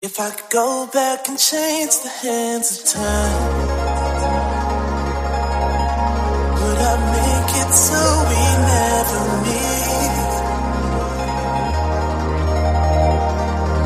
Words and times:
If 0.00 0.20
I 0.20 0.30
could 0.30 0.48
go 0.50 0.86
back 0.94 1.26
and 1.26 1.36
change 1.36 1.90
the 2.04 2.08
hands 2.08 2.70
of 2.70 2.84
time, 2.86 3.66
would 6.54 6.78
I 6.78 6.94
make 7.18 7.50
it 7.62 7.74
so 7.74 7.98
we 8.30 8.42
never 8.70 9.22
meet? 9.42 10.30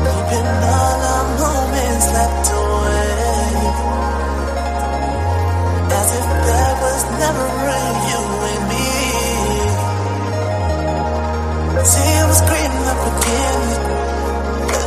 Keeping 0.05 0.49
all 0.69 1.01
our 1.13 1.25
moments 1.41 2.05
locked 2.13 2.49
away, 2.61 3.09
as 5.97 6.09
if 6.13 6.27
there 6.45 6.75
was 6.85 7.01
never 7.23 7.47
a 7.73 7.83
you 8.09 8.21
and 8.53 8.63
me. 8.69 8.85
See, 11.83 12.11
it 12.21 12.25
was 12.29 12.41
green 12.45 12.73
up 12.85 13.01
again. 13.17 13.92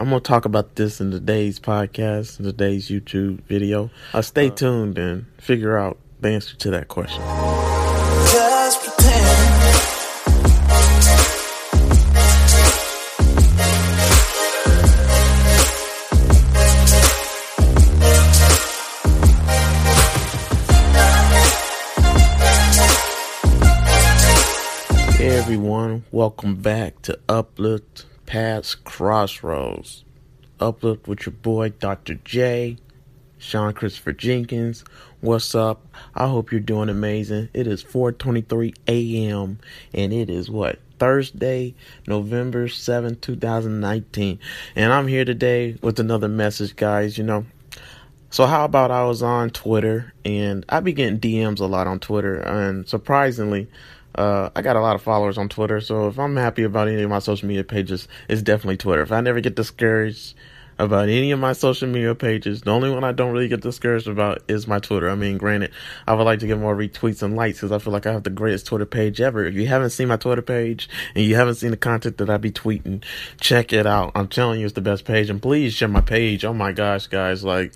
I'm 0.00 0.10
going 0.10 0.22
to 0.22 0.28
talk 0.28 0.44
about 0.44 0.76
this 0.76 1.00
in 1.00 1.10
today's 1.10 1.58
podcast, 1.58 2.38
in 2.38 2.44
today's 2.44 2.88
YouTube 2.88 3.42
video. 3.48 3.90
Uh, 4.14 4.22
stay 4.22 4.48
tuned 4.48 4.96
and 4.96 5.26
figure 5.38 5.76
out 5.76 5.98
the 6.20 6.28
answer 6.28 6.54
to 6.54 6.70
that 6.70 6.86
question. 6.86 7.20
just 8.30 8.80
pretend. 8.84 9.24
Hey 25.16 25.36
everyone, 25.36 26.04
welcome 26.12 26.54
back 26.54 27.02
to 27.02 27.18
Uplift 27.28 28.04
Past 28.28 28.84
Crossroads. 28.84 30.04
Uplift 30.60 31.08
with 31.08 31.24
your 31.24 31.32
boy 31.32 31.70
Dr. 31.70 32.16
J, 32.26 32.76
Sean 33.38 33.72
Christopher 33.72 34.12
Jenkins. 34.12 34.84
What's 35.22 35.54
up? 35.54 35.86
I 36.14 36.28
hope 36.28 36.52
you're 36.52 36.60
doing 36.60 36.90
amazing. 36.90 37.48
It 37.54 37.66
is 37.66 37.82
4:23 37.82 38.74
a.m. 38.86 39.58
and 39.94 40.12
it 40.12 40.28
is 40.28 40.50
what? 40.50 40.78
Thursday, 40.98 41.74
November 42.06 42.68
7, 42.68 43.18
2019. 43.18 44.38
And 44.76 44.92
I'm 44.92 45.08
here 45.08 45.24
today 45.24 45.78
with 45.80 45.98
another 45.98 46.28
message, 46.28 46.76
guys, 46.76 47.16
you 47.16 47.24
know. 47.24 47.46
So 48.28 48.44
how 48.44 48.66
about 48.66 48.90
I 48.90 49.04
was 49.04 49.22
on 49.22 49.48
Twitter 49.48 50.12
and 50.26 50.66
I 50.68 50.80
be 50.80 50.92
getting 50.92 51.18
DMs 51.18 51.60
a 51.60 51.64
lot 51.64 51.86
on 51.86 51.98
Twitter 51.98 52.34
and 52.34 52.86
surprisingly, 52.86 53.68
uh, 54.18 54.50
I 54.56 54.62
got 54.62 54.74
a 54.74 54.80
lot 54.80 54.96
of 54.96 55.02
followers 55.02 55.38
on 55.38 55.48
Twitter. 55.48 55.80
So 55.80 56.08
if 56.08 56.18
I'm 56.18 56.34
happy 56.36 56.64
about 56.64 56.88
any 56.88 57.02
of 57.02 57.10
my 57.10 57.20
social 57.20 57.46
media 57.46 57.62
pages, 57.62 58.08
it's 58.28 58.42
definitely 58.42 58.76
Twitter. 58.76 59.02
If 59.02 59.12
I 59.12 59.20
never 59.20 59.40
get 59.40 59.54
discouraged 59.54 60.34
about 60.76 61.08
any 61.08 61.30
of 61.30 61.38
my 61.38 61.52
social 61.52 61.88
media 61.88 62.16
pages, 62.16 62.62
the 62.62 62.70
only 62.72 62.90
one 62.90 63.04
I 63.04 63.12
don't 63.12 63.32
really 63.32 63.46
get 63.46 63.60
discouraged 63.60 64.08
about 64.08 64.42
is 64.48 64.66
my 64.66 64.80
Twitter. 64.80 65.08
I 65.08 65.14
mean, 65.14 65.38
granted, 65.38 65.70
I 66.06 66.14
would 66.14 66.24
like 66.24 66.40
to 66.40 66.48
get 66.48 66.58
more 66.58 66.74
retweets 66.74 67.22
and 67.22 67.36
likes 67.36 67.58
because 67.58 67.70
I 67.70 67.78
feel 67.78 67.92
like 67.92 68.06
I 68.06 68.12
have 68.12 68.24
the 68.24 68.30
greatest 68.30 68.66
Twitter 68.66 68.86
page 68.86 69.20
ever. 69.20 69.44
If 69.44 69.54
you 69.54 69.68
haven't 69.68 69.90
seen 69.90 70.08
my 70.08 70.16
Twitter 70.16 70.42
page 70.42 70.88
and 71.14 71.24
you 71.24 71.36
haven't 71.36 71.54
seen 71.54 71.70
the 71.70 71.76
content 71.76 72.18
that 72.18 72.28
I 72.28 72.38
be 72.38 72.50
tweeting, 72.50 73.04
check 73.40 73.72
it 73.72 73.86
out. 73.86 74.10
I'm 74.16 74.26
telling 74.26 74.58
you, 74.58 74.66
it's 74.66 74.74
the 74.74 74.80
best 74.80 75.04
page. 75.04 75.30
And 75.30 75.40
please 75.40 75.74
share 75.74 75.86
my 75.88 76.00
page. 76.00 76.44
Oh 76.44 76.54
my 76.54 76.72
gosh, 76.72 77.06
guys, 77.06 77.44
like. 77.44 77.72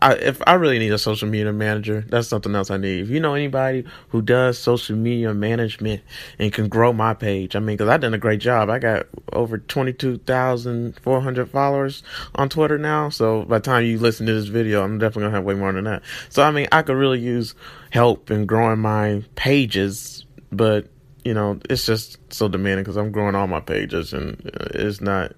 I, 0.00 0.14
if 0.14 0.42
I 0.46 0.54
really 0.54 0.78
need 0.78 0.92
a 0.92 0.98
social 0.98 1.28
media 1.28 1.52
manager, 1.52 2.04
that's 2.08 2.28
something 2.28 2.54
else 2.54 2.70
I 2.70 2.76
need. 2.76 3.00
If 3.00 3.08
you 3.08 3.18
know 3.18 3.34
anybody 3.34 3.84
who 4.10 4.20
does 4.20 4.58
social 4.58 4.96
media 4.96 5.32
management 5.32 6.02
and 6.38 6.52
can 6.52 6.68
grow 6.68 6.92
my 6.92 7.14
page, 7.14 7.56
I 7.56 7.60
mean, 7.60 7.76
because 7.76 7.88
I've 7.88 8.00
done 8.00 8.12
a 8.12 8.18
great 8.18 8.40
job. 8.40 8.68
I 8.68 8.78
got 8.78 9.06
over 9.32 9.58
22,400 9.58 11.50
followers 11.50 12.02
on 12.34 12.48
Twitter 12.48 12.76
now. 12.76 13.08
So 13.08 13.44
by 13.44 13.58
the 13.58 13.64
time 13.64 13.84
you 13.84 13.98
listen 13.98 14.26
to 14.26 14.34
this 14.34 14.48
video, 14.48 14.84
I'm 14.84 14.98
definitely 14.98 15.30
to 15.30 15.36
have 15.36 15.44
way 15.44 15.54
more 15.54 15.72
than 15.72 15.84
that. 15.84 16.02
So, 16.28 16.42
I 16.42 16.50
mean, 16.50 16.68
I 16.72 16.82
could 16.82 16.96
really 16.96 17.20
use 17.20 17.54
help 17.90 18.30
in 18.30 18.44
growing 18.46 18.80
my 18.80 19.24
pages, 19.34 20.26
but, 20.52 20.88
you 21.24 21.32
know, 21.32 21.58
it's 21.70 21.86
just 21.86 22.18
so 22.32 22.48
demanding 22.48 22.84
because 22.84 22.96
I'm 22.96 23.12
growing 23.12 23.34
all 23.34 23.46
my 23.46 23.60
pages 23.60 24.12
and 24.12 24.50
uh, 24.54 24.68
it's 24.74 25.00
not 25.00 25.32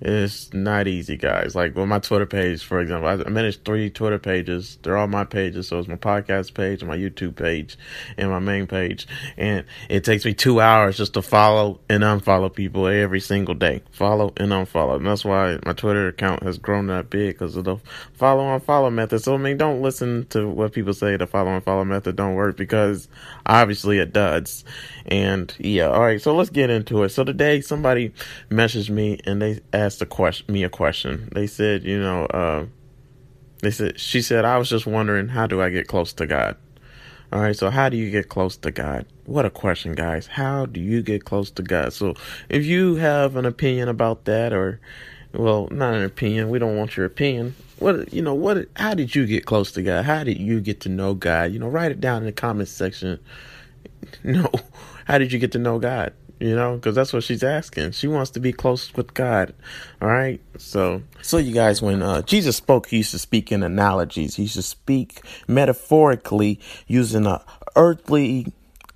it's 0.00 0.52
not 0.52 0.86
easy, 0.86 1.16
guys. 1.16 1.54
Like 1.54 1.74
with 1.74 1.88
my 1.88 1.98
Twitter 1.98 2.26
page, 2.26 2.62
for 2.62 2.80
example, 2.80 3.08
I 3.08 3.16
manage 3.30 3.62
three 3.62 3.88
Twitter 3.88 4.18
pages. 4.18 4.78
They're 4.82 4.96
all 4.96 5.06
my 5.06 5.24
pages. 5.24 5.68
So 5.68 5.78
it's 5.78 5.88
my 5.88 5.96
podcast 5.96 6.52
page, 6.52 6.84
my 6.84 6.96
YouTube 6.96 7.36
page, 7.36 7.78
and 8.18 8.30
my 8.30 8.38
main 8.38 8.66
page. 8.66 9.06
And 9.38 9.64
it 9.88 10.04
takes 10.04 10.24
me 10.26 10.34
two 10.34 10.60
hours 10.60 10.98
just 10.98 11.14
to 11.14 11.22
follow 11.22 11.80
and 11.88 12.02
unfollow 12.02 12.54
people 12.54 12.86
every 12.86 13.20
single 13.20 13.54
day. 13.54 13.82
Follow 13.90 14.34
and 14.36 14.52
unfollow. 14.52 14.96
And 14.96 15.06
that's 15.06 15.24
why 15.24 15.58
my 15.64 15.72
Twitter 15.72 16.08
account 16.08 16.42
has 16.42 16.58
grown 16.58 16.88
that 16.88 17.08
big 17.08 17.34
because 17.34 17.56
of 17.56 17.64
the 17.64 17.78
follow 18.12 18.52
and 18.52 18.62
follow 18.62 18.90
method. 18.90 19.20
So 19.20 19.34
I 19.34 19.38
mean, 19.38 19.56
don't 19.56 19.80
listen 19.80 20.26
to 20.30 20.46
what 20.46 20.72
people 20.72 20.92
say 20.92 21.16
the 21.16 21.26
follow 21.26 21.54
and 21.54 21.64
follow 21.64 21.84
method 21.84 22.16
don't 22.16 22.34
work 22.34 22.58
because 22.58 23.08
obviously 23.46 23.98
it 23.98 24.12
does. 24.12 24.62
And 25.06 25.54
yeah, 25.58 25.88
all 25.88 26.00
right. 26.00 26.20
So 26.20 26.34
let's 26.34 26.50
get 26.50 26.68
into 26.68 27.02
it. 27.02 27.10
So 27.10 27.24
today 27.24 27.62
somebody 27.62 28.12
messaged 28.50 28.90
me 28.90 29.20
and 29.24 29.40
they 29.40 29.60
asked 29.72 29.85
a 30.02 30.06
question, 30.06 30.52
me 30.52 30.64
a 30.64 30.68
question. 30.68 31.28
They 31.32 31.46
said, 31.46 31.84
you 31.84 31.98
know, 31.98 32.26
uh, 32.26 32.66
they 33.62 33.70
said, 33.70 33.98
she 33.98 34.22
said, 34.22 34.44
I 34.44 34.58
was 34.58 34.68
just 34.68 34.86
wondering, 34.86 35.28
how 35.28 35.46
do 35.46 35.62
I 35.62 35.70
get 35.70 35.88
close 35.88 36.12
to 36.14 36.26
God? 36.26 36.56
All 37.32 37.40
right. 37.40 37.56
So 37.56 37.70
how 37.70 37.88
do 37.88 37.96
you 37.96 38.10
get 38.10 38.28
close 38.28 38.56
to 38.58 38.70
God? 38.70 39.06
What 39.24 39.44
a 39.44 39.50
question, 39.50 39.94
guys. 39.94 40.26
How 40.26 40.66
do 40.66 40.80
you 40.80 41.02
get 41.02 41.24
close 41.24 41.50
to 41.52 41.62
God? 41.62 41.92
So 41.92 42.14
if 42.48 42.64
you 42.64 42.96
have 42.96 43.36
an 43.36 43.44
opinion 43.44 43.88
about 43.88 44.26
that 44.26 44.52
or, 44.52 44.80
well, 45.32 45.68
not 45.70 45.94
an 45.94 46.02
opinion. 46.02 46.50
We 46.50 46.58
don't 46.58 46.76
want 46.76 46.96
your 46.96 47.06
opinion. 47.06 47.54
What 47.78 48.12
you 48.12 48.22
know? 48.22 48.34
What? 48.34 48.68
How 48.76 48.94
did 48.94 49.14
you 49.14 49.26
get 49.26 49.44
close 49.44 49.72
to 49.72 49.82
God? 49.82 50.04
How 50.04 50.24
did 50.24 50.38
you 50.38 50.60
get 50.60 50.80
to 50.80 50.88
know 50.88 51.14
God? 51.14 51.52
You 51.52 51.58
know, 51.58 51.68
write 51.68 51.92
it 51.92 52.00
down 52.00 52.18
in 52.18 52.26
the 52.26 52.32
comments 52.32 52.70
section. 52.70 53.20
No, 54.22 54.48
how 55.06 55.18
did 55.18 55.32
you 55.32 55.38
get 55.40 55.52
to 55.52 55.58
know 55.58 55.80
God? 55.80 56.12
You 56.38 56.54
know, 56.54 56.76
because 56.76 56.94
that's 56.94 57.14
what 57.14 57.22
she's 57.22 57.42
asking. 57.42 57.92
She 57.92 58.08
wants 58.08 58.30
to 58.32 58.40
be 58.40 58.52
close 58.52 58.92
with 58.94 59.14
God. 59.14 59.54
All 60.02 60.08
right. 60.08 60.38
So, 60.58 61.02
so 61.22 61.38
you 61.38 61.54
guys, 61.54 61.80
when 61.80 62.02
uh, 62.02 62.20
Jesus 62.22 62.56
spoke, 62.56 62.88
he 62.88 62.98
used 62.98 63.12
to 63.12 63.18
speak 63.18 63.50
in 63.50 63.62
analogies. 63.62 64.36
He 64.36 64.42
used 64.42 64.56
to 64.56 64.62
speak 64.62 65.22
metaphorically 65.48 66.60
using 66.86 67.24
a 67.24 67.42
earthly 67.74 68.52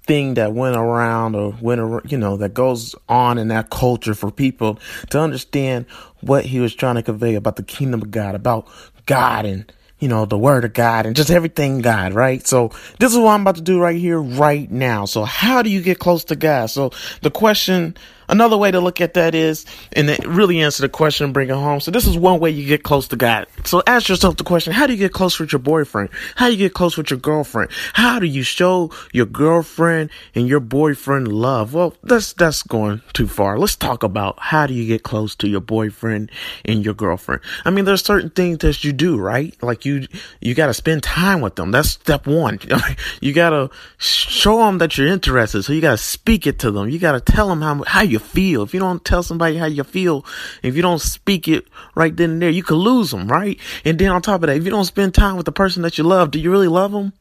thing 0.06 0.34
that 0.34 0.52
went 0.52 0.76
around 0.76 1.34
or 1.34 1.56
went 1.60 1.80
ar- 1.80 2.02
you 2.06 2.18
know 2.18 2.36
that 2.36 2.52
goes 2.52 2.94
on 3.08 3.38
in 3.38 3.48
that 3.48 3.70
culture 3.70 4.14
for 4.14 4.30
people 4.30 4.78
to 5.08 5.20
understand 5.20 5.86
what 6.20 6.44
he 6.44 6.60
was 6.60 6.74
trying 6.74 6.96
to 6.96 7.02
convey 7.02 7.36
about 7.36 7.56
the 7.56 7.62
kingdom 7.62 8.02
of 8.02 8.10
God, 8.10 8.34
about 8.34 8.66
God 9.06 9.46
and 9.46 9.72
you 10.00 10.08
know 10.08 10.24
the 10.24 10.38
word 10.38 10.64
of 10.64 10.72
God 10.72 11.06
and 11.06 11.14
just 11.14 11.30
everything 11.30 11.80
God, 11.80 12.14
right? 12.14 12.44
So 12.46 12.72
this 12.98 13.12
is 13.12 13.18
what 13.18 13.32
I'm 13.32 13.42
about 13.42 13.56
to 13.56 13.62
do 13.62 13.80
right 13.80 13.96
here 13.96 14.20
right 14.20 14.70
now. 14.70 15.04
So 15.04 15.24
how 15.24 15.62
do 15.62 15.70
you 15.70 15.82
get 15.82 15.98
close 15.98 16.24
to 16.24 16.36
God? 16.36 16.66
So 16.66 16.90
the 17.22 17.30
question 17.30 17.96
Another 18.30 18.56
way 18.56 18.70
to 18.70 18.78
look 18.78 19.00
at 19.00 19.14
that 19.14 19.34
is, 19.34 19.66
and 19.92 20.08
it 20.08 20.24
really 20.24 20.60
answer 20.60 20.82
the 20.82 20.88
question 20.88 21.24
and 21.24 21.34
bring 21.34 21.50
it 21.50 21.54
home. 21.54 21.80
So 21.80 21.90
this 21.90 22.06
is 22.06 22.16
one 22.16 22.38
way 22.38 22.50
you 22.50 22.64
get 22.64 22.84
close 22.84 23.08
to 23.08 23.16
God. 23.16 23.48
So 23.64 23.82
ask 23.88 24.08
yourself 24.08 24.36
the 24.36 24.44
question, 24.44 24.72
how 24.72 24.86
do 24.86 24.92
you 24.92 24.98
get 24.98 25.12
close 25.12 25.40
with 25.40 25.50
your 25.50 25.58
boyfriend? 25.58 26.10
How 26.36 26.46
do 26.46 26.52
you 26.52 26.58
get 26.58 26.72
close 26.72 26.96
with 26.96 27.10
your 27.10 27.18
girlfriend? 27.18 27.72
How 27.94 28.20
do 28.20 28.26
you 28.26 28.44
show 28.44 28.92
your 29.12 29.26
girlfriend 29.26 30.10
and 30.36 30.46
your 30.46 30.60
boyfriend 30.60 31.26
love? 31.26 31.74
Well, 31.74 31.94
that's, 32.04 32.32
that's 32.34 32.62
going 32.62 33.02
too 33.12 33.26
far. 33.26 33.58
Let's 33.58 33.74
talk 33.74 34.04
about 34.04 34.38
how 34.38 34.66
do 34.66 34.74
you 34.74 34.86
get 34.86 35.02
close 35.02 35.34
to 35.36 35.48
your 35.48 35.60
boyfriend 35.60 36.30
and 36.64 36.84
your 36.84 36.94
girlfriend? 36.94 37.42
I 37.64 37.70
mean, 37.70 37.84
there's 37.84 38.04
certain 38.04 38.30
things 38.30 38.58
that 38.58 38.84
you 38.84 38.92
do, 38.92 39.18
right? 39.18 39.60
Like 39.60 39.84
you, 39.84 40.06
you 40.40 40.54
gotta 40.54 40.74
spend 40.74 41.02
time 41.02 41.40
with 41.40 41.56
them. 41.56 41.72
That's 41.72 41.90
step 41.90 42.28
one. 42.28 42.60
you 43.20 43.32
gotta 43.32 43.70
show 43.98 44.58
them 44.58 44.78
that 44.78 44.96
you're 44.96 45.08
interested. 45.08 45.64
So 45.64 45.72
you 45.72 45.80
gotta 45.80 45.98
speak 45.98 46.46
it 46.46 46.60
to 46.60 46.70
them. 46.70 46.88
You 46.88 47.00
gotta 47.00 47.20
tell 47.20 47.48
them 47.48 47.60
how, 47.60 47.82
how 47.82 48.02
you 48.02 48.19
feel. 48.20 48.62
If 48.62 48.72
you 48.72 48.80
don't 48.80 49.04
tell 49.04 49.22
somebody 49.22 49.56
how 49.56 49.66
you 49.66 49.84
feel, 49.84 50.24
if 50.62 50.76
you 50.76 50.82
don't 50.82 51.00
speak 51.00 51.48
it 51.48 51.66
right 51.94 52.16
then 52.16 52.30
and 52.30 52.42
there, 52.42 52.50
you 52.50 52.62
could 52.62 52.76
lose 52.76 53.10
them, 53.10 53.26
right? 53.26 53.58
And 53.84 53.98
then 53.98 54.10
on 54.10 54.22
top 54.22 54.42
of 54.42 54.46
that, 54.48 54.56
if 54.56 54.64
you 54.64 54.70
don't 54.70 54.84
spend 54.84 55.14
time 55.14 55.36
with 55.36 55.46
the 55.46 55.52
person 55.52 55.82
that 55.82 55.98
you 55.98 56.04
love, 56.04 56.30
do 56.30 56.38
you 56.38 56.50
really 56.50 56.68
love 56.68 56.92
them? 56.92 57.12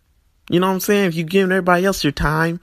You 0.49 0.59
know 0.59 0.67
what 0.67 0.73
I'm 0.73 0.79
saying? 0.79 1.05
If 1.05 1.15
you 1.15 1.23
giving 1.23 1.51
everybody 1.51 1.85
else 1.85 2.03
your 2.03 2.11
time, 2.11 2.59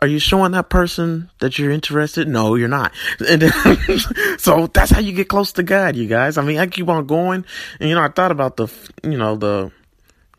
are 0.00 0.06
you 0.06 0.18
showing 0.18 0.52
that 0.52 0.68
person 0.68 1.30
that 1.40 1.58
you're 1.58 1.70
interested? 1.70 2.28
No, 2.28 2.54
you're 2.54 2.68
not. 2.68 2.92
Then, 3.18 3.50
so 4.38 4.68
that's 4.68 4.90
how 4.90 5.00
you 5.00 5.12
get 5.12 5.28
close 5.28 5.52
to 5.52 5.62
God, 5.62 5.96
you 5.96 6.06
guys. 6.06 6.38
I 6.38 6.42
mean, 6.42 6.58
I 6.58 6.66
keep 6.66 6.88
on 6.88 7.06
going, 7.06 7.44
and 7.80 7.88
you 7.88 7.94
know, 7.94 8.02
I 8.02 8.08
thought 8.08 8.30
about 8.30 8.56
the, 8.56 8.68
you 9.02 9.18
know, 9.18 9.36
the 9.36 9.72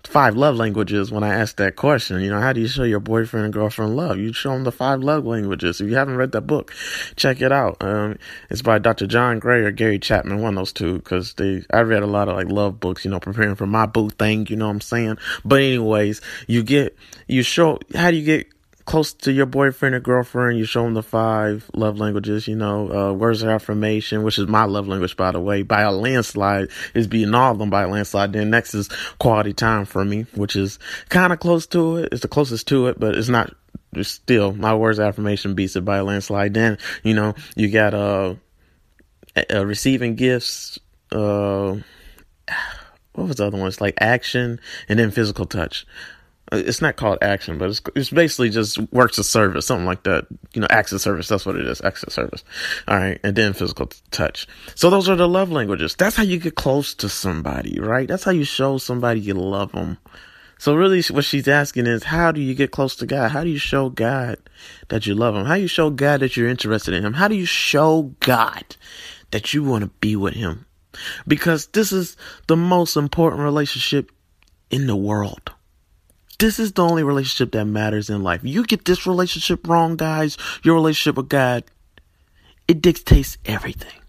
five 0.04 0.36
love 0.36 0.56
languages 0.56 1.12
when 1.12 1.24
I 1.24 1.36
asked 1.36 1.58
that 1.58 1.76
question. 1.76 2.22
You 2.22 2.30
know, 2.30 2.40
how 2.40 2.54
do 2.54 2.62
you 2.62 2.68
show 2.68 2.84
your 2.84 3.00
boyfriend 3.00 3.46
and 3.46 3.54
girlfriend 3.54 3.96
love? 3.96 4.18
You 4.18 4.34
show 4.34 4.52
them 4.52 4.64
the 4.64 4.72
five 4.72 5.02
love 5.02 5.26
languages. 5.26 5.82
If 5.82 5.90
you 5.90 5.96
haven't 5.96 6.18
read 6.18 6.32
that 6.32 6.42
book, 6.42 6.74
check 7.16 7.42
it 7.42 7.52
out. 7.52 7.78
Um, 7.82 8.18
it's 8.50 8.62
by 8.62 8.80
Dr. 8.80 9.08
John 9.08 9.40
Gray 9.40 9.62
or 9.62 9.72
Gary 9.72 10.00
Chapman, 10.00 10.42
one 10.42 10.56
of 10.56 10.62
those 10.62 10.74
two, 10.74 10.96
because 10.96 11.34
they, 11.34 11.64
I 11.72 11.82
read 11.82 12.04
a 12.04 12.08
lot 12.08 12.30
of 12.30 12.36
like 12.36 12.50
love 12.50 12.80
books, 12.80 13.06
you 13.06 13.12
know, 13.12 13.20
preparing 13.20 13.56
for 13.56 13.68
my 13.68 13.86
boo 13.86 14.10
thing, 14.10 14.48
you 14.50 14.56
know 14.56 14.68
what 14.68 14.74
I'm 14.74 14.82
saying? 14.82 15.18
But 15.46 15.62
anyways, 15.62 16.22
you 16.48 16.64
get, 16.64 16.98
you 17.28 17.44
show, 17.44 17.80
how 17.94 18.12
do 18.12 18.18
you 18.18 18.26
get 18.26 18.48
close 18.90 19.14
to 19.14 19.32
your 19.32 19.46
boyfriend 19.46 19.94
or 19.94 20.00
girlfriend, 20.00 20.58
you 20.58 20.66
show 20.66 20.84
them 20.84 20.96
the 20.96 21.04
five 21.04 21.70
love 21.76 22.00
languages, 22.00 22.48
you 22.48 22.56
know, 22.56 22.92
uh, 22.92 23.14
words 23.14 23.44
of 23.44 23.50
affirmation, 23.50 24.24
which 24.24 24.40
is 24.40 24.48
my 24.48 24.64
love 24.64 24.88
language, 24.88 25.16
by 25.16 25.30
the 25.30 25.40
way, 25.40 25.62
by 25.62 25.82
a 25.82 25.92
landslide, 25.92 26.70
is 26.96 27.06
being 27.06 27.36
all 27.36 27.52
of 27.52 27.60
them 27.60 27.70
by 27.70 27.84
a 27.84 27.88
landslide. 27.88 28.34
Then 28.34 28.50
next 28.50 28.74
is 28.74 28.88
quality 29.20 29.54
time 29.54 29.86
for 29.86 30.04
me, 30.04 30.26
which 30.34 30.56
is 30.56 30.80
kind 31.10 31.32
of 31.32 31.40
close 31.40 31.68
to 31.68 31.98
it. 31.98 32.10
It's 32.12 32.24
the 32.24 32.28
closest 32.28 32.68
to 32.70 32.88
it, 32.88 33.00
but 33.00 33.14
it's 33.14 33.30
not, 33.30 33.54
it's 33.94 34.10
still, 34.10 34.54
my 34.54 34.74
words 34.74 34.98
of 34.98 35.06
affirmation 35.06 35.54
beats 35.54 35.76
it 35.76 35.86
by 35.86 35.98
a 35.98 36.04
landslide. 36.04 36.56
Then, 36.56 36.80
you 37.04 37.14
know, 37.14 37.36
you 37.56 37.70
got, 37.70 37.94
uh, 37.94 38.34
uh 39.54 39.66
receiving 39.68 40.16
gifts, 40.16 40.80
uh, 41.12 41.76
what 43.14 43.28
was 43.28 43.36
the 43.36 43.46
other 43.46 43.58
one? 43.60 43.68
It's 43.68 43.82
like 43.82 44.00
action 44.02 44.60
and 44.88 44.98
then 44.98 45.12
physical 45.12 45.46
touch. 45.46 45.86
Uh, 46.52 46.58
it's 46.66 46.82
not 46.82 46.96
called 46.96 47.18
action, 47.22 47.58
but 47.58 47.70
it's 47.70 47.82
it's 47.96 48.10
basically 48.10 48.50
just 48.50 48.80
works 48.92 49.18
of 49.18 49.26
service, 49.26 49.66
something 49.66 49.86
like 49.86 50.04
that. 50.04 50.26
You 50.54 50.62
know, 50.62 50.68
acts 50.70 50.92
of 50.92 51.02
service. 51.02 51.28
That's 51.28 51.46
what 51.46 51.56
it 51.56 51.68
is, 51.68 51.82
acts 51.82 52.04
of 52.04 52.14
service. 52.14 52.44
All 52.88 52.98
right, 52.98 53.20
and 53.24 53.36
then 53.36 53.54
physical 53.54 53.90
touch. 54.12 54.48
So 54.76 54.90
those 54.90 55.10
are 55.10 55.16
the 55.16 55.28
love 55.28 55.52
languages. 55.52 55.96
That's 55.96 56.16
how 56.16 56.24
you 56.24 56.40
get 56.40 56.56
close 56.56 56.94
to 56.96 57.10
somebody, 57.10 57.80
right? 57.80 58.08
That's 58.08 58.24
how 58.24 58.32
you 58.32 58.44
show 58.44 58.78
somebody 58.78 59.20
you 59.20 59.34
love 59.34 59.72
them. 59.72 59.98
So 60.58 60.76
really, 60.76 61.02
what 61.04 61.24
she's 61.24 61.48
asking 61.48 61.88
is, 61.88 62.04
how 62.04 62.34
do 62.34 62.42
you 62.42 62.54
get 62.54 62.72
close 62.72 62.96
to 62.98 63.06
God? 63.06 63.32
How 63.32 63.46
do 63.46 63.50
you 63.50 63.58
show 63.58 63.90
God 63.90 64.38
that 64.90 65.06
you 65.08 65.16
love 65.16 65.36
Him? 65.36 65.46
How 65.46 65.56
do 65.56 65.62
you 65.62 65.68
show 65.68 65.90
God 65.90 66.20
that 66.20 66.36
you're 66.36 66.50
interested 66.50 66.94
in 66.94 67.06
Him? 67.06 67.14
How 67.14 67.30
do 67.30 67.36
you 67.36 67.46
show 67.46 68.14
God 68.20 68.76
that 69.32 69.54
you 69.54 69.64
want 69.64 69.84
to 69.84 69.90
be 70.02 70.18
with 70.18 70.34
Him? 70.34 70.66
Because 71.28 71.68
this 71.68 71.94
is 71.94 72.18
the 72.48 72.58
most 72.58 72.98
important 72.98 73.42
relationship 73.44 74.12
in 74.70 74.88
the 74.88 74.98
world 74.98 75.54
this 76.40 76.58
is 76.58 76.72
the 76.72 76.84
only 76.84 77.04
relationship 77.04 77.52
that 77.52 77.66
matters 77.66 78.10
in 78.10 78.24
life. 78.24 78.42
You 78.44 78.66
get 78.66 78.86
this 78.86 79.06
relationship 79.06 79.68
wrong, 79.68 79.98
guys, 79.98 80.38
your 80.64 80.76
relationship 80.76 81.18
with 81.18 81.30
God, 81.30 81.66
it 82.68 82.82
dictates 82.82 83.38
everything. 83.46 84.00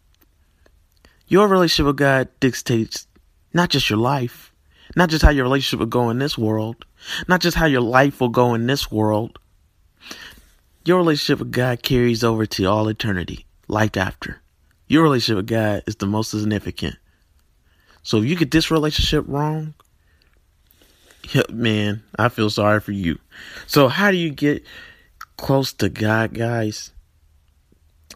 Your 1.26 1.48
relationship 1.48 1.86
with 1.86 1.96
God 1.96 2.28
dictates 2.40 3.06
not 3.52 3.68
just 3.68 3.90
your 3.90 3.98
life, 3.98 4.52
not 4.96 5.10
just 5.10 5.24
how 5.24 5.30
your 5.30 5.44
relationship 5.44 5.80
will 5.80 5.86
go 5.86 6.10
in 6.10 6.18
this 6.18 6.38
world, 6.38 6.84
not 7.28 7.40
just 7.40 7.56
how 7.56 7.66
your 7.66 7.80
life 7.80 8.20
will 8.20 8.28
go 8.28 8.54
in 8.54 8.66
this 8.66 8.90
world. 8.90 9.38
Your 10.84 10.98
relationship 10.98 11.40
with 11.40 11.52
God 11.52 11.82
carries 11.82 12.24
over 12.24 12.46
to 12.46 12.64
all 12.64 12.88
eternity, 12.88 13.46
life 13.68 13.96
after. 13.96 14.40
Your 14.86 15.02
relationship 15.02 15.36
with 15.36 15.46
God 15.46 15.82
is 15.86 15.96
the 15.96 16.06
most 16.06 16.30
significant. 16.30 16.96
So 18.02 18.18
if 18.18 18.24
you 18.24 18.36
get 18.36 18.50
this 18.50 18.70
relationship 18.70 19.24
wrong, 19.28 19.74
man, 21.50 22.02
I 22.18 22.28
feel 22.28 22.50
sorry 22.50 22.80
for 22.80 22.92
you. 22.92 23.18
So, 23.66 23.88
how 23.88 24.10
do 24.10 24.16
you 24.16 24.30
get 24.30 24.64
close 25.36 25.72
to 25.74 25.88
God, 25.88 26.34
guys? 26.34 26.92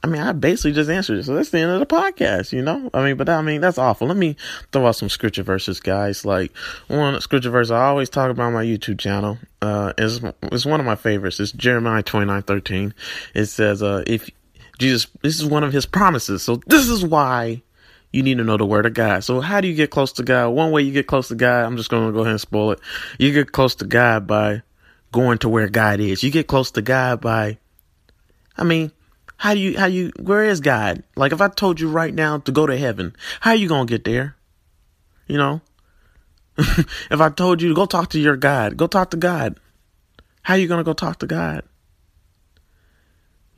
I 0.05 0.07
mean, 0.07 0.21
I 0.21 0.33
basically 0.33 0.73
just 0.73 0.91
answered 0.91 1.17
it. 1.17 1.25
So 1.25 1.35
that's 1.35 1.49
the 1.49 1.61
end 1.61 1.71
of 1.71 1.81
the 1.81 1.87
podcast, 1.87 2.53
you 2.53 2.61
know? 2.61 2.91
I 2.93 3.03
mean, 3.03 3.17
but 3.17 3.27
I 3.31 3.41
mean, 3.41 3.63
that's 3.63 3.79
awful. 3.79 4.07
Let 4.07 4.19
me 4.19 4.37
throw 4.71 4.87
out 4.87 4.97
some 4.97 5.09
scripture 5.09 5.43
verses, 5.43 5.81
guys. 5.81 6.27
Like, 6.27 6.55
one 6.89 7.19
scripture 7.23 7.49
verse 7.49 7.71
I 7.71 7.87
always 7.87 8.11
talk 8.11 8.31
about 8.31 8.49
on 8.49 8.53
my 8.53 8.65
YouTube 8.65 8.99
channel. 8.99 9.39
Uh, 9.63 9.95
is 9.97 10.21
it's 10.43 10.67
one 10.67 10.79
of 10.79 10.85
my 10.85 10.95
favorites. 10.95 11.41
It's 11.41 11.53
Jeremiah 11.53 12.03
twenty 12.03 12.27
nine 12.27 12.43
thirteen. 12.43 12.93
It 13.33 13.47
says, 13.47 13.83
uh, 13.83 14.05
if 14.07 14.29
Jesus, 14.79 15.07
this 15.23 15.41
is 15.41 15.47
one 15.47 15.65
of 15.65 15.73
his 15.73 15.87
promises. 15.87 16.43
So 16.43 16.57
this 16.67 16.87
is 16.87 17.03
why 17.03 17.63
you 18.15 18.23
need 18.23 18.39
to 18.39 18.45
know 18.45 18.57
the 18.57 18.65
word 18.65 18.87
of 18.87 18.95
God. 18.95 19.25
So 19.25 19.41
how 19.41 19.61
do 19.61 19.67
you 19.67 19.75
get 19.75 19.91
close 19.91 20.13
to 20.13 20.23
God? 20.23 20.51
One 20.51 20.71
way 20.71 20.83
you 20.83 20.93
get 20.93 21.09
close 21.09 21.29
to 21.29 21.35
God, 21.35 21.65
I'm 21.65 21.77
just 21.77 21.91
going 21.91 22.07
to 22.07 22.13
go 22.13 22.21
ahead 22.21 22.31
and 22.31 22.41
spoil 22.41 22.71
it. 22.71 22.81
You 23.19 23.33
get 23.33 23.51
close 23.51 23.75
to 23.77 23.85
God 23.85 24.29
by 24.29 24.63
going 25.11 25.39
to 25.39 25.49
where 25.49 25.69
God 25.69 25.99
is. 25.99 26.23
You 26.23 26.31
get 26.31 26.47
close 26.47 26.71
to 26.73 26.83
God 26.83 27.21
by, 27.21 27.59
I 28.57 28.63
mean, 28.63 28.93
how 29.37 29.55
do 29.55 29.61
you, 29.61 29.77
how 29.77 29.87
you, 29.87 30.13
where 30.21 30.45
is 30.45 30.61
God? 30.61 31.03
Like 31.17 31.33
if 31.33 31.41
I 31.41 31.49
told 31.49 31.81
you 31.81 31.91
right 31.91 32.15
now 32.15 32.39
to 32.39 32.53
go 32.53 32.67
to 32.69 32.79
heaven, 32.79 33.17
how 33.41 33.51
are 33.51 33.57
you 33.57 33.67
going 33.67 33.89
to 33.89 33.91
get 33.91 34.05
there? 34.05 34.37
You 35.27 35.39
know? 35.39 35.61
if 36.57 37.21
I 37.21 37.31
told 37.31 37.63
you 37.63 37.71
to 37.71 37.75
go 37.75 37.85
talk 37.85 38.11
to 38.11 38.21
your 38.21 38.37
God, 38.37 38.77
go 38.77 38.87
talk 38.87 39.11
to 39.11 39.17
God. 39.17 39.59
How 40.43 40.55
are 40.55 40.59
you 40.59 40.69
going 40.69 40.79
to 40.79 40.85
go 40.85 40.93
talk 40.93 41.19
to 41.19 41.27
God? 41.27 41.65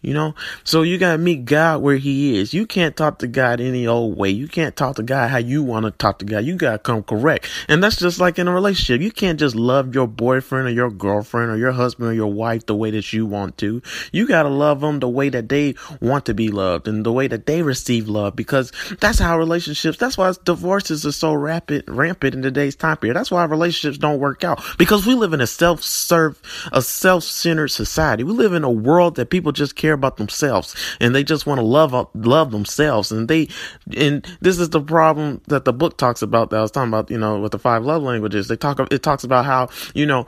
You 0.02 0.14
know? 0.14 0.34
So 0.62 0.82
you 0.82 0.98
gotta 0.98 1.18
meet 1.18 1.44
God 1.46 1.82
where 1.82 1.96
he 1.96 2.38
is. 2.38 2.54
You 2.54 2.66
can't 2.66 2.96
talk 2.96 3.18
to 3.20 3.26
God 3.26 3.60
any 3.60 3.86
old 3.86 4.16
way. 4.16 4.30
You 4.30 4.46
can't 4.46 4.76
talk 4.76 4.96
to 4.96 5.02
God 5.02 5.30
how 5.30 5.38
you 5.38 5.62
want 5.62 5.84
to 5.86 5.90
talk 5.90 6.18
to 6.20 6.24
God. 6.24 6.44
You 6.44 6.56
gotta 6.56 6.78
come 6.78 7.02
correct. 7.02 7.48
And 7.68 7.82
that's 7.82 7.96
just 7.96 8.20
like 8.20 8.38
in 8.38 8.46
a 8.46 8.52
relationship. 8.52 9.00
You 9.00 9.10
can't 9.10 9.38
just 9.38 9.56
love 9.56 9.94
your 9.94 10.06
boyfriend 10.06 10.68
or 10.68 10.70
your 10.70 10.90
girlfriend 10.90 11.50
or 11.50 11.56
your 11.56 11.72
husband 11.72 12.10
or 12.10 12.12
your 12.12 12.32
wife 12.32 12.66
the 12.66 12.76
way 12.76 12.90
that 12.92 13.12
you 13.12 13.26
want 13.26 13.58
to. 13.58 13.82
You 14.12 14.28
gotta 14.28 14.48
love 14.48 14.80
them 14.80 15.00
the 15.00 15.08
way 15.08 15.28
that 15.28 15.48
they 15.48 15.74
want 16.00 16.26
to 16.26 16.34
be 16.34 16.48
loved 16.48 16.86
and 16.86 17.04
the 17.04 17.12
way 17.12 17.26
that 17.26 17.46
they 17.46 17.62
receive 17.62 18.08
love 18.08 18.36
because 18.36 18.72
that's 19.00 19.18
how 19.18 19.38
relationships, 19.38 19.98
that's 19.98 20.16
why 20.16 20.32
divorces 20.44 21.04
are 21.04 21.12
so 21.12 21.34
rapid, 21.34 21.84
rampant 21.88 22.34
in 22.34 22.42
today's 22.42 22.76
time 22.76 22.96
period. 22.98 23.16
That's 23.16 23.30
why 23.30 23.44
relationships 23.44 23.98
don't 23.98 24.20
work 24.20 24.44
out 24.44 24.62
because 24.78 25.06
we 25.06 25.14
live 25.14 25.32
in 25.32 25.40
a 25.40 25.46
self-serve, 25.46 26.40
a 26.72 26.82
self-centered 26.82 27.68
society. 27.68 28.22
We 28.22 28.32
live 28.32 28.52
in 28.52 28.64
a 28.64 28.70
world 28.70 29.16
that 29.16 29.30
people 29.30 29.52
just 29.52 29.74
care 29.74 29.95
about 29.96 30.16
themselves 30.16 30.74
and 31.00 31.14
they 31.14 31.24
just 31.24 31.46
want 31.46 31.58
to 31.58 31.64
love 31.64 31.94
love 32.14 32.50
themselves 32.50 33.10
and 33.10 33.28
they 33.28 33.48
and 33.96 34.26
this 34.40 34.58
is 34.58 34.70
the 34.70 34.80
problem 34.80 35.40
that 35.46 35.64
the 35.64 35.72
book 35.72 35.96
talks 35.96 36.22
about 36.22 36.50
that 36.50 36.58
I 36.58 36.62
was 36.62 36.70
talking 36.70 36.88
about 36.88 37.10
you 37.10 37.18
know 37.18 37.40
with 37.40 37.52
the 37.52 37.58
five 37.58 37.84
love 37.84 38.02
languages. 38.02 38.48
They 38.48 38.56
talk 38.56 38.80
it 38.92 39.02
talks 39.02 39.24
about 39.24 39.44
how 39.44 39.68
you 39.94 40.06
know 40.06 40.26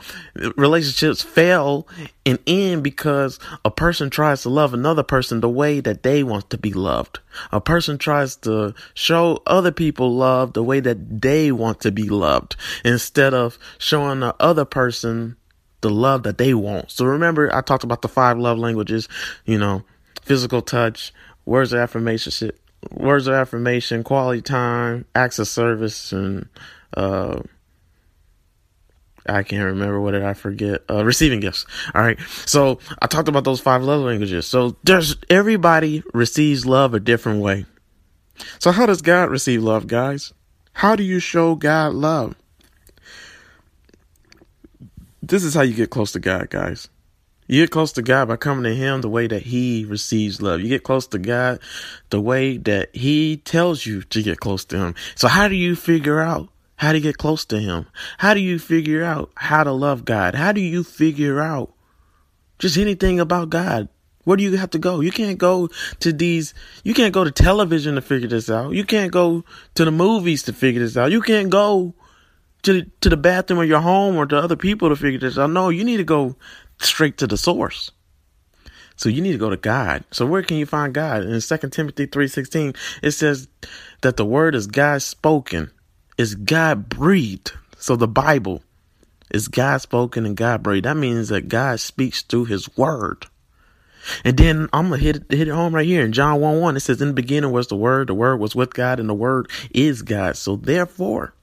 relationships 0.56 1.22
fail 1.22 1.86
and 2.26 2.38
end 2.46 2.82
because 2.82 3.38
a 3.64 3.70
person 3.70 4.10
tries 4.10 4.42
to 4.42 4.48
love 4.48 4.74
another 4.74 5.02
person 5.02 5.40
the 5.40 5.48
way 5.48 5.80
that 5.80 6.02
they 6.02 6.22
want 6.22 6.50
to 6.50 6.58
be 6.58 6.72
loved. 6.72 7.20
A 7.52 7.60
person 7.60 7.98
tries 7.98 8.36
to 8.36 8.74
show 8.94 9.42
other 9.46 9.72
people 9.72 10.14
love 10.14 10.52
the 10.52 10.64
way 10.64 10.80
that 10.80 11.20
they 11.20 11.52
want 11.52 11.80
to 11.80 11.92
be 11.92 12.08
loved 12.08 12.56
instead 12.84 13.34
of 13.34 13.58
showing 13.78 14.20
the 14.20 14.34
other 14.40 14.64
person 14.64 15.36
the 15.80 15.90
love 15.90 16.24
that 16.24 16.38
they 16.38 16.54
want. 16.54 16.90
So 16.90 17.04
remember, 17.04 17.54
I 17.54 17.60
talked 17.60 17.84
about 17.84 18.02
the 18.02 18.08
five 18.08 18.38
love 18.38 18.58
languages, 18.58 19.08
you 19.44 19.58
know, 19.58 19.84
physical 20.22 20.62
touch, 20.62 21.12
words 21.44 21.72
of 21.72 21.80
affirmation, 21.80 22.50
words 22.90 23.26
of 23.26 23.34
affirmation, 23.34 24.04
quality 24.04 24.42
time, 24.42 25.04
acts 25.14 25.38
of 25.38 25.48
service, 25.48 26.12
and, 26.12 26.48
uh, 26.96 27.40
I 29.28 29.42
can't 29.42 29.64
remember 29.64 30.00
what 30.00 30.12
did 30.12 30.22
I 30.22 30.32
forget. 30.32 30.82
Uh, 30.88 31.04
receiving 31.04 31.40
gifts. 31.40 31.66
All 31.94 32.00
right. 32.00 32.18
So 32.46 32.78
I 33.02 33.06
talked 33.06 33.28
about 33.28 33.44
those 33.44 33.60
five 33.60 33.82
love 33.82 34.00
languages. 34.00 34.46
So 34.46 34.76
there's 34.84 35.16
everybody 35.28 36.02
receives 36.14 36.64
love 36.64 36.94
a 36.94 37.00
different 37.00 37.42
way. 37.42 37.66
So 38.58 38.72
how 38.72 38.86
does 38.86 39.02
God 39.02 39.30
receive 39.30 39.62
love, 39.62 39.86
guys? 39.86 40.32
How 40.72 40.96
do 40.96 41.02
you 41.02 41.18
show 41.18 41.56
God 41.56 41.92
love? 41.92 42.36
This 45.28 45.44
is 45.44 45.54
how 45.54 45.60
you 45.60 45.74
get 45.74 45.90
close 45.90 46.12
to 46.12 46.20
God, 46.20 46.48
guys. 46.48 46.88
You 47.48 47.62
get 47.62 47.70
close 47.70 47.92
to 47.92 48.02
God 48.02 48.28
by 48.28 48.36
coming 48.36 48.64
to 48.64 48.74
Him 48.74 49.02
the 49.02 49.10
way 49.10 49.26
that 49.26 49.42
He 49.42 49.84
receives 49.84 50.40
love. 50.40 50.60
You 50.60 50.68
get 50.68 50.84
close 50.84 51.06
to 51.08 51.18
God 51.18 51.60
the 52.08 52.20
way 52.20 52.56
that 52.56 52.94
He 52.94 53.36
tells 53.36 53.84
you 53.84 54.02
to 54.02 54.22
get 54.22 54.40
close 54.40 54.64
to 54.66 54.78
Him. 54.78 54.94
So, 55.14 55.28
how 55.28 55.48
do 55.48 55.54
you 55.54 55.76
figure 55.76 56.20
out 56.20 56.48
how 56.76 56.92
to 56.92 57.00
get 57.00 57.18
close 57.18 57.44
to 57.46 57.58
Him? 57.58 57.86
How 58.16 58.32
do 58.32 58.40
you 58.40 58.58
figure 58.58 59.04
out 59.04 59.30
how 59.34 59.64
to 59.64 59.72
love 59.72 60.06
God? 60.06 60.34
How 60.34 60.52
do 60.52 60.62
you 60.62 60.82
figure 60.82 61.40
out 61.40 61.74
just 62.58 62.78
anything 62.78 63.20
about 63.20 63.50
God? 63.50 63.88
Where 64.24 64.36
do 64.36 64.42
you 64.42 64.56
have 64.56 64.70
to 64.70 64.78
go? 64.78 65.00
You 65.00 65.10
can't 65.10 65.38
go 65.38 65.68
to 66.00 66.12
these, 66.12 66.52
you 66.84 66.92
can't 66.92 67.14
go 67.14 67.24
to 67.24 67.30
television 67.30 67.94
to 67.94 68.02
figure 68.02 68.28
this 68.28 68.50
out. 68.50 68.72
You 68.72 68.84
can't 68.84 69.12
go 69.12 69.44
to 69.74 69.84
the 69.86 69.90
movies 69.90 70.42
to 70.44 70.52
figure 70.54 70.82
this 70.82 70.96
out. 70.98 71.12
You 71.12 71.22
can't 71.22 71.48
go 71.48 71.94
to 72.62 72.84
to 73.00 73.08
the 73.08 73.16
bathroom 73.16 73.60
or 73.60 73.64
your 73.64 73.80
home 73.80 74.16
or 74.16 74.26
to 74.26 74.36
other 74.36 74.56
people 74.56 74.88
to 74.88 74.96
figure 74.96 75.18
this 75.18 75.38
out. 75.38 75.50
No, 75.50 75.68
you 75.68 75.84
need 75.84 75.98
to 75.98 76.04
go 76.04 76.36
straight 76.80 77.18
to 77.18 77.26
the 77.26 77.36
source. 77.36 77.90
So 78.96 79.08
you 79.08 79.22
need 79.22 79.32
to 79.32 79.38
go 79.38 79.50
to 79.50 79.56
God. 79.56 80.04
So 80.10 80.26
where 80.26 80.42
can 80.42 80.56
you 80.56 80.66
find 80.66 80.92
God? 80.92 81.22
In 81.22 81.40
2 81.40 81.70
Timothy 81.70 82.06
3:16, 82.06 82.74
it 83.02 83.12
says 83.12 83.48
that 84.00 84.16
the 84.16 84.24
word 84.24 84.54
is 84.54 84.66
God 84.66 85.02
spoken, 85.02 85.70
is 86.16 86.34
God 86.34 86.88
breathed. 86.88 87.52
So 87.78 87.94
the 87.94 88.08
Bible 88.08 88.62
is 89.30 89.46
God 89.46 89.80
spoken 89.80 90.26
and 90.26 90.36
God 90.36 90.62
breathed. 90.62 90.86
That 90.86 90.96
means 90.96 91.28
that 91.28 91.48
God 91.48 91.78
speaks 91.78 92.22
through 92.22 92.46
his 92.46 92.76
word. 92.76 93.26
And 94.24 94.36
then 94.36 94.68
I'm 94.72 94.90
gonna 94.90 95.02
hit 95.02 95.16
it, 95.16 95.24
hit 95.30 95.48
it 95.48 95.52
home 95.52 95.74
right 95.74 95.86
here 95.86 96.04
in 96.04 96.12
John 96.12 96.40
1 96.40 96.60
1. 96.60 96.76
It 96.76 96.80
says, 96.80 97.00
In 97.00 97.08
the 97.08 97.14
beginning 97.14 97.52
was 97.52 97.68
the 97.68 97.76
Word, 97.76 98.08
the 98.08 98.14
Word 98.14 98.36
was 98.38 98.54
with 98.54 98.74
God, 98.74 99.00
and 99.00 99.08
the 99.08 99.14
Word 99.14 99.50
is 99.70 100.02
God. 100.02 100.36
So 100.36 100.56
therefore, 100.56 101.34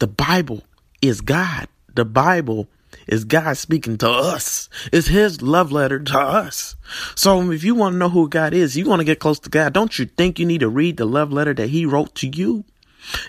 the 0.00 0.08
Bible 0.08 0.64
is 1.00 1.20
God. 1.20 1.68
The 1.94 2.04
Bible 2.04 2.68
is 3.06 3.24
God 3.24 3.56
speaking 3.56 3.98
to 3.98 4.10
us. 4.10 4.68
It's 4.92 5.08
his 5.08 5.42
love 5.42 5.70
letter 5.70 6.00
to 6.00 6.18
us. 6.18 6.74
So 7.14 7.50
if 7.50 7.62
you 7.62 7.74
want 7.74 7.94
to 7.94 7.98
know 7.98 8.08
who 8.08 8.28
God 8.28 8.54
is, 8.54 8.76
you 8.76 8.86
want 8.86 9.00
to 9.00 9.04
get 9.04 9.20
close 9.20 9.38
to 9.40 9.50
God, 9.50 9.72
don't 9.72 9.98
you 9.98 10.06
think 10.06 10.38
you 10.38 10.46
need 10.46 10.60
to 10.60 10.68
read 10.68 10.96
the 10.96 11.04
love 11.04 11.32
letter 11.32 11.54
that 11.54 11.68
he 11.68 11.86
wrote 11.86 12.14
to 12.16 12.28
you? 12.28 12.64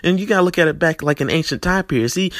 And 0.02 0.18
you 0.18 0.26
gotta 0.26 0.42
look 0.42 0.58
at 0.58 0.68
it 0.68 0.78
back 0.78 1.02
like 1.02 1.20
an 1.20 1.30
ancient 1.30 1.62
time 1.62 1.84
period. 1.84 2.10
See, 2.10 2.32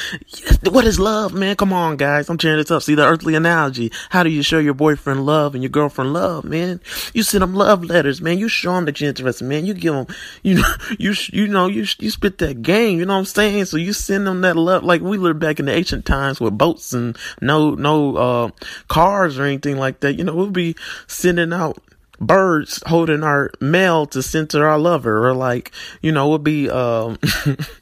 what 0.63 0.85
is 0.85 0.99
love, 0.99 1.33
man? 1.33 1.55
Come 1.55 1.73
on, 1.73 1.97
guys. 1.97 2.29
I'm 2.29 2.37
tearing 2.37 2.57
this 2.57 2.71
up. 2.71 2.83
See 2.83 2.95
the 2.95 3.05
earthly 3.05 3.35
analogy. 3.35 3.91
How 4.09 4.23
do 4.23 4.29
you 4.29 4.43
show 4.43 4.59
your 4.59 4.73
boyfriend 4.73 5.25
love 5.25 5.53
and 5.53 5.63
your 5.63 5.69
girlfriend 5.69 6.13
love, 6.13 6.43
man? 6.43 6.79
You 7.13 7.23
send 7.23 7.41
them 7.41 7.53
love 7.53 7.83
letters, 7.83 8.21
man. 8.21 8.39
You 8.39 8.49
show 8.49 8.73
them 8.73 8.85
that 8.85 8.99
you're 8.99 9.09
interested, 9.09 9.45
man. 9.45 9.65
You 9.65 9.73
give 9.73 9.93
them, 9.93 10.07
you 10.43 10.55
know, 10.55 10.75
you, 10.97 11.13
you 11.31 11.47
know, 11.47 11.67
you, 11.67 11.85
you 11.99 12.09
spit 12.09 12.37
that 12.39 12.61
game, 12.61 12.99
you 12.99 13.05
know 13.05 13.13
what 13.13 13.19
I'm 13.19 13.25
saying? 13.25 13.65
So 13.65 13.77
you 13.77 13.93
send 13.93 14.27
them 14.27 14.41
that 14.41 14.55
love, 14.55 14.83
like 14.83 15.01
we 15.01 15.17
lived 15.17 15.39
back 15.39 15.59
in 15.59 15.65
the 15.65 15.73
ancient 15.73 16.05
times 16.05 16.39
with 16.39 16.57
boats 16.57 16.93
and 16.93 17.17
no, 17.41 17.71
no, 17.71 18.15
uh, 18.15 18.49
cars 18.87 19.37
or 19.39 19.43
anything 19.43 19.77
like 19.77 19.99
that. 20.01 20.13
You 20.13 20.23
know, 20.23 20.35
we'll 20.35 20.49
be 20.49 20.75
sending 21.07 21.53
out 21.53 21.81
birds 22.23 22.81
holding 22.87 23.23
our 23.23 23.51
mail 23.59 24.05
to 24.07 24.23
send 24.23 24.49
to 24.49 24.61
our 24.61 24.77
lover 24.77 25.27
or 25.27 25.33
like 25.33 25.71
you 26.01 26.11
know 26.11 26.29
we'd 26.29 26.43
be 26.43 26.69
um 26.69 27.17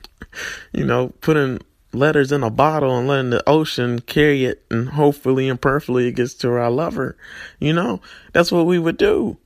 you 0.74 0.86
know 0.86 1.10
putting 1.22 1.60
letters 1.94 2.32
in 2.32 2.44
a 2.44 2.50
bottle 2.50 2.98
and 2.98 3.08
letting 3.08 3.32
the 3.32 3.50
ocean 3.50 4.00
carry 4.00 4.46
it 4.46 4.64
and 4.72 4.90
hopefully 4.90 5.50
and 5.50 5.62
perfectly 5.62 6.08
it 6.08 6.16
gets 6.16 6.34
to 6.34 6.50
our 6.52 6.72
lover 6.72 7.18
you 7.60 7.74
know 7.74 8.00
that's 8.34 8.52
what 8.52 8.66
we 8.66 8.80
would 8.80 8.98
do 8.98 9.38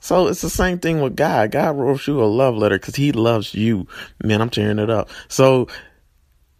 so 0.00 0.28
it's 0.28 0.42
the 0.42 0.50
same 0.50 0.78
thing 0.78 1.00
with 1.00 1.16
god 1.16 1.50
god 1.50 1.76
wrote 1.76 2.06
you 2.06 2.22
a 2.22 2.26
love 2.26 2.54
letter 2.54 2.78
because 2.78 2.96
he 2.96 3.10
loves 3.10 3.54
you 3.54 3.86
man 4.22 4.42
i'm 4.42 4.50
tearing 4.50 4.78
it 4.78 4.90
up 4.90 5.08
so 5.28 5.66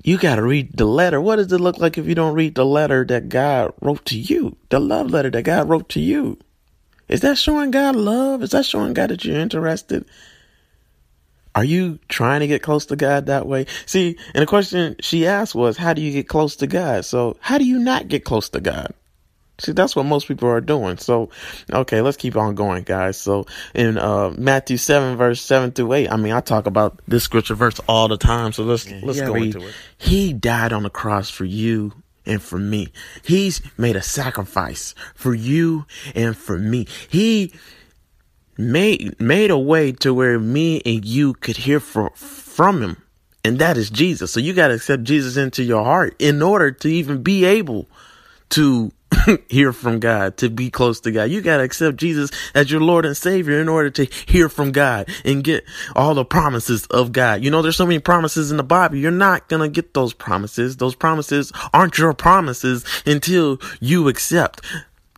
you 0.05 0.19
got 0.19 0.37
to 0.37 0.43
read 0.43 0.77
the 0.77 0.85
letter. 0.85 1.19
What 1.19 1.37
does 1.37 1.51
it 1.51 1.61
look 1.61 1.79
like 1.79 1.97
if 1.97 2.07
you 2.07 2.15
don't 2.15 2.35
read 2.35 2.55
the 2.55 2.67
letter 2.67 3.07
that 3.07 3.31
God 3.31 3.73
wrote 3.81 4.05
to 4.07 4.19
you? 4.19 4.57
The 4.69 4.79
love 4.79 5.11
letter 5.11 5.31
that 5.31 5.43
God 5.43 5.69
wrote 5.69 5.89
to 5.91 6.01
you. 6.01 6.39
Is 7.09 7.21
that 7.21 7.39
showing 7.39 7.71
God 7.71 7.97
love? 7.97 8.43
Is 8.43 8.51
that 8.51 8.65
showing 8.65 8.95
God 8.95 9.11
that 9.11 9.25
you're 9.25 9.39
interested? 9.39 10.05
Are 11.55 11.65
you 11.65 12.01
trying 12.09 12.41
to 12.41 12.47
get 12.47 12.63
close 12.63 12.87
to 12.87 12.97
God 12.97 13.27
that 13.27 13.47
way? 13.47 13.67
See, 13.87 14.19
and 14.35 14.43
the 14.43 14.47
question 14.47 14.97
she 15.01 15.27
asked 15.27 15.55
was, 15.55 15.77
how 15.77 15.93
do 15.93 16.03
you 16.03 16.11
get 16.11 16.29
close 16.29 16.57
to 16.57 16.67
God? 16.67 17.05
So 17.05 17.37
how 17.41 17.59
do 17.59 17.65
you 17.65 17.79
not 17.79 18.09
get 18.09 18.25
close 18.25 18.49
to 18.51 18.61
God? 18.61 18.93
See, 19.59 19.71
that's 19.71 19.95
what 19.95 20.05
most 20.05 20.27
people 20.27 20.49
are 20.49 20.61
doing. 20.61 20.99
So, 20.99 21.31
okay, 21.73 22.01
let's 22.01 22.17
keep 22.17 22.37
on 22.37 22.57
going, 22.57 22.83
guys. 22.83 23.17
So 23.17 23.47
in 23.73 23.99
uh, 23.99 24.31
Matthew 24.37 24.77
7, 24.77 25.17
verse 25.17 25.41
7 25.41 25.71
through 25.71 25.93
8, 25.93 26.11
I 26.11 26.17
mean, 26.17 26.33
I 26.33 26.41
talk 26.41 26.67
about 26.67 27.01
this 27.07 27.23
scripture 27.23 27.55
verse 27.55 27.79
all 27.87 28.09
the 28.09 28.17
time. 28.17 28.53
So 28.53 28.65
let's, 28.65 28.91
yeah, 28.91 29.01
let's 29.05 29.21
go 29.21 29.37
into 29.37 29.65
it. 29.65 29.75
He 29.97 30.33
died 30.33 30.73
on 30.73 30.83
the 30.83 30.91
cross 30.91 31.31
for 31.31 31.45
you 31.45 31.93
and 32.27 32.43
for 32.43 32.59
me. 32.59 32.93
He's 33.23 33.61
made 33.77 33.97
a 33.97 34.03
sacrifice 34.03 34.95
for 35.15 35.35
you 35.35 35.87
and 36.15 36.37
for 36.37 36.59
me. 36.59 36.87
He 37.09 37.53
made 38.57 39.19
made 39.21 39.51
a 39.51 39.59
way 39.59 39.93
to 39.93 40.15
where 40.15 40.39
me 40.39 40.81
and 40.85 41.05
you 41.05 41.35
could 41.35 41.57
hear 41.57 41.81
for, 41.81 42.11
from 42.11 42.83
him. 42.83 42.97
And 43.45 43.59
that 43.59 43.77
is 43.77 43.91
Jesus. 43.91 44.33
So 44.33 44.41
you 44.41 44.55
got 44.55 44.69
to 44.69 44.75
accept 44.75 45.05
Jesus 45.05 45.37
into 45.37 45.63
your 45.63 45.85
heart 45.85 46.17
in 46.19 46.41
order 46.41 46.71
to 46.71 46.89
even 46.89 47.23
be 47.23 47.45
able 47.45 47.87
to 48.51 48.91
hear 49.49 49.73
from 49.73 50.01
God, 50.01 50.37
to 50.39 50.49
be 50.49 50.71
close 50.71 51.01
to 51.01 51.13
God. 51.13 51.31
You 51.31 51.41
got 51.41 51.59
to 51.59 51.63
accept 51.63 51.97
Jesus 51.97 52.31
as 52.55 52.71
your 52.71 52.81
Lord 52.81 53.05
and 53.05 53.17
Savior 53.17 53.61
in 53.61 53.69
order 53.69 53.91
to 53.91 54.05
hear 54.27 54.49
from 54.49 54.73
God 54.73 55.09
and 55.25 55.45
get 55.45 55.65
all 55.95 56.15
the 56.15 56.25
promises 56.25 56.87
of 56.87 57.13
God. 57.13 57.43
You 57.43 57.51
know, 57.51 57.63
there's 57.63 57.77
so 57.77 57.87
many 57.87 57.99
promises 57.99 58.51
in 58.51 58.57
the 58.57 58.63
Bible. 58.63 58.97
You're 58.97 59.11
not 59.11 59.49
going 59.49 59.63
to 59.63 59.69
get 59.69 59.95
those 59.95 60.13
promises. 60.13 60.77
Those 60.77 60.95
promises 60.95 61.53
aren't 61.73 61.99
your 61.99 62.15
promises 62.15 62.85
until 63.07 63.59
you 63.81 64.09
accept 64.09 64.61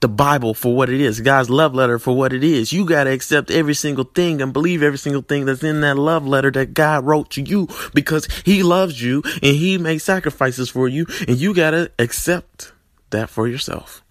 the 0.03 0.09
Bible 0.09 0.53
for 0.53 0.75
what 0.75 0.91
it 0.91 1.01
is, 1.01 1.21
God's 1.21 1.49
love 1.49 1.75
letter 1.75 1.99
for 1.99 2.15
what 2.15 2.33
it 2.33 2.45
is. 2.45 2.73
You 2.73 2.85
got 2.85 3.05
to 3.05 3.11
accept 3.11 3.51
every 3.51 3.75
single 3.75 4.05
thing 4.05 4.43
and 4.43 4.53
believe 4.53 4.83
every 4.83 4.99
single 4.99 5.23
thing 5.23 5.47
that's 5.47 5.63
in 5.63 5.81
that 5.81 5.97
love 5.97 6.27
letter 6.27 6.51
that 6.53 6.75
God 6.75 7.05
wrote 7.07 7.31
to 7.31 7.43
you 7.43 7.69
because 7.95 8.29
he 8.45 8.63
loves 8.63 9.03
you 9.03 9.23
and 9.43 9.57
he 9.57 9.79
made 9.79 9.99
sacrifices 9.99 10.69
for 10.69 10.87
you 10.87 11.07
and 11.27 11.39
you 11.39 11.55
got 11.55 11.71
to 11.71 11.91
accept 11.99 12.73
that 13.11 13.31
for 13.31 13.47
yourself. 13.49 14.03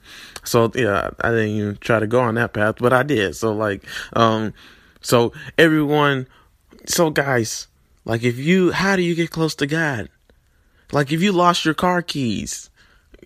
So 0.44 0.72
yeah, 0.76 1.10
I 1.22 1.32
didn't 1.32 1.50
even 1.50 1.78
try 1.78 2.00
to 2.00 2.08
go 2.08 2.22
on 2.22 2.36
that 2.36 2.54
path, 2.54 2.76
but 2.80 2.94
I 2.94 3.04
did. 3.04 3.36
So 3.36 3.54
like, 3.54 3.84
um, 4.14 4.54
so 5.02 5.34
everyone, 5.58 6.28
so 6.86 7.10
guys, 7.10 7.68
like 8.06 8.24
if 8.24 8.38
you, 8.38 8.72
how 8.72 8.96
do 8.96 9.02
you 9.02 9.16
get 9.16 9.32
close 9.32 9.56
to 9.56 9.68
God? 9.68 10.10
Like 10.92 11.12
if 11.12 11.22
you 11.22 11.32
lost 11.32 11.66
your 11.66 11.74
car 11.74 12.02
keys, 12.02 12.70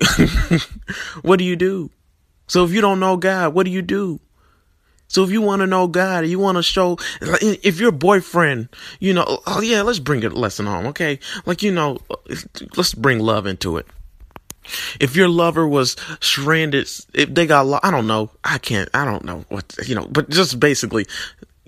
what 1.21 1.39
do 1.39 1.45
you 1.45 1.55
do? 1.55 1.91
So 2.47 2.63
if 2.63 2.71
you 2.71 2.81
don't 2.81 2.99
know 2.99 3.17
God, 3.17 3.53
what 3.53 3.65
do 3.65 3.71
you 3.71 3.81
do? 3.81 4.19
So 5.09 5.23
if 5.23 5.31
you 5.31 5.41
want 5.41 5.61
to 5.61 5.67
know 5.67 5.87
God, 5.87 6.27
you 6.27 6.37
want 6.37 6.57
to 6.57 6.63
show, 6.63 6.97
if 7.19 7.79
your 7.79 7.91
boyfriend, 7.91 8.69
you 8.99 9.13
know, 9.13 9.41
oh 9.47 9.59
yeah, 9.59 9.81
let's 9.81 9.99
bring 9.99 10.23
a 10.23 10.29
lesson 10.29 10.67
home, 10.67 10.85
okay? 10.87 11.19
Like, 11.45 11.63
you 11.63 11.71
know, 11.71 11.97
let's 12.77 12.93
bring 12.93 13.19
love 13.19 13.47
into 13.47 13.77
it. 13.77 13.87
If 14.99 15.15
your 15.15 15.29
lover 15.29 15.67
was 15.67 15.95
stranded, 16.19 16.89
if 17.13 17.33
they 17.33 17.45
got, 17.45 17.81
I 17.83 17.91
don't 17.91 18.07
know, 18.07 18.31
I 18.43 18.57
can't, 18.57 18.89
I 18.93 19.05
don't 19.05 19.23
know 19.23 19.45
what, 19.49 19.75
you 19.87 19.95
know, 19.95 20.05
but 20.05 20.29
just 20.29 20.59
basically, 20.59 21.05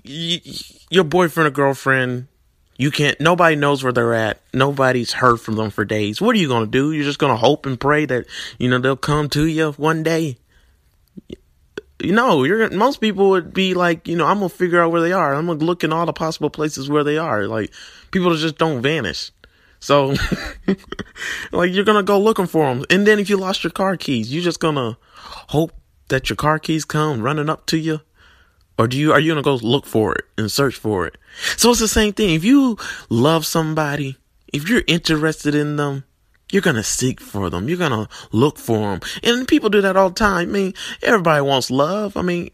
your 0.04 1.04
boyfriend 1.04 1.48
or 1.48 1.50
girlfriend, 1.50 2.28
you 2.76 2.90
can't, 2.90 3.20
nobody 3.20 3.54
knows 3.54 3.84
where 3.84 3.92
they're 3.92 4.14
at. 4.14 4.40
Nobody's 4.52 5.12
heard 5.12 5.40
from 5.40 5.56
them 5.56 5.70
for 5.70 5.84
days. 5.84 6.20
What 6.20 6.34
are 6.34 6.38
you 6.38 6.48
going 6.48 6.64
to 6.64 6.70
do? 6.70 6.92
You're 6.92 7.04
just 7.04 7.18
going 7.18 7.32
to 7.32 7.36
hope 7.36 7.66
and 7.66 7.78
pray 7.78 8.06
that, 8.06 8.26
you 8.58 8.68
know, 8.68 8.78
they'll 8.78 8.96
come 8.96 9.28
to 9.30 9.46
you 9.46 9.72
one 9.72 10.02
day. 10.02 10.38
You 12.00 12.12
know, 12.12 12.42
you're 12.42 12.68
most 12.70 13.00
people 13.00 13.30
would 13.30 13.54
be 13.54 13.74
like, 13.74 14.08
you 14.08 14.16
know, 14.16 14.26
I'm 14.26 14.38
gonna 14.38 14.48
figure 14.48 14.80
out 14.80 14.90
where 14.90 15.00
they 15.00 15.12
are. 15.12 15.34
I'm 15.34 15.46
gonna 15.46 15.60
look 15.60 15.84
in 15.84 15.92
all 15.92 16.04
the 16.04 16.12
possible 16.12 16.50
places 16.50 16.90
where 16.90 17.04
they 17.04 17.16
are. 17.16 17.46
Like 17.46 17.72
people 18.10 18.34
just 18.34 18.58
don't 18.58 18.82
vanish. 18.82 19.30
So, 19.82 20.14
like, 21.52 21.72
you're 21.72 21.82
gonna 21.84 22.04
go 22.04 22.16
looking 22.20 22.46
for 22.46 22.72
them. 22.72 22.84
And 22.88 23.04
then 23.04 23.18
if 23.18 23.28
you 23.28 23.36
lost 23.36 23.64
your 23.64 23.72
car 23.72 23.96
keys, 23.96 24.32
you're 24.32 24.44
just 24.44 24.60
gonna 24.60 24.96
hope 25.48 25.72
that 26.06 26.30
your 26.30 26.36
car 26.36 26.60
keys 26.60 26.84
come 26.84 27.20
running 27.20 27.50
up 27.50 27.66
to 27.66 27.76
you. 27.76 28.00
Or 28.78 28.86
do 28.86 28.96
you, 28.96 29.12
are 29.12 29.18
you 29.18 29.32
gonna 29.32 29.42
go 29.42 29.56
look 29.56 29.84
for 29.84 30.14
it 30.14 30.24
and 30.38 30.52
search 30.52 30.76
for 30.76 31.08
it? 31.08 31.18
So 31.56 31.72
it's 31.72 31.80
the 31.80 31.88
same 31.88 32.12
thing. 32.12 32.32
If 32.32 32.44
you 32.44 32.78
love 33.10 33.44
somebody, 33.44 34.18
if 34.52 34.68
you're 34.68 34.84
interested 34.86 35.52
in 35.52 35.74
them, 35.74 36.04
you're 36.52 36.62
gonna 36.62 36.84
seek 36.84 37.20
for 37.20 37.50
them. 37.50 37.68
You're 37.68 37.78
gonna 37.78 38.08
look 38.30 38.58
for 38.58 38.92
them. 38.92 39.00
And 39.24 39.48
people 39.48 39.70
do 39.70 39.80
that 39.80 39.96
all 39.96 40.10
the 40.10 40.14
time. 40.14 40.50
I 40.50 40.52
mean, 40.52 40.74
everybody 41.02 41.40
wants 41.40 41.70
love. 41.70 42.16
I 42.16 42.22
mean, 42.22 42.50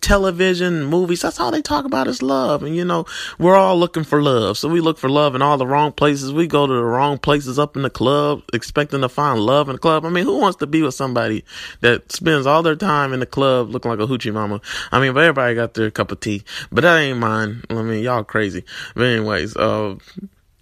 television, 0.00 0.84
movies, 0.84 1.22
that's 1.22 1.38
all 1.38 1.52
they 1.52 1.62
talk 1.62 1.84
about 1.84 2.08
is 2.08 2.20
love. 2.20 2.64
And 2.64 2.74
you 2.74 2.84
know, 2.84 3.06
we're 3.38 3.54
all 3.54 3.78
looking 3.78 4.02
for 4.02 4.20
love. 4.20 4.58
So 4.58 4.68
we 4.68 4.80
look 4.80 4.98
for 4.98 5.08
love 5.08 5.36
in 5.36 5.42
all 5.42 5.56
the 5.56 5.66
wrong 5.66 5.92
places. 5.92 6.32
We 6.32 6.48
go 6.48 6.66
to 6.66 6.72
the 6.72 6.82
wrong 6.82 7.18
places 7.18 7.60
up 7.60 7.76
in 7.76 7.82
the 7.82 7.90
club, 7.90 8.42
expecting 8.52 9.02
to 9.02 9.08
find 9.08 9.40
love 9.40 9.68
in 9.68 9.74
the 9.74 9.80
club. 9.80 10.04
I 10.04 10.08
mean, 10.08 10.24
who 10.24 10.38
wants 10.38 10.56
to 10.58 10.66
be 10.66 10.82
with 10.82 10.94
somebody 10.94 11.44
that 11.82 12.10
spends 12.10 12.44
all 12.44 12.62
their 12.64 12.76
time 12.76 13.12
in 13.12 13.20
the 13.20 13.26
club 13.26 13.70
looking 13.70 13.90
like 13.90 14.00
a 14.00 14.06
hoochie 14.06 14.34
mama? 14.34 14.60
I 14.90 15.00
mean, 15.00 15.14
but 15.14 15.22
everybody 15.22 15.54
got 15.54 15.74
their 15.74 15.92
cup 15.92 16.10
of 16.10 16.18
tea, 16.18 16.42
but 16.72 16.80
that 16.82 16.98
ain't 16.98 17.18
mine. 17.18 17.62
I 17.70 17.82
mean, 17.82 18.02
y'all 18.02 18.24
crazy. 18.24 18.64
But 18.94 19.04
anyways, 19.04 19.56
uh, 19.56 19.96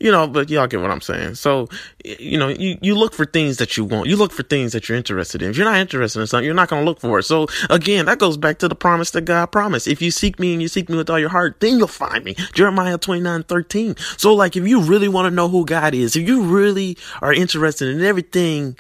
you 0.00 0.10
know, 0.10 0.26
but 0.26 0.50
y'all 0.50 0.66
get 0.66 0.80
what 0.80 0.90
I'm 0.90 1.00
saying. 1.00 1.36
So, 1.36 1.68
you 2.04 2.36
know, 2.36 2.48
you, 2.48 2.76
you 2.82 2.96
look 2.96 3.14
for 3.14 3.24
things 3.24 3.58
that 3.58 3.76
you 3.76 3.84
want. 3.84 4.08
You 4.08 4.16
look 4.16 4.32
for 4.32 4.42
things 4.42 4.72
that 4.72 4.88
you're 4.88 4.98
interested 4.98 5.40
in. 5.40 5.50
If 5.50 5.56
you're 5.56 5.70
not 5.70 5.78
interested 5.78 6.20
in 6.20 6.26
something, 6.26 6.44
you're 6.44 6.54
not 6.54 6.68
going 6.68 6.82
to 6.82 6.84
look 6.84 7.00
for 7.00 7.20
it. 7.20 7.22
So 7.22 7.46
again, 7.70 8.06
that 8.06 8.18
goes 8.18 8.36
back 8.36 8.58
to 8.58 8.68
the 8.68 8.74
promise 8.74 9.12
that 9.12 9.22
God 9.22 9.46
promised. 9.46 9.86
If 9.86 10.02
you 10.02 10.10
seek 10.10 10.40
me 10.40 10.52
and 10.52 10.60
you 10.60 10.68
seek 10.68 10.88
me 10.88 10.96
with 10.96 11.08
all 11.10 11.18
your 11.18 11.28
heart, 11.28 11.60
then 11.60 11.78
you'll 11.78 11.86
find 11.86 12.24
me. 12.24 12.34
Jeremiah 12.52 12.98
29, 12.98 13.44
13. 13.44 13.96
So 14.16 14.34
like, 14.34 14.56
if 14.56 14.66
you 14.66 14.80
really 14.82 15.08
want 15.08 15.26
to 15.26 15.30
know 15.34 15.48
who 15.48 15.64
God 15.64 15.94
is, 15.94 16.16
if 16.16 16.26
you 16.26 16.42
really 16.42 16.98
are 17.22 17.32
interested 17.32 17.88
in 17.88 18.02
everything 18.02 18.76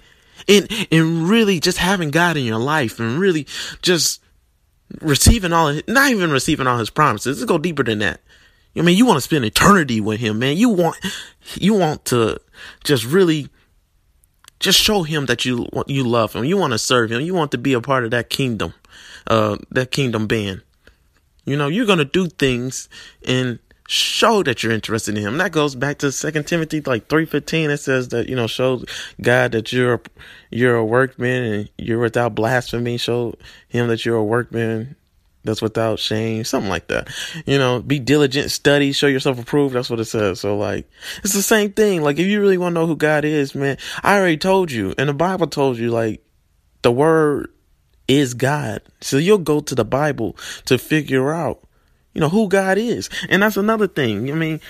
and, 0.48 0.68
and 0.90 1.28
really 1.28 1.60
just 1.60 1.78
having 1.78 2.10
God 2.10 2.36
in 2.36 2.44
your 2.44 2.58
life 2.58 2.98
and 2.98 3.18
really 3.18 3.46
just 3.82 4.20
receiving 5.00 5.52
all, 5.52 5.80
not 5.86 6.10
even 6.10 6.30
receiving 6.30 6.66
all 6.66 6.78
his 6.78 6.90
promises. 6.90 7.38
Let's 7.38 7.48
go 7.48 7.58
deeper 7.58 7.84
than 7.84 8.00
that. 8.00 8.20
I 8.76 8.82
mean, 8.82 8.96
you 8.96 9.06
want 9.06 9.18
to 9.18 9.20
spend 9.20 9.44
eternity 9.44 10.00
with 10.00 10.20
him, 10.20 10.38
man. 10.38 10.56
You 10.56 10.68
want, 10.68 10.96
you 11.54 11.74
want 11.74 12.04
to 12.06 12.40
just 12.82 13.04
really 13.04 13.48
just 14.60 14.80
show 14.80 15.02
him 15.02 15.26
that 15.26 15.44
you 15.44 15.66
you 15.86 16.04
love 16.04 16.32
him. 16.32 16.44
You 16.44 16.56
want 16.56 16.72
to 16.72 16.78
serve 16.78 17.12
him. 17.12 17.20
You 17.20 17.34
want 17.34 17.52
to 17.52 17.58
be 17.58 17.74
a 17.74 17.80
part 17.80 18.04
of 18.04 18.10
that 18.12 18.30
kingdom, 18.30 18.74
uh, 19.26 19.58
that 19.70 19.90
kingdom 19.90 20.26
band. 20.26 20.62
You 21.44 21.56
know, 21.56 21.68
you're 21.68 21.86
to 21.86 22.04
do 22.04 22.26
things 22.28 22.88
and 23.26 23.58
show 23.86 24.42
that 24.42 24.62
you're 24.62 24.72
interested 24.72 25.16
in 25.16 25.22
him. 25.22 25.36
That 25.36 25.52
goes 25.52 25.74
back 25.74 25.98
to 25.98 26.10
Second 26.10 26.46
Timothy 26.46 26.80
like 26.80 27.08
three 27.08 27.26
fifteen. 27.26 27.70
It 27.70 27.78
says 27.78 28.08
that 28.08 28.28
you 28.28 28.36
know 28.36 28.46
show 28.46 28.82
God 29.20 29.52
that 29.52 29.72
you're 29.72 30.00
you're 30.50 30.76
a 30.76 30.84
workman 30.84 31.42
and 31.42 31.70
you're 31.76 32.00
without 32.00 32.34
blasphemy. 32.34 32.96
Show 32.96 33.34
him 33.68 33.88
that 33.88 34.04
you're 34.04 34.16
a 34.16 34.24
workman 34.24 34.96
that's 35.44 35.62
without 35.62 35.98
shame, 35.98 36.44
something 36.44 36.70
like 36.70 36.88
that. 36.88 37.08
You 37.46 37.58
know, 37.58 37.80
be 37.80 37.98
diligent, 37.98 38.50
study, 38.50 38.92
show 38.92 39.06
yourself 39.06 39.38
approved. 39.38 39.74
That's 39.74 39.90
what 39.90 40.00
it 40.00 40.06
says. 40.06 40.40
So 40.40 40.56
like, 40.56 40.90
it's 41.22 41.34
the 41.34 41.42
same 41.42 41.72
thing. 41.72 42.02
Like, 42.02 42.18
if 42.18 42.26
you 42.26 42.40
really 42.40 42.58
want 42.58 42.74
to 42.74 42.80
know 42.80 42.86
who 42.86 42.96
God 42.96 43.24
is, 43.24 43.54
man, 43.54 43.76
I 44.02 44.16
already 44.16 44.38
told 44.38 44.72
you, 44.72 44.94
and 44.98 45.08
the 45.08 45.14
Bible 45.14 45.46
told 45.46 45.78
you, 45.78 45.90
like, 45.90 46.24
the 46.82 46.92
word 46.92 47.52
is 48.08 48.34
God. 48.34 48.82
So 49.00 49.16
you'll 49.16 49.38
go 49.38 49.60
to 49.60 49.74
the 49.74 49.84
Bible 49.84 50.36
to 50.66 50.78
figure 50.78 51.32
out 51.32 51.64
you 52.14 52.20
know, 52.20 52.28
who 52.28 52.48
God 52.48 52.78
is. 52.78 53.10
And 53.28 53.42
that's 53.42 53.56
another 53.56 53.88
thing. 53.88 54.30
I 54.30 54.34
mean, 54.34 54.60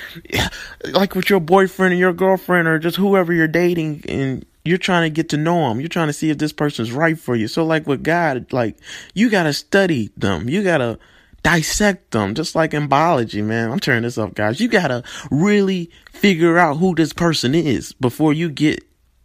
like 0.85 1.14
with 1.14 1.31
your 1.31 1.40
boyfriend 1.40 1.93
or 1.93 1.97
your 1.97 2.12
girlfriend 2.12 2.66
or 2.66 2.78
just 2.78 2.97
whoever 2.97 3.33
you're 3.33 3.47
dating 3.47 4.02
and 4.09 4.47
you're 4.64 4.78
trying 4.78 5.11
to 5.11 5.14
get 5.14 5.28
to 5.30 5.37
know 5.37 5.68
them. 5.68 5.80
You're 5.80 5.88
trying 5.88 6.06
to 6.09 6.12
see 6.12 6.30
if 6.30 6.38
this 6.38 6.52
person's 6.52 6.92
right 6.92 7.18
for 7.18 7.37
you. 7.37 7.49
So 7.49 7.64
like 7.64 7.87
with 7.87 8.02
God, 8.02 8.52
like 8.52 8.78
you 9.14 9.30
got 9.30 9.44
to 9.44 9.52
study 9.52 10.11
them. 10.16 10.49
You 10.49 10.62
got 10.62 10.78
to 10.78 10.99
dissect 11.42 12.12
them 12.12 12.35
just 12.35 12.54
like 12.54 12.73
in 12.73 12.88
biology, 12.88 13.42
man. 13.42 13.71
I'm 13.71 13.80
turning 13.80 14.02
this 14.02 14.18
up, 14.18 14.35
guys. 14.35 14.61
You 14.61 14.68
got 14.68 14.88
to 14.88 15.04
really 15.30 15.90
figure 16.12 16.59
out 16.59 16.78
who 16.78 16.94
this 16.94 17.12
person 17.12 17.54
is 17.54 17.92
before 17.92 18.33
you 18.33 18.49
get 18.49 18.83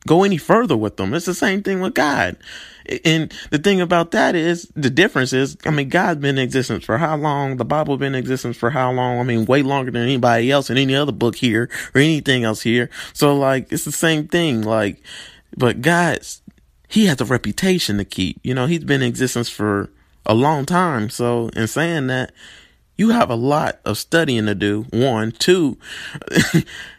go 0.07 0.23
any 0.23 0.37
further 0.37 0.77
with 0.77 0.97
them. 0.97 1.13
It's 1.13 1.25
the 1.25 1.33
same 1.33 1.63
thing 1.63 1.81
with 1.81 1.93
God. 1.93 2.37
And 3.05 3.31
the 3.51 3.59
thing 3.59 3.81
about 3.81 4.11
that 4.11 4.35
is 4.35 4.71
the 4.75 4.89
difference 4.89 5.31
is, 5.33 5.57
I 5.65 5.69
mean, 5.69 5.89
God's 5.89 6.21
been 6.21 6.37
in 6.37 6.43
existence 6.43 6.85
for 6.85 6.97
how 6.97 7.15
long? 7.17 7.57
The 7.57 7.65
Bible 7.65 7.97
been 7.97 8.15
in 8.15 8.19
existence 8.19 8.57
for 8.57 8.71
how 8.71 8.91
long? 8.91 9.19
I 9.19 9.23
mean, 9.23 9.45
way 9.45 9.61
longer 9.61 9.91
than 9.91 10.01
anybody 10.01 10.49
else 10.49 10.69
in 10.69 10.77
any 10.77 10.95
other 10.95 11.11
book 11.11 11.35
here 11.35 11.69
or 11.93 12.01
anything 12.01 12.43
else 12.43 12.61
here. 12.61 12.89
So 13.13 13.35
like, 13.35 13.71
it's 13.71 13.85
the 13.85 13.91
same 13.91 14.27
thing. 14.27 14.63
Like, 14.63 15.03
but 15.55 15.81
God's, 15.81 16.41
he 16.87 17.05
has 17.05 17.21
a 17.21 17.25
reputation 17.25 17.97
to 17.97 18.05
keep. 18.05 18.39
You 18.43 18.55
know, 18.55 18.65
he's 18.65 18.83
been 18.83 19.01
in 19.01 19.07
existence 19.07 19.49
for 19.49 19.91
a 20.25 20.33
long 20.33 20.65
time. 20.65 21.09
So 21.09 21.49
in 21.49 21.67
saying 21.67 22.07
that, 22.07 22.31
you 22.99 23.11
have 23.11 23.29
a 23.29 23.35
lot 23.35 23.79
of 23.85 23.97
studying 23.97 24.45
to 24.47 24.53
do. 24.53 24.85
One, 24.91 25.31
two, 25.31 25.77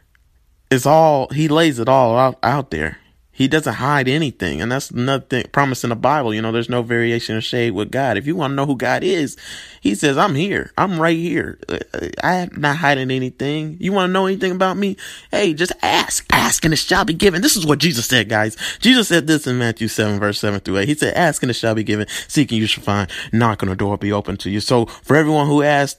it's 0.70 0.86
all, 0.86 1.28
he 1.28 1.48
lays 1.48 1.78
it 1.78 1.88
all 1.88 2.16
out, 2.16 2.38
out 2.42 2.70
there. 2.70 2.98
He 3.40 3.48
doesn't 3.48 3.72
hide 3.72 4.06
anything. 4.06 4.60
And 4.60 4.70
that's 4.70 4.92
nothing 4.92 5.44
promise 5.50 5.82
in 5.82 5.88
the 5.88 5.96
Bible. 5.96 6.34
You 6.34 6.42
know, 6.42 6.52
there's 6.52 6.68
no 6.68 6.82
variation 6.82 7.36
or 7.36 7.40
shade 7.40 7.70
with 7.70 7.90
God. 7.90 8.18
If 8.18 8.26
you 8.26 8.36
want 8.36 8.50
to 8.50 8.54
know 8.54 8.66
who 8.66 8.76
God 8.76 9.02
is, 9.02 9.34
he 9.80 9.94
says, 9.94 10.18
I'm 10.18 10.34
here. 10.34 10.72
I'm 10.76 11.00
right 11.00 11.16
here. 11.16 11.58
Uh, 11.66 11.78
uh, 11.94 12.08
I 12.22 12.34
am 12.34 12.50
not 12.60 12.76
hiding 12.76 13.10
anything. 13.10 13.78
You 13.80 13.94
want 13.94 14.10
to 14.10 14.12
know 14.12 14.26
anything 14.26 14.52
about 14.52 14.76
me? 14.76 14.98
Hey, 15.30 15.54
just 15.54 15.72
ask. 15.80 16.26
Ask 16.30 16.66
and 16.66 16.74
it 16.74 16.76
shall 16.76 17.06
be 17.06 17.14
given. 17.14 17.40
This 17.40 17.56
is 17.56 17.64
what 17.64 17.78
Jesus 17.78 18.04
said, 18.04 18.28
guys. 18.28 18.58
Jesus 18.80 19.08
said 19.08 19.26
this 19.26 19.46
in 19.46 19.56
Matthew 19.56 19.88
7, 19.88 20.20
verse 20.20 20.38
7 20.38 20.60
through 20.60 20.76
8. 20.76 20.88
He 20.88 20.94
said, 20.94 21.14
ask 21.14 21.42
and 21.42 21.48
it 21.48 21.54
shall 21.54 21.74
be 21.74 21.82
given. 21.82 22.08
Seeking 22.28 22.58
you 22.58 22.66
shall 22.66 22.84
find. 22.84 23.10
Knock 23.32 23.62
on 23.62 23.70
the 23.70 23.74
door 23.74 23.96
be 23.96 24.12
open 24.12 24.36
to 24.36 24.50
you. 24.50 24.60
So 24.60 24.84
for 24.84 25.16
everyone 25.16 25.46
who 25.46 25.62
asked, 25.62 25.98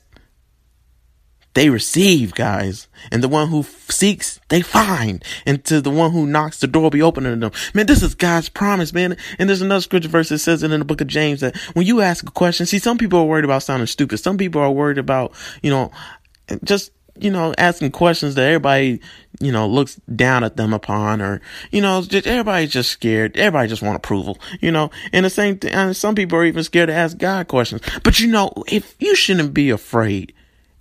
they 1.53 1.69
receive, 1.69 2.33
guys. 2.33 2.87
And 3.11 3.21
the 3.21 3.27
one 3.27 3.49
who 3.49 3.63
seeks, 3.89 4.39
they 4.47 4.61
find. 4.61 5.23
And 5.45 5.63
to 5.65 5.81
the 5.81 5.89
one 5.89 6.11
who 6.11 6.25
knocks, 6.25 6.59
the 6.59 6.67
door 6.67 6.83
will 6.83 6.89
be 6.89 7.01
open 7.01 7.25
to 7.25 7.35
them. 7.35 7.51
Man, 7.73 7.87
this 7.87 8.01
is 8.01 8.15
God's 8.15 8.47
promise, 8.47 8.93
man. 8.93 9.17
And 9.37 9.49
there's 9.49 9.61
another 9.61 9.81
scripture 9.81 10.09
verse 10.09 10.29
that 10.29 10.39
says 10.39 10.63
it 10.63 10.71
in 10.71 10.79
the 10.79 10.85
book 10.85 11.01
of 11.01 11.07
James 11.07 11.41
that 11.41 11.57
when 11.73 11.85
you 11.85 12.01
ask 12.01 12.25
a 12.25 12.31
question, 12.31 12.65
see, 12.65 12.79
some 12.79 12.97
people 12.97 13.19
are 13.19 13.25
worried 13.25 13.45
about 13.45 13.63
sounding 13.63 13.87
stupid. 13.87 14.17
Some 14.19 14.37
people 14.37 14.61
are 14.61 14.71
worried 14.71 14.97
about, 14.97 15.33
you 15.61 15.69
know, 15.69 15.91
just, 16.63 16.91
you 17.19 17.29
know, 17.29 17.53
asking 17.57 17.91
questions 17.91 18.35
that 18.35 18.45
everybody, 18.45 19.01
you 19.41 19.51
know, 19.51 19.67
looks 19.67 19.95
down 20.15 20.45
at 20.45 20.55
them 20.55 20.73
upon 20.73 21.21
or, 21.21 21.41
you 21.69 21.81
know, 21.81 22.01
just 22.01 22.25
everybody's 22.27 22.71
just 22.71 22.91
scared. 22.91 23.35
Everybody 23.35 23.67
just 23.67 23.81
want 23.81 23.97
approval, 23.97 24.39
you 24.61 24.71
know, 24.71 24.89
and 25.11 25.25
the 25.25 25.29
same 25.29 25.57
thing. 25.57 25.93
Some 25.93 26.15
people 26.15 26.37
are 26.37 26.45
even 26.45 26.63
scared 26.63 26.87
to 26.87 26.95
ask 26.95 27.17
God 27.17 27.49
questions. 27.49 27.81
But 28.03 28.21
you 28.21 28.27
know, 28.27 28.53
if 28.67 28.95
you 28.99 29.15
shouldn't 29.15 29.53
be 29.53 29.69
afraid 29.69 30.33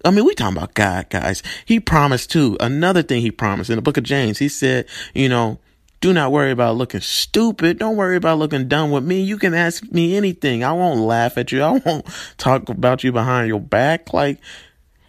I 0.04 0.11
mean, 0.11 0.25
we 0.25 0.35
talking 0.35 0.57
about 0.57 0.75
God, 0.75 1.11
guys. 1.11 1.42
He 1.64 1.78
promised 1.80 2.30
too. 2.30 2.57
Another 2.61 3.02
thing 3.02 3.21
he 3.21 3.30
promised 3.30 3.71
in 3.71 3.76
the 3.76 3.83
book 3.83 3.97
of 3.97 4.04
James, 4.04 4.38
he 4.38 4.49
said, 4.49 4.87
you 5.14 5.28
know, 5.28 5.59
do 6.00 6.14
not 6.14 6.33
worry 6.33 6.50
about 6.50 6.76
looking 6.76 7.02
stupid. 7.02 7.78
Don't 7.78 7.97
worry 7.97 8.16
about 8.16 8.38
looking 8.38 8.69
dumb 8.69 8.90
with 8.90 9.04
me. 9.04 9.21
You 9.21 9.36
can 9.36 9.52
ask 9.52 9.84
me 9.93 10.17
anything. 10.17 10.65
I 10.65 10.73
won't 10.73 11.00
laugh 11.00 11.36
at 11.36 11.52
you. 11.52 11.63
I 11.63 11.73
won't 11.73 12.06
talk 12.39 12.71
about 12.71 13.04
you 13.04 13.13
behind 13.13 13.49
your 13.49 13.60
back. 13.60 14.15
Like, 14.15 14.41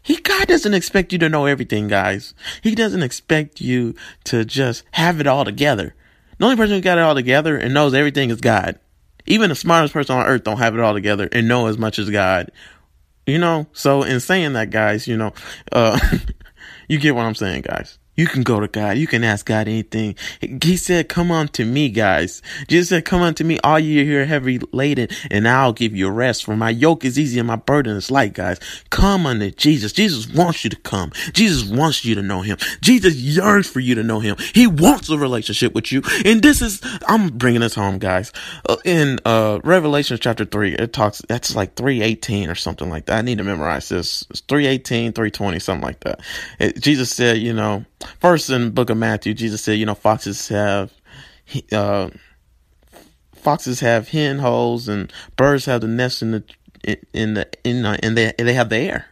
he, 0.04 0.18
God 0.18 0.48
doesn't 0.48 0.74
expect 0.74 1.14
you 1.14 1.20
to 1.20 1.30
know 1.30 1.46
everything, 1.46 1.88
guys. 1.88 2.34
He 2.62 2.76
doesn't 2.76 3.04
expect 3.04 3.62
you 3.62 3.96
to 4.26 4.44
just 4.44 4.84
have 4.92 5.22
it 5.22 5.28
all 5.28 5.46
together. 5.46 5.96
The 6.38 6.46
only 6.46 6.58
person 6.58 6.76
who 6.76 6.82
got 6.82 6.98
it 6.98 7.02
all 7.02 7.16
together 7.16 7.56
and 7.56 7.74
knows 7.74 7.94
everything 7.94 8.30
is 8.30 8.42
God. 8.42 8.78
Even 9.28 9.50
the 9.50 9.56
smartest 9.56 9.94
person 9.94 10.18
on 10.18 10.26
earth 10.26 10.44
don't 10.44 10.58
have 10.58 10.74
it 10.74 10.82
all 10.82 10.94
together 10.94 11.30
and 11.32 11.48
know 11.48 11.68
as 11.68 11.78
much 11.78 12.00
as 12.00 12.10
God 12.10 12.52
you 13.26 13.38
know, 13.38 13.68
so 13.74 14.04
in 14.04 14.20
saying 14.20 14.54
that, 14.54 14.70
guys, 14.70 15.08
you 15.08 15.18
know, 15.18 15.34
uh, 15.72 16.00
you 16.88 17.00
get 17.00 17.16
what 17.16 17.26
I'm 17.26 17.36
saying, 17.36 17.64
guys. 17.64 17.98
You 18.16 18.28
can 18.28 18.44
go 18.44 18.60
to 18.60 18.68
God. 18.68 18.98
You 18.98 19.08
can 19.08 19.24
ask 19.24 19.46
God 19.46 19.68
anything. 19.68 20.16
He 20.42 20.76
said, 20.76 21.08
come 21.08 21.32
unto 21.32 21.64
me, 21.64 21.90
guys. 21.90 22.42
Jesus 22.68 22.90
said, 22.90 23.06
come 23.06 23.22
unto 23.22 23.44
me, 23.44 23.58
all 23.64 23.80
you 23.80 24.04
here 24.04 24.26
heavy 24.26 24.60
laden, 24.72 25.08
and 25.30 25.48
I'll 25.48 25.72
give 25.74 25.96
you 25.96 26.10
rest. 26.10 26.44
For 26.44 26.56
my 26.58 26.70
yoke 26.70 27.06
is 27.06 27.18
easy 27.18 27.40
and 27.40 27.48
my 27.48 27.56
burden 27.56 27.96
is 27.96 28.12
light, 28.12 28.34
guys. 28.34 28.60
Come 28.90 29.26
unto 29.26 29.50
Jesus. 29.52 29.94
Jesus 29.94 30.32
wants 30.34 30.64
you 30.64 30.70
to 30.70 30.76
come. 30.76 31.12
Jesus 31.34 31.70
wants 31.70 32.04
you 32.04 32.16
to 32.16 32.22
know 32.22 32.42
him. 32.42 32.58
Jesus 32.82 33.16
yearns 33.16 33.68
for 33.68 33.80
you 33.80 33.96
to 33.96 34.04
know 34.04 34.20
him. 34.20 34.36
He 34.54 34.68
wants 34.68 35.10
a 35.10 35.18
relationship 35.18 35.74
with 35.74 35.92
you. 35.92 36.02
And 36.26 36.42
this 36.42 36.62
is, 36.62 36.82
I'm 37.08 37.30
bringing 37.30 37.62
this 37.62 37.76
home, 37.76 37.98
guys. 37.98 38.34
Uh, 38.68 38.78
in, 38.84 39.20
uh, 39.26 39.60
Revelation 39.64 40.18
chapter 40.20 40.44
three, 40.44 40.76
it 40.76 40.92
talks, 40.92 41.22
that's 41.30 41.56
like 41.56 41.76
318 41.76 42.50
or 42.50 42.56
something 42.56 42.90
like 42.90 43.06
that. 43.06 43.20
I 43.20 43.22
need 43.22 43.38
to 43.38 43.44
memorize 43.44 43.88
this. 43.90 44.26
It's 44.30 44.42
318, 44.42 45.14
320, 45.14 45.60
something 45.60 45.86
like 45.86 46.02
that. 46.02 46.20
It, 46.60 46.82
Jesus 46.82 47.10
said, 47.10 47.38
you 47.38 47.54
know, 47.54 47.86
First 48.20 48.50
in 48.50 48.72
book 48.72 48.90
of 48.90 48.98
Matthew, 48.98 49.34
Jesus 49.34 49.64
said, 49.64 49.78
you 49.78 49.86
know, 49.86 49.96
foxes 49.96 50.48
have, 50.50 50.92
uh, 51.72 52.10
foxes 53.34 53.80
have 53.80 54.10
hen 54.10 54.40
holes 54.40 54.88
and 54.88 55.12
birds 55.36 55.66
have 55.66 55.82
the 55.82 55.88
nest 55.88 56.22
in 56.22 56.32
the, 56.32 56.44
in 57.14 57.34
the, 57.36 57.50
in, 57.64 57.84
the, 57.84 58.00
and 58.04 58.18
they, 58.18 58.34
they 58.38 58.54
have 58.54 58.70
the 58.70 58.78
air. 58.78 59.08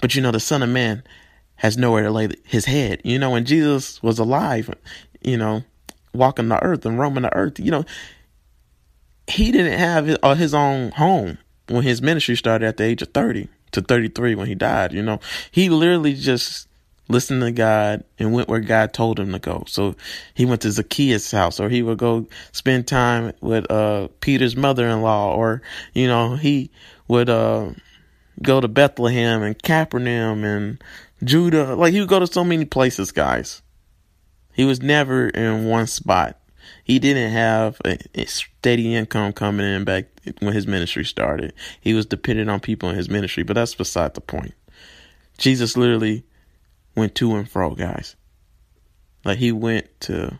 But 0.00 0.14
you 0.14 0.22
know, 0.22 0.32
the 0.32 0.40
son 0.40 0.62
of 0.62 0.68
man 0.68 1.02
has 1.56 1.78
nowhere 1.78 2.02
to 2.02 2.10
lay 2.10 2.28
his 2.44 2.64
head. 2.64 3.00
You 3.04 3.18
know, 3.18 3.30
when 3.30 3.44
Jesus 3.44 4.02
was 4.02 4.18
alive, 4.18 4.68
you 5.22 5.36
know, 5.36 5.62
walking 6.12 6.48
the 6.48 6.62
earth 6.62 6.84
and 6.84 6.98
roaming 6.98 7.22
the 7.22 7.34
earth, 7.36 7.60
you 7.60 7.70
know, 7.70 7.84
he 9.28 9.52
didn't 9.52 9.78
have 9.78 10.18
uh, 10.22 10.34
his 10.34 10.54
own 10.54 10.90
home 10.90 11.38
when 11.68 11.82
his 11.82 12.02
ministry 12.02 12.36
started 12.36 12.66
at 12.66 12.76
the 12.76 12.84
age 12.84 13.02
of 13.02 13.08
30 13.14 13.48
to 13.70 13.80
33 13.80 14.34
when 14.34 14.46
he 14.46 14.54
died. 14.54 14.92
You 14.92 15.02
know, 15.02 15.20
he 15.50 15.68
literally 15.68 16.14
just 16.14 16.68
listened 17.12 17.42
to 17.42 17.52
God 17.52 18.04
and 18.18 18.32
went 18.32 18.48
where 18.48 18.60
God 18.60 18.92
told 18.92 19.20
him 19.20 19.32
to 19.32 19.38
go. 19.38 19.64
So 19.66 19.94
he 20.34 20.44
went 20.44 20.62
to 20.62 20.72
Zacchaeus' 20.72 21.30
house 21.30 21.60
or 21.60 21.68
he 21.68 21.82
would 21.82 21.98
go 21.98 22.26
spend 22.52 22.88
time 22.88 23.32
with 23.40 23.70
uh 23.70 24.08
Peter's 24.20 24.56
mother-in-law 24.56 25.34
or 25.34 25.62
you 25.94 26.08
know, 26.08 26.34
he 26.34 26.70
would 27.08 27.28
uh 27.28 27.70
go 28.42 28.60
to 28.60 28.68
Bethlehem 28.68 29.42
and 29.42 29.62
Capernaum 29.62 30.44
and 30.44 30.82
Judah. 31.22 31.76
Like 31.76 31.92
he 31.92 32.00
would 32.00 32.08
go 32.08 32.18
to 32.18 32.26
so 32.26 32.42
many 32.42 32.64
places, 32.64 33.12
guys. 33.12 33.62
He 34.52 34.64
was 34.64 34.82
never 34.82 35.28
in 35.28 35.66
one 35.66 35.86
spot. 35.86 36.38
He 36.84 36.98
didn't 36.98 37.32
have 37.32 37.80
a 37.84 38.24
steady 38.26 38.94
income 38.94 39.32
coming 39.32 39.66
in 39.66 39.84
back 39.84 40.06
when 40.40 40.52
his 40.52 40.66
ministry 40.66 41.04
started. 41.04 41.52
He 41.80 41.94
was 41.94 42.06
dependent 42.06 42.50
on 42.50 42.60
people 42.60 42.88
in 42.90 42.96
his 42.96 43.08
ministry, 43.08 43.42
but 43.42 43.54
that's 43.54 43.74
beside 43.74 44.14
the 44.14 44.20
point. 44.20 44.54
Jesus 45.38 45.76
literally 45.76 46.24
went 46.94 47.14
to 47.16 47.34
and 47.36 47.48
fro, 47.48 47.74
guys. 47.74 48.16
Like 49.24 49.38
he 49.38 49.52
went 49.52 49.88
to 50.02 50.38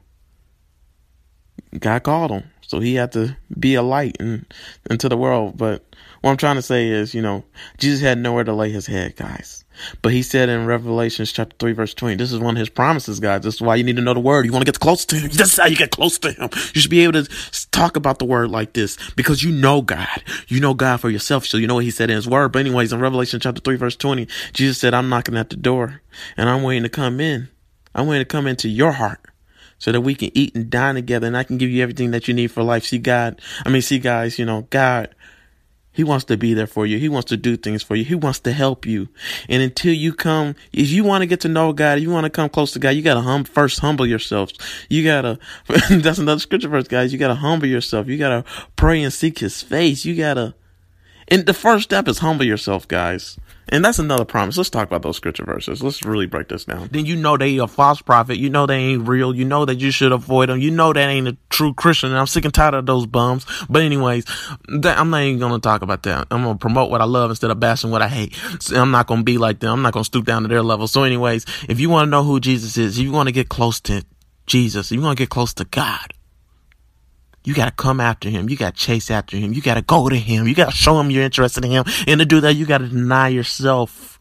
God 1.79 2.03
called 2.03 2.31
him. 2.31 2.45
So 2.67 2.81
he 2.81 2.95
had 2.95 3.13
to 3.13 3.37
be 3.59 3.75
a 3.75 3.83
light 3.83 4.17
in, 4.19 4.47
into 4.89 5.09
the 5.09 5.17
world. 5.17 5.57
But 5.57 5.85
what 6.21 6.31
I'm 6.31 6.37
trying 6.37 6.57
to 6.57 6.63
say 6.63 6.89
is, 6.89 7.15
you 7.15 7.23
know, 7.23 7.45
Jesus 7.79 8.01
had 8.01 8.19
nowhere 8.19 8.45
to 8.45 8.55
lay 8.55 8.71
his 8.71 8.87
head, 8.87 9.17
guys. 9.17 9.62
But 10.01 10.13
he 10.13 10.23
said 10.23 10.49
in 10.49 10.67
Revelations 10.67 11.33
chapter 11.33 11.57
3, 11.59 11.73
verse 11.73 11.95
20, 11.95 12.17
this 12.17 12.33
is 12.33 12.39
one 12.39 12.57
of 12.57 12.61
his 12.61 12.69
promises, 12.69 13.21
guys. 13.21 13.43
This 13.43 13.57
is 13.57 13.61
why 13.61 13.77
you 13.77 13.85
need 13.85 13.97
to 13.97 14.03
know 14.03 14.15
the 14.15 14.21
word. 14.21 14.47
You 14.47 14.53
want 14.53 14.65
to 14.65 14.71
get 14.71 14.81
close 14.81 15.05
to 15.07 15.17
him. 15.17 15.31
This 15.31 15.53
is 15.53 15.57
how 15.59 15.67
you 15.67 15.77
get 15.77 15.91
close 15.91 16.19
to 16.21 16.33
him. 16.33 16.49
You 16.75 16.81
should 16.81 16.91
be 16.91 17.01
able 17.05 17.25
to 17.25 17.71
talk 17.71 17.97
about 17.97 18.19
the 18.19 18.25
word 18.25 18.51
like 18.51 18.73
this 18.73 18.99
because 19.13 19.43
you 19.43 19.53
know 19.53 19.83
God. 19.83 20.23
You 20.49 20.61
know 20.61 20.75
God 20.75 20.99
for 20.99 21.11
yourself. 21.11 21.47
So 21.47 21.57
you 21.57 21.67
know 21.67 21.75
what 21.75 21.85
he 21.85 21.91
said 21.91 22.11
in 22.11 22.17
his 22.17 22.29
word. 22.29 22.53
But 22.53 22.61
anyways, 22.61 22.93
in 22.93 23.01
Revelation 23.01 23.41
chapter 23.41 23.61
3, 23.61 23.77
verse 23.77 23.97
20, 23.97 24.27
Jesus 24.53 24.79
said, 24.79 24.95
I'm 24.95 25.09
knocking 25.09 25.37
at 25.37 25.51
the 25.51 25.57
door 25.57 26.03
and 26.37 26.49
I'm 26.49 26.63
waiting 26.63 26.85
to 26.85 26.89
come 26.89 27.21
in. 27.21 27.49
I'm 27.95 28.07
waiting 28.07 28.25
to 28.25 28.29
come 28.29 28.47
into 28.47 28.69
your 28.69 28.93
heart 28.93 29.21
so 29.79 29.91
that 29.91 30.01
we 30.01 30.15
can 30.15 30.31
eat 30.33 30.55
and 30.55 30.71
dine 30.71 30.95
together 30.95 31.27
and 31.27 31.37
I 31.37 31.43
can 31.43 31.59
give 31.59 31.69
you 31.69 31.83
everything 31.83 32.13
that 32.13 32.29
you 32.29 32.35
need 32.35 32.53
for 32.53 32.63
life. 32.63 32.85
See 32.85 32.99
God, 32.99 33.41
I 33.67 33.69
mean, 33.69 33.83
see 33.83 33.99
guys, 33.99 34.39
you 34.39 34.45
know, 34.45 34.67
God 34.71 35.15
He 35.93 36.05
wants 36.05 36.25
to 36.27 36.37
be 36.37 36.55
there 36.55 36.67
for 36.67 36.87
you. 36.87 36.99
He 36.99 37.09
wants 37.09 37.29
to 37.29 37.37
do 37.37 37.57
things 37.57 37.83
for 37.83 37.95
you. 37.95 38.05
He 38.05 38.15
wants 38.15 38.41
to 38.41 38.53
help 38.53 38.87
you. 38.87 39.09
And 39.49 39.63
until 39.63 39.93
you 39.93 40.15
come, 40.15 40.57
if 40.73 40.91
you 40.91 41.05
want 41.05 41.23
to 41.23 41.27
get 41.27 41.41
to 41.41 41.49
know 41.49 41.73
God, 41.73 42.01
you 42.01 42.11
want 42.11 42.25
to 42.25 42.31
come 42.31 42.49
close 42.49 42.73
to 42.73 42.79
God, 42.79 42.91
you 42.91 43.03
got 43.03 43.15
to 43.15 43.21
hum, 43.21 43.45
first 43.45 43.81
humble 43.81 44.07
yourselves. 44.07 44.55
You 44.89 45.05
got 45.05 45.23
to, 45.23 45.39
that's 45.99 46.19
another 46.19 46.41
scripture 46.41 46.69
verse, 46.69 46.89
guys. 46.89 47.13
You 47.13 47.19
got 47.19 47.29
to 47.29 47.35
humble 47.35 47.67
yourself. 47.67 48.07
You 48.09 48.17
got 48.17 48.31
to 48.31 48.51
pray 48.77 49.03
and 49.03 49.13
seek 49.13 49.39
his 49.41 49.63
face. 49.63 50.05
You 50.05 50.17
got 50.17 50.35
to, 50.35 50.55
and 51.33 51.47
the 51.47 51.55
first 51.55 51.85
step 51.85 52.09
is 52.09 52.19
humble 52.19 52.45
yourself, 52.45 52.87
guys. 52.87 53.39
And 53.71 53.83
that's 53.83 53.99
another 53.99 54.27
promise. 54.27 54.59
Let's 54.59 54.69
talk 54.69 54.87
about 54.87 55.01
those 55.01 55.17
scripture 55.17 55.47
verses. 55.47 55.83
Let's 55.83 56.05
really 56.05 56.27
break 56.27 56.49
this 56.49 56.67
down. 56.67 56.91
Then 56.93 57.07
you 57.07 57.17
know 57.17 57.39
they 57.39 57.57
a 57.57 57.67
false 57.67 58.03
prophet. 58.03 58.37
You 58.37 58.51
know 58.51 58.67
they 58.67 58.77
ain't 58.77 59.09
real. 59.09 59.35
You 59.35 59.47
know 59.47 59.65
that 59.65 59.81
you 59.81 59.91
should 59.91 60.13
avoid 60.13 60.51
them. 60.51 60.59
You 60.59 60.71
know 60.71 60.93
that 60.93 61.09
ain't 61.09 61.29
a 61.29 61.39
true 61.49 61.73
Christian. 61.73 62.11
And 62.11 62.19
I'm 62.19 62.27
sick 62.27 62.45
and 62.45 62.53
tired 62.53 62.75
of 62.75 62.85
those 62.85 63.07
bums. 63.07 63.47
But 63.71 63.81
anyways, 63.81 64.27
that, 64.81 64.99
I'm 64.99 65.09
not 65.09 65.23
even 65.23 65.39
to 65.53 65.59
talk 65.61 65.81
about 65.81 66.03
that. 66.03 66.27
I'm 66.31 66.43
to 66.45 66.55
promote 66.57 66.91
what 66.91 67.01
I 67.01 67.05
love 67.05 67.31
instead 67.31 67.51
of 67.51 67.59
bashing 67.59 67.91
what 67.91 68.03
I 68.03 68.09
hate. 68.09 68.35
So 68.61 68.79
I'm 68.79 68.91
not 68.91 69.09
to 69.09 69.25
be 69.25 69.39
like 69.39 69.61
them. 69.61 69.73
I'm 69.73 69.83
not 69.83 69.95
to 70.05 70.05
stoop 70.05 70.27
down 70.27 70.43
to 70.43 70.49
their 70.49 70.63
level. 70.63 70.87
So 70.87 71.05
anyways, 71.05 71.47
if 71.67 71.81
you 71.81 71.89
want 71.89 72.09
to 72.09 72.11
know 72.11 72.25
who 72.25 72.41
Jesus 72.41 72.77
is, 72.77 72.99
if 72.99 73.05
you 73.05 73.11
want 73.13 73.29
to 73.29 73.33
get 73.33 73.49
close 73.49 73.81
to 73.83 74.05
Jesus, 74.47 74.93
if 74.93 74.97
you 74.97 75.03
want 75.03 75.17
to 75.17 75.23
get 75.23 75.31
close 75.31 75.55
to 75.55 75.65
God, 75.65 76.13
you 77.45 77.55
got 77.55 77.67
to 77.67 77.73
come 77.73 78.01
after 78.01 78.29
him. 78.29 78.49
You 78.49 78.57
got 78.57 78.77
to 78.77 78.81
chase 78.81 79.11
after 79.11 79.37
him. 79.37 79.53
You 79.53 79.63
got 79.63 79.75
to 79.75 79.83
go 79.83 80.09
to 80.09 80.17
him. 80.17 80.47
You 80.47 80.55
got 80.55 80.71
to 80.71 80.77
show 80.77 80.99
him 81.01 81.11
you're 81.11 81.25
interested 81.25 81.65
in 81.65 81.71
him. 81.71 81.85
And 82.07 82.21
to 82.21 82.27
do 82.27 82.41
that, 82.41 82.55
you 82.55 82.67
got 82.67 82.79
to 82.79 82.89
deny 82.89 83.29
yourself 83.29 84.21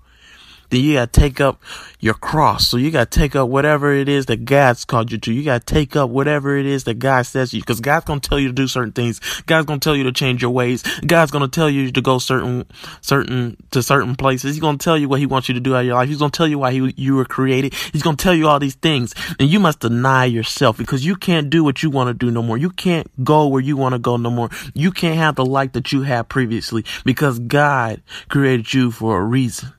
then 0.72 0.82
you 0.82 0.94
gotta 0.94 1.12
take 1.12 1.40
up 1.40 1.62
your 2.00 2.14
cross. 2.14 2.68
So 2.68 2.78
you 2.78 2.92
gotta 2.92 3.10
take 3.10 3.36
up 3.36 3.50
whatever 3.50 3.94
it 3.94 4.10
is 4.10 4.26
that 4.28 4.46
God's 4.46 4.86
called 4.86 5.12
you 5.12 5.18
to. 5.20 5.34
You 5.34 5.44
gotta 5.44 5.64
take 5.64 5.96
up 5.96 6.10
whatever 6.10 6.58
it 6.58 6.66
is 6.66 6.86
that 6.86 6.96
God 6.96 7.24
says 7.24 7.52
to 7.52 7.58
you. 7.58 7.64
Cause 7.64 7.82
God's 7.82 8.06
gonna 8.06 8.22
tell 8.22 8.40
you 8.40 8.48
to 8.48 8.54
do 8.54 8.68
certain 8.68 8.94
things. 8.94 9.20
God's 9.46 9.66
gonna 9.66 9.80
tell 9.80 9.96
you 9.96 10.06
to 10.06 10.12
change 10.12 10.42
your 10.42 10.52
ways. 10.52 10.84
God's 11.06 11.30
gonna 11.30 11.50
tell 11.50 11.70
you 11.70 11.92
to 11.92 12.02
go 12.02 12.18
certain, 12.20 12.66
certain, 13.02 13.58
to 13.72 13.84
certain 13.84 14.16
places. 14.16 14.56
He's 14.56 14.62
gonna 14.62 14.78
tell 14.78 14.98
you 14.98 15.10
what 15.10 15.20
he 15.20 15.26
wants 15.26 15.50
you 15.50 15.56
to 15.56 15.60
do 15.60 15.76
out 15.76 15.82
of 15.82 15.86
your 15.86 15.96
life. 15.96 16.08
He's 16.08 16.20
gonna 16.20 16.32
tell 16.32 16.48
you 16.48 16.58
why 16.58 16.72
he, 16.72 16.94
you 16.96 17.16
were 17.16 17.26
created. 17.26 17.74
He's 17.92 18.02
gonna 18.02 18.18
tell 18.18 18.34
you 18.34 18.48
all 18.48 18.60
these 18.60 18.76
things. 18.76 19.14
And 19.40 19.50
you 19.50 19.60
must 19.60 19.82
deny 19.82 20.26
yourself 20.26 20.78
because 20.78 21.06
you 21.06 21.18
can't 21.18 21.50
do 21.50 21.66
what 21.66 21.84
you 21.84 21.90
want 21.90 22.08
to 22.08 22.14
do 22.14 22.32
no 22.32 22.42
more. 22.42 22.58
You 22.58 22.70
can't 22.70 23.08
go 23.26 23.48
where 23.48 23.62
you 23.62 23.76
want 23.76 23.94
to 23.94 24.00
go 24.00 24.16
no 24.16 24.30
more. 24.30 24.50
You 24.74 24.92
can't 24.92 25.18
have 25.18 25.36
the 25.36 25.46
life 25.46 25.74
that 25.74 25.92
you 25.92 26.04
had 26.04 26.30
previously 26.30 26.86
because 27.04 27.40
God 27.40 28.02
created 28.30 28.74
you 28.74 28.92
for 28.92 29.20
a 29.20 29.24
reason. 29.24 29.74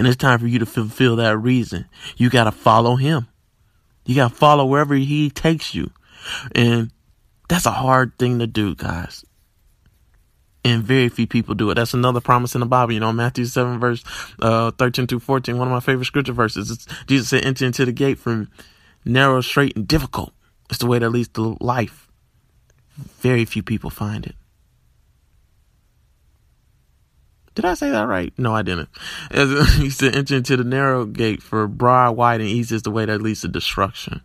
And 0.00 0.06
it's 0.08 0.16
time 0.16 0.38
for 0.38 0.46
you 0.46 0.58
to 0.60 0.64
fulfill 0.64 1.16
that 1.16 1.36
reason. 1.36 1.84
You 2.16 2.30
got 2.30 2.44
to 2.44 2.52
follow 2.52 2.96
him. 2.96 3.28
You 4.06 4.14
got 4.14 4.30
to 4.30 4.34
follow 4.34 4.64
wherever 4.64 4.94
he 4.94 5.28
takes 5.28 5.74
you. 5.74 5.90
And 6.54 6.90
that's 7.50 7.66
a 7.66 7.70
hard 7.70 8.18
thing 8.18 8.38
to 8.38 8.46
do, 8.46 8.74
guys. 8.74 9.26
And 10.64 10.82
very 10.82 11.10
few 11.10 11.26
people 11.26 11.54
do 11.54 11.68
it. 11.68 11.74
That's 11.74 11.92
another 11.92 12.22
promise 12.22 12.54
in 12.54 12.60
the 12.60 12.66
Bible. 12.66 12.94
You 12.94 13.00
know, 13.00 13.12
Matthew 13.12 13.44
7, 13.44 13.78
verse 13.78 14.02
uh, 14.40 14.70
13 14.70 15.06
to 15.08 15.20
14, 15.20 15.58
one 15.58 15.68
of 15.68 15.72
my 15.72 15.80
favorite 15.80 16.06
scripture 16.06 16.32
verses. 16.32 16.70
It's, 16.70 16.86
Jesus 17.06 17.28
said, 17.28 17.44
enter 17.44 17.66
into 17.66 17.84
the 17.84 17.92
gate 17.92 18.18
from 18.18 18.50
narrow, 19.04 19.42
straight, 19.42 19.76
and 19.76 19.86
difficult. 19.86 20.32
It's 20.70 20.78
the 20.78 20.86
way 20.86 20.98
that 20.98 21.10
leads 21.10 21.28
to 21.34 21.58
life. 21.60 22.08
Very 23.18 23.44
few 23.44 23.62
people 23.62 23.90
find 23.90 24.24
it. 24.24 24.34
Did 27.54 27.64
I 27.64 27.74
say 27.74 27.90
that 27.90 28.06
right? 28.06 28.32
No, 28.38 28.54
I 28.54 28.62
didn't. 28.62 28.88
As 29.30 29.74
he 29.76 29.90
said, 29.90 30.14
enter 30.14 30.36
into 30.36 30.56
the 30.56 30.64
narrow 30.64 31.04
gate 31.04 31.42
for 31.42 31.66
broad, 31.66 32.12
wide, 32.16 32.40
and 32.40 32.48
easy 32.48 32.76
is 32.76 32.82
the 32.82 32.90
way 32.90 33.04
that 33.04 33.22
leads 33.22 33.40
to 33.42 33.48
destruction. 33.48 34.22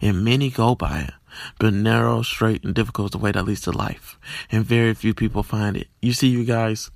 And 0.00 0.24
many 0.24 0.50
go 0.50 0.74
by 0.74 1.00
it. 1.00 1.14
But 1.58 1.72
narrow, 1.72 2.22
straight, 2.22 2.64
and 2.64 2.74
difficult 2.74 3.06
is 3.06 3.10
the 3.12 3.18
way 3.18 3.32
that 3.32 3.44
leads 3.44 3.62
to 3.62 3.70
life. 3.70 4.18
And 4.50 4.64
very 4.64 4.94
few 4.94 5.14
people 5.14 5.42
find 5.42 5.76
it. 5.76 5.88
You 6.02 6.12
see, 6.12 6.28
you 6.28 6.44
guys, 6.44 6.90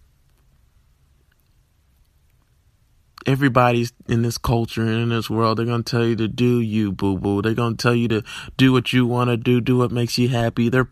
everybody's 3.27 3.93
in 4.09 4.23
this 4.23 4.39
culture 4.39 4.83
and 4.83 5.03
in 5.03 5.09
this 5.09 5.29
world, 5.31 5.59
they're 5.59 5.67
going 5.67 5.83
to 5.83 5.91
tell 5.91 6.07
you 6.07 6.17
to 6.17 6.29
do 6.29 6.61
you, 6.61 6.93
boo 6.93 7.19
boo. 7.19 7.43
They're 7.43 7.55
going 7.55 7.77
to 7.77 7.83
tell 7.83 7.95
you 7.95 8.09
to 8.09 8.23
do 8.57 8.73
what 8.73 8.93
you 8.93 9.07
want 9.07 9.31
to 9.31 9.37
do, 9.37 9.61
do 9.61 9.79
what 9.79 9.91
makes 9.91 10.19
you 10.19 10.29
happy. 10.29 10.69
They're, 10.69 10.89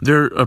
they're, 0.00 0.38
uh, 0.38 0.46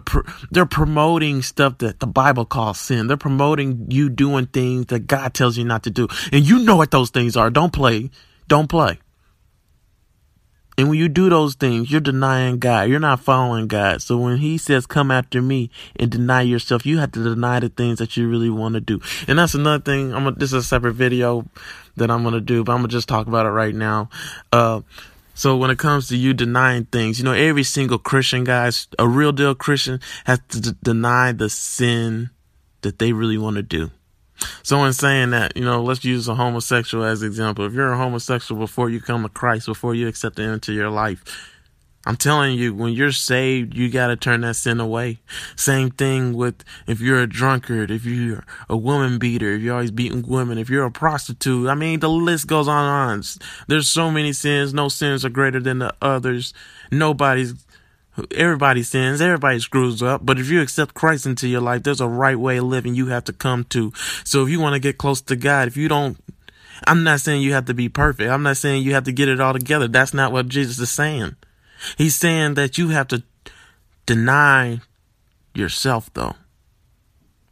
they're 0.52 0.66
promoting 0.66 1.42
stuff 1.42 1.80
that 1.80 2.00
the 2.00 2.08
Bible 2.08 2.46
calls 2.46 2.80
sin. 2.80 3.08
They're 3.08 3.18
promoting 3.18 3.88
you 3.90 4.10
doing 4.10 4.48
things 4.48 4.88
that 4.88 5.08
God 5.08 5.34
tells 5.34 5.58
you 5.58 5.66
not 5.66 5.84
to 5.84 5.90
do. 5.90 6.08
And 6.32 6.46
you 6.46 6.60
know 6.60 6.76
what 6.76 6.92
those 6.92 7.10
things 7.10 7.36
are. 7.38 7.50
Don't 7.50 7.74
play. 7.74 8.10
Don't 8.48 8.68
play. 8.68 9.00
And 10.78 10.90
when 10.90 10.98
you 10.98 11.08
do 11.08 11.30
those 11.30 11.56
things, 11.56 11.90
you're 11.90 12.02
denying 12.02 12.60
God. 12.60 12.90
You're 12.90 13.00
not 13.00 13.22
following 13.22 13.68
God. 13.68 14.02
So 14.02 14.18
when 14.18 14.38
he 14.38 14.58
says, 14.58 14.86
come 14.86 15.10
after 15.10 15.42
me 15.42 15.70
and 15.96 16.12
deny 16.12 16.42
yourself, 16.42 16.86
you 16.86 16.98
have 16.98 17.14
to 17.14 17.24
deny 17.24 17.62
the 17.62 17.70
things 17.70 18.00
that 18.00 18.18
you 18.18 18.28
really 18.28 18.50
want 18.50 18.76
to 18.76 18.82
do. 18.82 19.00
And 19.28 19.40
that's 19.40 19.54
another 19.54 19.82
thing. 19.82 20.14
I'm 20.14 20.26
gonna, 20.26 20.36
this 20.36 20.52
is 20.52 20.66
a 20.66 20.68
separate 20.68 20.94
video 20.94 21.46
that 21.96 22.12
I'm 22.12 22.24
going 22.24 22.34
to 22.34 22.42
do, 22.42 22.64
but 22.64 22.74
I'm 22.74 22.80
going 22.80 22.90
to 22.90 22.96
just 22.96 23.08
talk 23.08 23.28
about 23.28 23.46
it 23.46 23.52
right 23.52 23.74
now. 23.74 24.10
Uh, 24.52 24.82
so 25.34 25.58
when 25.58 25.70
it 25.70 25.78
comes 25.78 26.08
to 26.10 26.18
you 26.18 26.34
denying 26.34 26.86
things, 26.86 27.20
you 27.20 27.26
know, 27.26 27.34
every 27.34 27.64
single 27.64 27.98
Christian 27.98 28.44
guys, 28.44 28.88
a 29.00 29.08
real 29.08 29.32
deal 29.32 29.56
Christian 29.56 30.00
has 30.26 30.40
to 30.50 30.62
d- 30.62 30.78
deny 30.84 31.32
the 31.32 31.50
sin 31.50 32.30
that 32.82 33.00
they 33.00 33.14
really 33.14 33.38
want 33.38 33.56
to 33.56 33.64
do. 33.64 33.92
So 34.64 34.84
in 34.84 34.94
saying 34.94 35.32
that, 35.32 35.56
you 35.56 35.64
know, 35.64 35.84
let's 35.84 36.04
use 36.04 36.28
a 36.28 36.36
homosexual 36.36 37.04
as 37.04 37.22
an 37.22 37.28
example. 37.28 37.66
If 37.66 37.74
you're 37.74 37.94
a 37.94 37.98
homosexual 37.98 38.60
before 38.60 38.90
you 38.90 39.00
come 39.00 39.24
to 39.24 39.30
Christ, 39.30 39.68
before 39.68 39.96
you 39.96 40.08
accept 40.08 40.40
Him 40.40 40.54
into 40.54 40.74
your 40.74 40.90
life, 40.90 41.24
I'm 42.08 42.18
telling 42.18 42.58
you, 42.58 42.76
when 42.76 42.94
you're 42.94 43.12
saved, 43.12 43.76
you 43.76 43.90
got 43.90 44.08
to 44.08 44.16
turn 44.16 44.42
that 44.42 44.56
sin 44.56 44.80
away. 44.80 45.20
Same 45.56 45.90
thing 45.90 46.34
with 46.34 46.64
if 46.86 47.02
you're 47.02 47.22
a 47.22 47.28
drunkard, 47.28 47.90
if 47.90 48.06
you're 48.06 48.46
a 48.70 48.78
woman 48.78 49.18
beater, 49.18 49.54
if 49.54 49.64
you're 49.64 49.74
always 49.74 49.90
beating 49.90 50.22
women, 50.22 50.60
if 50.60 50.70
you're 50.70 50.86
a 50.86 50.92
prostitute. 50.92 51.68
I 51.68 51.74
mean, 51.74 52.02
the 52.02 52.10
list 52.10 52.46
goes 52.46 52.68
on 52.68 52.86
and 52.86 53.12
on. 53.12 53.24
There's 53.68 53.90
so 53.90 54.12
many 54.12 54.34
sins. 54.34 54.72
No 54.72 54.88
sins 54.88 55.26
are 55.26 55.30
greater 55.30 55.60
than 55.60 55.80
the 55.80 55.96
others. 56.00 56.54
Nobody's 56.92 57.65
Everybody 58.34 58.82
sins, 58.84 59.20
everybody 59.20 59.60
screws 59.60 60.02
up, 60.02 60.26
but 60.26 60.40
if 60.40 60.50
you 60.50 60.62
accept 60.62 60.94
Christ 60.94 61.26
into 61.26 61.48
your 61.48 61.60
life, 61.60 61.84
there's 61.84 62.00
a 62.00 62.08
right 62.08 62.40
way 62.40 62.58
of 62.58 62.64
living 62.64 62.96
you 62.96 63.08
have 63.08 63.26
to 63.26 63.34
come 63.34 63.66
to. 63.66 63.92
So 64.24 64.44
if 64.44 64.50
you 64.50 64.60
want 64.60 64.74
to 64.74 64.80
get 64.80 64.98
close 64.98 65.22
to 65.22 65.36
God, 65.36 65.68
if 65.68 65.76
you 65.76 65.90
don't, 65.90 66.18
I'm 66.88 67.04
not 67.04 67.20
saying 67.20 67.42
you 67.42 67.54
have 67.54 67.66
to 67.66 67.74
be 67.74 67.90
perfect. 67.90 68.30
I'm 68.30 68.44
not 68.44 68.58
saying 68.58 68.84
you 68.84 68.94
have 68.94 69.04
to 69.06 69.12
get 69.12 69.28
it 69.28 69.42
all 69.42 69.54
together. 69.54 69.88
That's 69.88 70.14
not 70.14 70.32
what 70.32 70.48
Jesus 70.48 70.80
is 70.80 70.92
saying. 70.92 71.36
He's 71.98 72.16
saying 72.16 72.54
that 72.54 72.78
you 72.78 72.90
have 72.90 73.08
to 73.10 73.24
deny 74.06 74.80
yourself 75.54 76.12
though. 76.14 76.36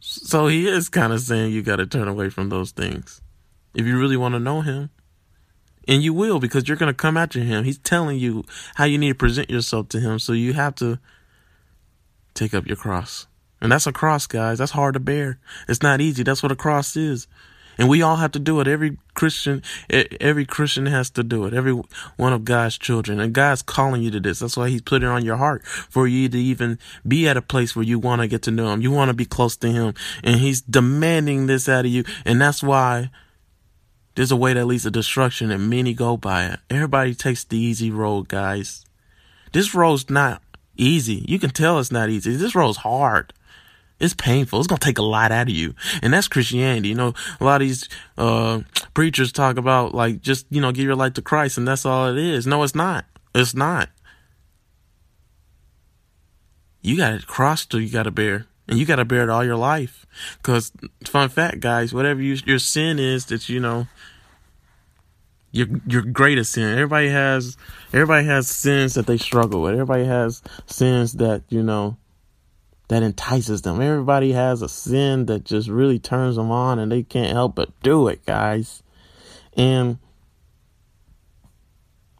So 0.00 0.46
he 0.46 0.68
is 0.68 0.88
kind 0.88 1.12
of 1.12 1.20
saying 1.20 1.52
you 1.52 1.62
got 1.62 1.76
to 1.76 1.86
turn 1.86 2.08
away 2.08 2.30
from 2.30 2.48
those 2.48 2.70
things. 2.70 3.20
If 3.74 3.86
you 3.86 3.98
really 3.98 4.16
want 4.16 4.34
to 4.34 4.38
know 4.38 4.60
him, 4.60 4.90
and 5.86 6.02
you 6.02 6.14
will 6.14 6.40
because 6.40 6.68
you're 6.68 6.76
going 6.76 6.92
to 6.92 6.94
come 6.94 7.16
after 7.16 7.40
him. 7.40 7.64
He's 7.64 7.78
telling 7.78 8.18
you 8.18 8.44
how 8.74 8.84
you 8.84 8.98
need 8.98 9.08
to 9.08 9.14
present 9.14 9.50
yourself 9.50 9.88
to 9.90 10.00
him. 10.00 10.18
So 10.18 10.32
you 10.32 10.52
have 10.52 10.74
to 10.76 10.98
take 12.34 12.54
up 12.54 12.66
your 12.66 12.76
cross. 12.76 13.26
And 13.60 13.72
that's 13.72 13.86
a 13.86 13.92
cross, 13.92 14.26
guys. 14.26 14.58
That's 14.58 14.72
hard 14.72 14.94
to 14.94 15.00
bear. 15.00 15.38
It's 15.68 15.82
not 15.82 16.00
easy. 16.00 16.22
That's 16.22 16.42
what 16.42 16.52
a 16.52 16.56
cross 16.56 16.96
is. 16.96 17.26
And 17.78 17.88
we 17.88 18.02
all 18.02 18.16
have 18.16 18.32
to 18.32 18.38
do 18.38 18.60
it. 18.60 18.68
Every 18.68 18.98
Christian, 19.14 19.62
every 19.90 20.44
Christian 20.44 20.86
has 20.86 21.10
to 21.10 21.24
do 21.24 21.44
it. 21.44 21.54
Every 21.54 21.72
one 22.16 22.32
of 22.32 22.44
God's 22.44 22.78
children. 22.78 23.20
And 23.20 23.32
God's 23.32 23.62
calling 23.62 24.02
you 24.02 24.10
to 24.12 24.20
this. 24.20 24.38
That's 24.40 24.56
why 24.56 24.68
He's 24.68 24.82
put 24.82 25.02
it 25.02 25.08
on 25.08 25.24
your 25.24 25.36
heart 25.36 25.64
for 25.66 26.06
you 26.06 26.28
to 26.28 26.38
even 26.38 26.78
be 27.06 27.26
at 27.26 27.36
a 27.36 27.42
place 27.42 27.74
where 27.74 27.84
you 27.84 27.98
want 27.98 28.20
to 28.20 28.28
get 28.28 28.42
to 28.42 28.50
know 28.50 28.72
Him. 28.72 28.80
You 28.80 28.90
want 28.90 29.08
to 29.08 29.14
be 29.14 29.24
close 29.24 29.56
to 29.56 29.68
Him. 29.68 29.94
And 30.22 30.36
He's 30.36 30.60
demanding 30.60 31.46
this 31.46 31.68
out 31.68 31.84
of 31.84 31.90
you. 31.90 32.04
And 32.24 32.40
that's 32.40 32.62
why 32.62 33.10
there's 34.14 34.30
a 34.30 34.36
way 34.36 34.52
that 34.52 34.66
leads 34.66 34.84
to 34.84 34.90
destruction 34.90 35.50
and 35.50 35.68
many 35.68 35.92
go 35.92 36.16
by 36.16 36.46
it. 36.46 36.60
Everybody 36.70 37.14
takes 37.14 37.44
the 37.44 37.58
easy 37.58 37.90
road, 37.90 38.28
guys. 38.28 38.84
This 39.52 39.74
road's 39.74 40.08
not 40.08 40.42
easy. 40.76 41.24
You 41.28 41.38
can 41.38 41.50
tell 41.50 41.78
it's 41.78 41.92
not 41.92 42.10
easy. 42.10 42.36
This 42.36 42.54
road's 42.54 42.78
hard. 42.78 43.32
It's 44.00 44.14
painful. 44.14 44.58
It's 44.58 44.66
gonna 44.66 44.78
take 44.78 44.98
a 44.98 45.02
lot 45.02 45.32
out 45.32 45.48
of 45.48 45.54
you. 45.54 45.74
And 46.02 46.12
that's 46.12 46.28
Christianity. 46.28 46.88
You 46.88 46.94
know, 46.96 47.14
a 47.40 47.44
lot 47.44 47.62
of 47.62 47.68
these 47.68 47.88
uh 48.18 48.60
preachers 48.92 49.32
talk 49.32 49.56
about 49.56 49.94
like 49.94 50.20
just, 50.20 50.46
you 50.50 50.60
know, 50.60 50.72
give 50.72 50.84
your 50.84 50.96
life 50.96 51.14
to 51.14 51.22
Christ 51.22 51.58
and 51.58 51.66
that's 51.66 51.86
all 51.86 52.08
it 52.08 52.18
is. 52.18 52.46
No, 52.46 52.62
it's 52.62 52.74
not. 52.74 53.04
It's 53.34 53.54
not. 53.54 53.88
You 56.82 56.96
got 56.96 57.14
a 57.14 57.26
cross 57.26 57.64
to 57.66 57.78
you 57.78 57.90
gotta 57.90 58.10
bear. 58.10 58.46
And 58.66 58.78
you 58.78 58.86
gotta 58.86 59.04
bear 59.04 59.22
it 59.22 59.30
all 59.30 59.44
your 59.44 59.56
life. 59.56 60.06
Cause 60.42 60.72
fun 61.04 61.28
fact, 61.28 61.60
guys, 61.60 61.92
whatever 61.92 62.22
you, 62.22 62.36
your 62.46 62.58
sin 62.58 62.98
is 62.98 63.26
that 63.26 63.48
you 63.48 63.60
know 63.60 63.86
your 65.54 65.68
your 65.86 66.02
greatest 66.02 66.52
sin. 66.52 66.72
Everybody 66.72 67.08
has 67.10 67.56
everybody 67.92 68.26
has 68.26 68.48
sins 68.48 68.94
that 68.94 69.06
they 69.06 69.16
struggle 69.16 69.62
with. 69.62 69.74
Everybody 69.74 70.04
has 70.04 70.42
sins 70.66 71.12
that, 71.14 71.44
you 71.48 71.62
know, 71.62 71.96
that 72.88 73.04
entices 73.04 73.62
them. 73.62 73.80
Everybody 73.80 74.32
has 74.32 74.62
a 74.62 74.68
sin 74.68 75.26
that 75.26 75.44
just 75.44 75.68
really 75.68 76.00
turns 76.00 76.34
them 76.34 76.50
on 76.50 76.80
and 76.80 76.90
they 76.90 77.04
can't 77.04 77.32
help 77.32 77.54
but 77.54 77.70
do 77.82 78.08
it, 78.08 78.26
guys. 78.26 78.82
And 79.56 79.98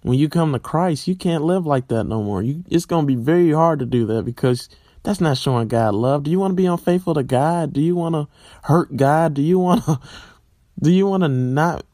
when 0.03 0.19
you 0.19 0.29
come 0.29 0.53
to 0.53 0.61
Christ, 0.61 1.09
you 1.09 1.17
can't 1.17 1.43
live 1.43 1.67
like 1.67 1.89
that 1.89 2.05
no 2.05 2.23
more. 2.23 2.41
You, 2.41 2.63
it's 2.71 2.87
going 2.87 3.03
to 3.03 3.07
be 3.07 3.21
very 3.21 3.51
hard 3.51 3.81
to 3.81 3.87
do 3.87 4.07
that 4.07 4.25
because 4.25 4.69
That's 5.05 5.21
not 5.21 5.37
showing 5.37 5.69
God 5.69 5.95
love. 5.95 6.25
Do 6.25 6.31
you 6.31 6.41
want 6.41 6.53
to 6.53 6.57
be 6.57 6.67
unfaithful 6.67 7.15
to 7.15 7.23
God? 7.23 7.73
Do 7.73 7.81
you 7.81 7.95
want 7.95 8.15
to 8.15 8.27
hurt 8.63 8.97
God? 8.97 9.35
Do 9.35 9.43
you 9.43 9.59
want 9.59 9.85
to 9.85 10.01
do 10.83 10.91
you 10.91 11.07
want 11.07 11.23
to 11.23 11.29
not 11.29 11.85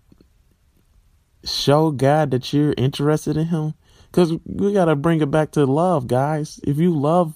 show 1.44 1.90
God 1.90 2.30
that 2.30 2.52
you're 2.52 2.74
interested 2.78 3.36
in 3.36 3.46
him? 3.46 3.74
Cuz 4.12 4.32
we 4.46 4.72
got 4.72 4.86
to 4.86 4.96
bring 4.96 5.20
it 5.20 5.30
back 5.30 5.50
to 5.52 5.66
love, 5.66 6.06
guys. 6.06 6.60
If 6.64 6.78
you 6.78 6.96
love 6.96 7.34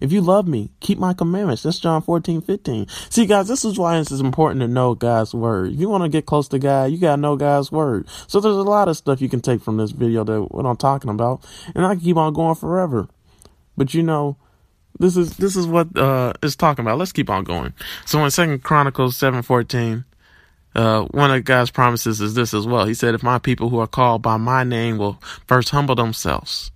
if 0.00 0.12
you 0.12 0.20
love 0.20 0.46
me, 0.46 0.72
keep 0.80 0.98
my 0.98 1.14
commandments. 1.14 1.62
That's 1.62 1.78
John 1.78 2.02
14, 2.02 2.42
15. 2.42 2.86
See, 3.08 3.26
guys, 3.26 3.48
this 3.48 3.64
is 3.64 3.78
why 3.78 3.98
it's 3.98 4.10
important 4.10 4.60
to 4.60 4.68
know 4.68 4.94
God's 4.94 5.34
word. 5.34 5.72
If 5.72 5.80
you 5.80 5.88
want 5.88 6.02
to 6.04 6.08
get 6.08 6.26
close 6.26 6.48
to 6.48 6.58
God, 6.58 6.90
you 6.90 6.98
got 6.98 7.16
to 7.16 7.22
know 7.22 7.36
God's 7.36 7.72
word. 7.72 8.06
So 8.26 8.40
there's 8.40 8.56
a 8.56 8.62
lot 8.62 8.88
of 8.88 8.96
stuff 8.96 9.22
you 9.22 9.28
can 9.28 9.40
take 9.40 9.62
from 9.62 9.78
this 9.78 9.92
video 9.92 10.22
that 10.24 10.42
what 10.52 10.66
I'm 10.66 10.76
talking 10.76 11.10
about. 11.10 11.46
And 11.74 11.86
I 11.86 11.94
can 11.94 12.04
keep 12.04 12.16
on 12.16 12.34
going 12.34 12.56
forever. 12.56 13.08
But 13.76 13.94
you 13.94 14.02
know, 14.02 14.36
this 14.98 15.16
is 15.16 15.36
this 15.36 15.56
is 15.56 15.66
what 15.66 15.96
uh 15.96 16.32
is 16.42 16.56
talking 16.56 16.84
about. 16.84 16.98
Let's 16.98 17.12
keep 17.12 17.30
on 17.30 17.44
going. 17.44 17.72
So 18.04 18.24
in 18.24 18.30
Second 18.30 18.62
Chronicles 18.62 19.16
seven 19.16 19.42
fourteen, 19.42 20.04
uh, 20.74 21.02
one 21.10 21.30
of 21.30 21.44
God's 21.44 21.70
promises 21.70 22.20
is 22.20 22.34
this 22.34 22.54
as 22.54 22.66
well. 22.66 22.86
He 22.86 22.94
said, 22.94 23.14
"If 23.14 23.22
my 23.22 23.38
people 23.38 23.68
who 23.68 23.78
are 23.78 23.86
called 23.86 24.22
by 24.22 24.36
my 24.36 24.64
name 24.64 24.98
will 24.98 25.20
first 25.46 25.70
humble 25.70 25.94
themselves." 25.94 26.70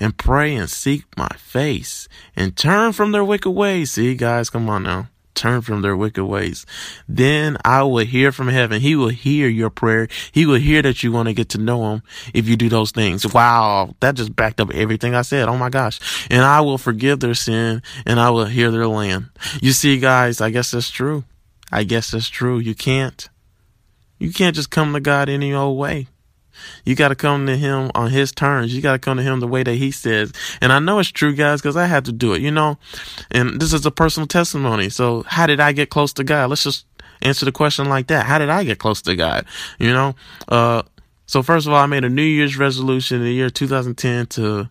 And 0.00 0.16
pray 0.16 0.54
and 0.54 0.70
seek 0.70 1.04
my 1.18 1.28
face 1.36 2.08
and 2.34 2.56
turn 2.56 2.94
from 2.94 3.12
their 3.12 3.22
wicked 3.22 3.50
ways. 3.50 3.92
See, 3.92 4.14
guys, 4.14 4.48
come 4.48 4.70
on 4.70 4.84
now 4.84 5.08
turn 5.36 5.60
from 5.60 5.82
their 5.82 5.96
wicked 5.96 6.24
ways. 6.24 6.66
Then 7.08 7.56
I 7.64 7.82
will 7.82 8.04
hear 8.04 8.32
from 8.32 8.48
heaven. 8.48 8.80
He 8.80 8.96
will 8.96 9.08
hear 9.08 9.48
your 9.48 9.70
prayer. 9.70 10.08
He 10.32 10.46
will 10.46 10.56
hear 10.58 10.82
that 10.82 11.02
you 11.02 11.12
want 11.12 11.28
to 11.28 11.34
get 11.34 11.50
to 11.50 11.58
know 11.58 11.92
him 11.92 12.02
if 12.34 12.48
you 12.48 12.56
do 12.56 12.68
those 12.68 12.90
things. 12.90 13.32
Wow. 13.32 13.94
That 14.00 14.16
just 14.16 14.34
backed 14.34 14.60
up 14.60 14.70
everything 14.72 15.14
I 15.14 15.22
said. 15.22 15.48
Oh 15.48 15.56
my 15.56 15.68
gosh. 15.68 16.26
And 16.30 16.42
I 16.42 16.60
will 16.62 16.78
forgive 16.78 17.20
their 17.20 17.34
sin 17.34 17.82
and 18.04 18.18
I 18.18 18.30
will 18.30 18.46
hear 18.46 18.70
their 18.70 18.88
land. 18.88 19.30
You 19.60 19.72
see, 19.72 19.98
guys, 19.98 20.40
I 20.40 20.50
guess 20.50 20.72
that's 20.72 20.90
true. 20.90 21.24
I 21.70 21.84
guess 21.84 22.10
that's 22.10 22.28
true. 22.28 22.58
You 22.58 22.74
can't. 22.74 23.28
You 24.18 24.32
can't 24.32 24.56
just 24.56 24.70
come 24.70 24.94
to 24.94 25.00
God 25.00 25.28
any 25.28 25.52
old 25.52 25.78
way. 25.78 26.08
You 26.84 26.94
got 26.94 27.08
to 27.08 27.14
come 27.14 27.46
to 27.46 27.56
him 27.56 27.90
on 27.94 28.10
his 28.10 28.32
terms. 28.32 28.74
You 28.74 28.82
got 28.82 28.92
to 28.92 28.98
come 28.98 29.16
to 29.16 29.22
him 29.22 29.40
the 29.40 29.48
way 29.48 29.62
that 29.62 29.74
he 29.74 29.90
says. 29.90 30.32
And 30.60 30.72
I 30.72 30.78
know 30.78 30.98
it's 30.98 31.10
true, 31.10 31.34
guys, 31.34 31.60
because 31.60 31.76
I 31.76 31.86
had 31.86 32.04
to 32.06 32.12
do 32.12 32.34
it, 32.34 32.42
you 32.42 32.50
know? 32.50 32.78
And 33.30 33.60
this 33.60 33.72
is 33.72 33.84
a 33.86 33.90
personal 33.90 34.26
testimony. 34.26 34.88
So 34.88 35.22
how 35.22 35.46
did 35.46 35.60
I 35.60 35.72
get 35.72 35.90
close 35.90 36.12
to 36.14 36.24
God? 36.24 36.50
Let's 36.50 36.64
just 36.64 36.86
answer 37.22 37.44
the 37.44 37.52
question 37.52 37.88
like 37.88 38.08
that. 38.08 38.26
How 38.26 38.38
did 38.38 38.50
I 38.50 38.64
get 38.64 38.78
close 38.78 39.02
to 39.02 39.16
God? 39.16 39.46
You 39.78 39.92
know? 39.92 40.14
Uh, 40.48 40.82
so 41.26 41.42
first 41.42 41.66
of 41.66 41.72
all, 41.72 41.78
I 41.78 41.86
made 41.86 42.04
a 42.04 42.08
New 42.08 42.22
Year's 42.22 42.56
resolution 42.56 43.18
in 43.18 43.24
the 43.24 43.32
year 43.32 43.50
2010 43.50 44.26
to 44.26 44.68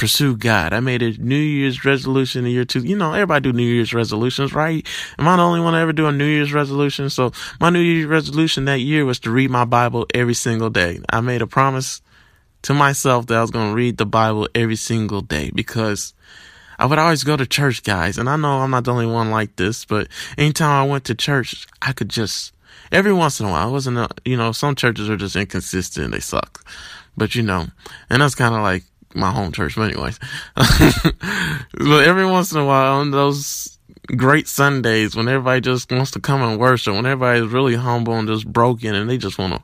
pursue 0.00 0.34
God. 0.34 0.72
I 0.72 0.80
made 0.80 1.02
a 1.02 1.10
New 1.18 1.36
Year's 1.36 1.84
resolution 1.84 2.46
in 2.46 2.52
year 2.52 2.64
two. 2.64 2.80
You 2.80 2.96
know, 2.96 3.12
everybody 3.12 3.42
do 3.42 3.52
New 3.52 3.66
Year's 3.66 3.92
resolutions, 3.92 4.54
right? 4.54 4.86
Am 5.18 5.28
I 5.28 5.36
the 5.36 5.42
only 5.42 5.60
one 5.60 5.74
to 5.74 5.78
ever 5.78 5.92
do 5.92 6.06
a 6.06 6.12
New 6.12 6.24
Year's 6.24 6.54
resolution? 6.54 7.10
So 7.10 7.32
my 7.60 7.68
New 7.68 7.80
Year's 7.80 8.06
resolution 8.06 8.64
that 8.64 8.80
year 8.80 9.04
was 9.04 9.20
to 9.20 9.30
read 9.30 9.50
my 9.50 9.66
Bible 9.66 10.06
every 10.14 10.32
single 10.32 10.70
day. 10.70 11.00
I 11.10 11.20
made 11.20 11.42
a 11.42 11.46
promise 11.46 12.00
to 12.62 12.72
myself 12.72 13.26
that 13.26 13.36
I 13.36 13.42
was 13.42 13.50
going 13.50 13.68
to 13.68 13.74
read 13.74 13.98
the 13.98 14.06
Bible 14.06 14.48
every 14.54 14.76
single 14.76 15.20
day 15.20 15.50
because 15.54 16.14
I 16.78 16.86
would 16.86 16.98
always 16.98 17.22
go 17.22 17.36
to 17.36 17.44
church, 17.44 17.82
guys. 17.82 18.16
And 18.16 18.26
I 18.30 18.36
know 18.36 18.60
I'm 18.60 18.70
not 18.70 18.84
the 18.84 18.92
only 18.92 19.04
one 19.04 19.30
like 19.30 19.56
this, 19.56 19.84
but 19.84 20.08
anytime 20.38 20.70
I 20.70 20.90
went 20.90 21.04
to 21.04 21.14
church, 21.14 21.66
I 21.82 21.92
could 21.92 22.08
just, 22.08 22.54
every 22.90 23.12
once 23.12 23.38
in 23.38 23.44
a 23.44 23.50
while, 23.50 23.68
I 23.68 23.70
wasn't, 23.70 23.98
a, 23.98 24.08
you 24.24 24.38
know, 24.38 24.52
some 24.52 24.76
churches 24.76 25.10
are 25.10 25.18
just 25.18 25.36
inconsistent. 25.36 26.12
They 26.12 26.20
suck. 26.20 26.66
But 27.18 27.34
you 27.34 27.42
know, 27.42 27.66
and 28.08 28.22
that's 28.22 28.34
kind 28.34 28.54
of 28.54 28.62
like, 28.62 28.84
my 29.14 29.30
home 29.30 29.52
church, 29.52 29.76
but 29.76 29.90
anyways. 29.90 30.18
but 30.54 32.04
every 32.04 32.26
once 32.26 32.52
in 32.52 32.58
a 32.58 32.64
while 32.64 32.94
on 32.94 33.10
those 33.10 33.78
great 34.16 34.48
Sundays 34.48 35.14
when 35.14 35.28
everybody 35.28 35.60
just 35.60 35.90
wants 35.90 36.12
to 36.12 36.20
come 36.20 36.42
and 36.42 36.58
worship, 36.58 36.94
when 36.94 37.06
everybody's 37.06 37.50
really 37.50 37.76
humble 37.76 38.14
and 38.14 38.28
just 38.28 38.46
broken 38.46 38.94
and 38.94 39.08
they 39.08 39.18
just 39.18 39.38
want 39.38 39.54
to 39.54 39.62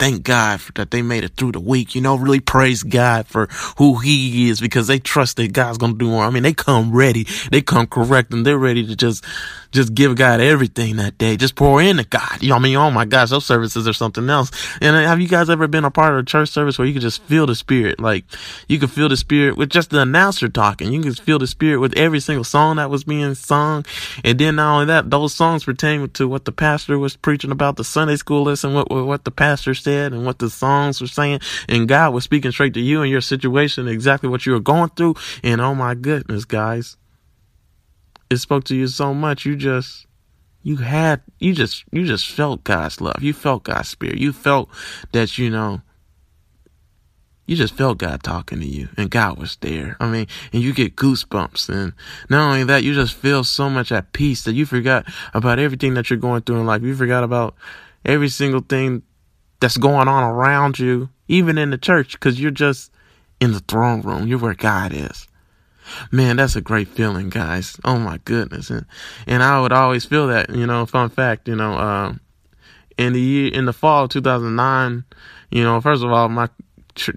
thank 0.00 0.22
God 0.22 0.62
for 0.62 0.72
that 0.72 0.90
they 0.90 1.02
made 1.02 1.24
it 1.24 1.36
through 1.36 1.52
the 1.52 1.60
week. 1.60 1.94
You 1.94 2.00
know, 2.00 2.16
really 2.16 2.40
praise 2.40 2.82
God 2.82 3.28
for 3.28 3.46
who 3.76 3.98
He 3.98 4.48
is 4.48 4.60
because 4.60 4.86
they 4.86 4.98
trust 4.98 5.36
that 5.36 5.52
God's 5.52 5.78
gonna 5.78 5.94
do 5.94 6.08
more. 6.08 6.24
I 6.24 6.30
mean, 6.30 6.42
they 6.42 6.54
come 6.54 6.92
ready, 6.92 7.26
they 7.50 7.60
come 7.60 7.86
correct, 7.86 8.32
and 8.32 8.44
they're 8.44 8.58
ready 8.58 8.86
to 8.86 8.96
just 8.96 9.24
just 9.72 9.94
give 9.94 10.16
God 10.16 10.40
everything 10.40 10.96
that 10.96 11.18
day. 11.18 11.36
Just 11.36 11.54
pour 11.54 11.80
into 11.80 12.04
God. 12.04 12.42
You 12.42 12.48
know, 12.48 12.56
what 12.56 12.60
I 12.60 12.62
mean, 12.62 12.76
oh 12.76 12.90
my 12.90 13.04
gosh, 13.04 13.30
those 13.30 13.46
services 13.46 13.86
are 13.86 13.92
something 13.92 14.28
else. 14.28 14.50
And 14.80 14.96
uh, 14.96 15.00
have 15.00 15.20
you 15.20 15.28
guys 15.28 15.48
ever 15.50 15.68
been 15.68 15.84
a 15.84 15.90
part 15.90 16.12
of 16.12 16.18
a 16.18 16.22
church 16.22 16.48
service 16.48 16.78
where 16.78 16.86
you 16.86 16.92
could 16.92 17.02
just 17.02 17.22
feel 17.24 17.46
the 17.46 17.54
spirit? 17.54 18.00
Like 18.00 18.24
you 18.68 18.78
could 18.78 18.90
feel 18.90 19.08
the 19.08 19.16
spirit 19.16 19.56
with 19.56 19.70
just 19.70 19.90
the 19.90 20.00
announcer 20.00 20.48
talking. 20.48 20.92
You 20.92 21.02
could 21.02 21.18
feel 21.18 21.38
the 21.38 21.46
spirit 21.46 21.78
with 21.78 21.96
every 21.96 22.20
single 22.20 22.44
song 22.44 22.76
that 22.76 22.90
was 22.90 23.04
being 23.04 23.34
sung. 23.34 23.84
And 24.24 24.38
then 24.38 24.56
not 24.56 24.74
only 24.74 24.86
that, 24.86 25.10
those 25.10 25.34
songs 25.34 25.64
pertain 25.64 26.08
to 26.10 26.28
what 26.28 26.44
the 26.44 26.52
pastor 26.52 26.98
was 26.98 27.16
preaching 27.16 27.50
about 27.50 27.76
the 27.76 27.84
Sunday 27.84 28.16
school 28.16 28.44
lesson, 28.44 28.74
what, 28.74 28.90
what 28.90 29.24
the 29.24 29.30
pastor 29.30 29.74
said 29.74 30.12
and 30.12 30.26
what 30.26 30.38
the 30.38 30.50
songs 30.50 31.00
were 31.00 31.06
saying. 31.06 31.40
And 31.68 31.88
God 31.88 32.12
was 32.14 32.24
speaking 32.24 32.52
straight 32.52 32.74
to 32.74 32.80
you 32.80 33.02
and 33.02 33.10
your 33.10 33.20
situation, 33.20 33.88
exactly 33.88 34.28
what 34.28 34.46
you 34.46 34.52
were 34.52 34.60
going 34.60 34.90
through. 34.90 35.14
And 35.42 35.60
oh 35.60 35.74
my 35.74 35.94
goodness, 35.94 36.44
guys 36.44 36.96
it 38.30 38.38
spoke 38.38 38.64
to 38.64 38.76
you 38.76 38.86
so 38.86 39.12
much 39.12 39.44
you 39.44 39.56
just 39.56 40.06
you 40.62 40.76
had 40.76 41.20
you 41.38 41.52
just 41.52 41.84
you 41.90 42.06
just 42.06 42.30
felt 42.30 42.64
God's 42.64 43.00
love. 43.00 43.22
You 43.22 43.32
felt 43.32 43.64
God's 43.64 43.88
spirit. 43.88 44.18
You 44.18 44.32
felt 44.32 44.68
that 45.12 45.38
you 45.38 45.50
know 45.50 45.82
you 47.46 47.56
just 47.56 47.74
felt 47.74 47.98
God 47.98 48.22
talking 48.22 48.60
to 48.60 48.66
you 48.66 48.88
and 48.96 49.10
God 49.10 49.38
was 49.38 49.56
there. 49.56 49.96
I 49.98 50.06
mean, 50.06 50.28
and 50.52 50.62
you 50.62 50.72
get 50.72 50.94
goosebumps 50.94 51.68
and 51.68 51.92
not 52.28 52.46
only 52.46 52.62
that, 52.64 52.84
you 52.84 52.94
just 52.94 53.14
feel 53.14 53.42
so 53.42 53.68
much 53.68 53.90
at 53.90 54.12
peace 54.12 54.44
that 54.44 54.52
you 54.52 54.66
forgot 54.66 55.06
about 55.34 55.58
everything 55.58 55.94
that 55.94 56.10
you're 56.10 56.18
going 56.18 56.42
through 56.42 56.60
in 56.60 56.66
life. 56.66 56.82
You 56.82 56.94
forgot 56.94 57.24
about 57.24 57.56
every 58.04 58.28
single 58.28 58.60
thing 58.60 59.02
that's 59.58 59.76
going 59.76 60.08
on 60.08 60.22
around 60.22 60.78
you, 60.78 61.08
even 61.26 61.58
in 61.58 61.70
the 61.70 61.78
church, 61.78 62.12
because 62.12 62.40
you're 62.40 62.52
just 62.52 62.92
in 63.40 63.52
the 63.52 63.60
throne 63.60 64.02
room. 64.02 64.28
You're 64.28 64.38
where 64.38 64.54
God 64.54 64.92
is. 64.92 65.26
Man, 66.10 66.36
that's 66.36 66.56
a 66.56 66.60
great 66.60 66.88
feeling, 66.88 67.28
guys. 67.28 67.78
Oh 67.84 67.98
my 67.98 68.18
goodness. 68.24 68.70
And, 68.70 68.86
and 69.26 69.42
I 69.42 69.60
would 69.60 69.72
always 69.72 70.04
feel 70.04 70.28
that, 70.28 70.50
you 70.50 70.66
know, 70.66 70.86
fun 70.86 71.10
fact, 71.10 71.48
you 71.48 71.56
know, 71.56 71.74
uh, 71.74 72.14
in 72.96 73.12
the 73.12 73.20
year, 73.20 73.52
in 73.52 73.64
the 73.64 73.72
fall 73.72 74.04
of 74.04 74.10
2009, 74.10 75.04
you 75.50 75.64
know, 75.64 75.80
first 75.80 76.02
of 76.02 76.12
all, 76.12 76.28
my, 76.28 76.48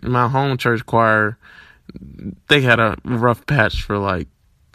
my 0.02 0.28
home 0.28 0.58
church 0.58 0.86
choir, 0.86 1.38
they 2.48 2.62
had 2.62 2.80
a 2.80 2.98
rough 3.04 3.46
patch 3.46 3.84
for 3.84 3.98
like 3.98 4.28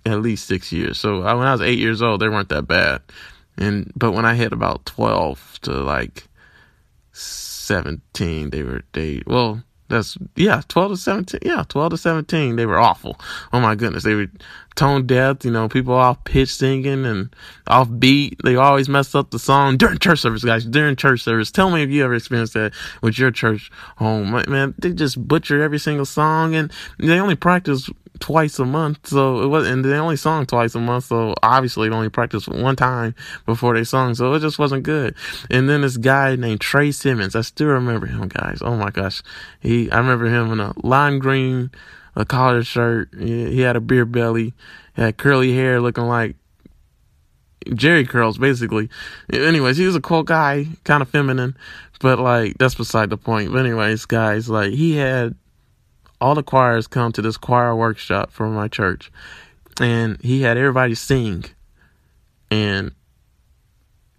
at 0.04 0.20
least 0.20 0.46
six 0.46 0.72
years. 0.72 0.98
So 0.98 1.20
when 1.20 1.46
I 1.46 1.52
was 1.52 1.62
eight 1.62 1.78
years 1.78 2.02
old, 2.02 2.20
they 2.20 2.28
weren't 2.28 2.50
that 2.50 2.68
bad. 2.68 3.02
And, 3.56 3.92
but 3.96 4.12
when 4.12 4.24
I 4.24 4.34
hit 4.34 4.52
about 4.52 4.84
12 4.86 5.60
to 5.62 5.72
like 5.72 6.28
17, 7.12 8.50
they 8.50 8.62
were, 8.62 8.82
they, 8.92 9.22
well, 9.26 9.62
that's 9.88 10.18
yeah, 10.36 10.62
twelve 10.68 10.92
to 10.92 10.96
seventeen. 10.96 11.40
Yeah, 11.42 11.64
twelve 11.68 11.90
to 11.90 11.96
seventeen. 11.96 12.56
They 12.56 12.66
were 12.66 12.78
awful. 12.78 13.18
Oh 13.52 13.60
my 13.60 13.74
goodness, 13.74 14.04
they 14.04 14.14
were 14.14 14.26
tone 14.74 15.06
deaf. 15.06 15.44
You 15.44 15.50
know, 15.50 15.68
people 15.68 15.94
off 15.94 16.22
pitch 16.24 16.54
singing 16.54 17.06
and 17.06 17.34
off 17.66 17.88
beat. 17.98 18.38
They 18.44 18.56
always 18.56 18.88
mess 18.88 19.14
up 19.14 19.30
the 19.30 19.38
song 19.38 19.76
during 19.76 19.98
church 19.98 20.20
service, 20.20 20.44
guys. 20.44 20.64
During 20.64 20.96
church 20.96 21.22
service, 21.22 21.50
tell 21.50 21.70
me 21.70 21.82
if 21.82 21.90
you 21.90 22.04
ever 22.04 22.14
experienced 22.14 22.54
that 22.54 22.72
with 23.02 23.18
your 23.18 23.30
church 23.30 23.70
home. 23.96 24.30
Man, 24.48 24.74
they 24.78 24.92
just 24.92 25.26
butcher 25.26 25.62
every 25.62 25.78
single 25.78 26.06
song, 26.06 26.54
and 26.54 26.72
they 26.98 27.18
only 27.18 27.36
practice 27.36 27.88
twice 28.20 28.58
a 28.58 28.64
month. 28.64 29.06
So 29.06 29.42
it 29.42 29.46
was, 29.46 29.66
and 29.66 29.84
they 29.84 29.94
only 29.94 30.16
sung 30.16 30.46
twice 30.46 30.74
a 30.74 30.80
month. 30.80 31.04
So 31.04 31.34
obviously 31.42 31.88
they 31.88 31.94
only 31.94 32.08
practiced 32.08 32.48
one 32.48 32.76
time 32.76 33.14
before 33.46 33.74
they 33.74 33.84
sung. 33.84 34.14
So 34.14 34.34
it 34.34 34.40
just 34.40 34.58
wasn't 34.58 34.82
good. 34.82 35.14
And 35.50 35.68
then 35.68 35.82
this 35.82 35.96
guy 35.96 36.36
named 36.36 36.60
Trey 36.60 36.90
Simmons, 36.90 37.36
I 37.36 37.42
still 37.42 37.68
remember 37.68 38.06
him, 38.06 38.28
guys. 38.28 38.58
Oh 38.62 38.76
my 38.76 38.90
gosh. 38.90 39.22
He, 39.60 39.90
I 39.90 39.98
remember 39.98 40.26
him 40.26 40.52
in 40.52 40.60
a 40.60 40.72
lime 40.82 41.18
green, 41.18 41.70
a 42.16 42.24
collar 42.24 42.62
shirt. 42.62 43.10
He, 43.18 43.52
he 43.52 43.60
had 43.60 43.76
a 43.76 43.80
beer 43.80 44.04
belly, 44.04 44.54
he 44.94 45.02
had 45.02 45.16
curly 45.16 45.54
hair 45.54 45.80
looking 45.80 46.04
like 46.04 46.36
Jheri 47.66 48.08
curls, 48.08 48.38
basically. 48.38 48.88
Anyways, 49.32 49.76
he 49.76 49.84
was 49.84 49.96
a 49.96 50.00
cool 50.00 50.22
guy, 50.22 50.66
kind 50.84 51.02
of 51.02 51.08
feminine, 51.08 51.56
but 52.00 52.18
like, 52.18 52.56
that's 52.58 52.74
beside 52.74 53.10
the 53.10 53.16
point. 53.16 53.52
But 53.52 53.66
anyways, 53.66 54.06
guys, 54.06 54.48
like, 54.48 54.72
he 54.72 54.96
had 54.96 55.34
all 56.20 56.34
the 56.34 56.42
choirs 56.42 56.86
come 56.86 57.12
to 57.12 57.22
this 57.22 57.36
choir 57.36 57.74
workshop 57.74 58.30
from 58.30 58.54
my 58.54 58.68
church, 58.68 59.10
and 59.80 60.20
he 60.20 60.42
had 60.42 60.56
everybody 60.56 60.94
sing. 60.94 61.44
And 62.50 62.92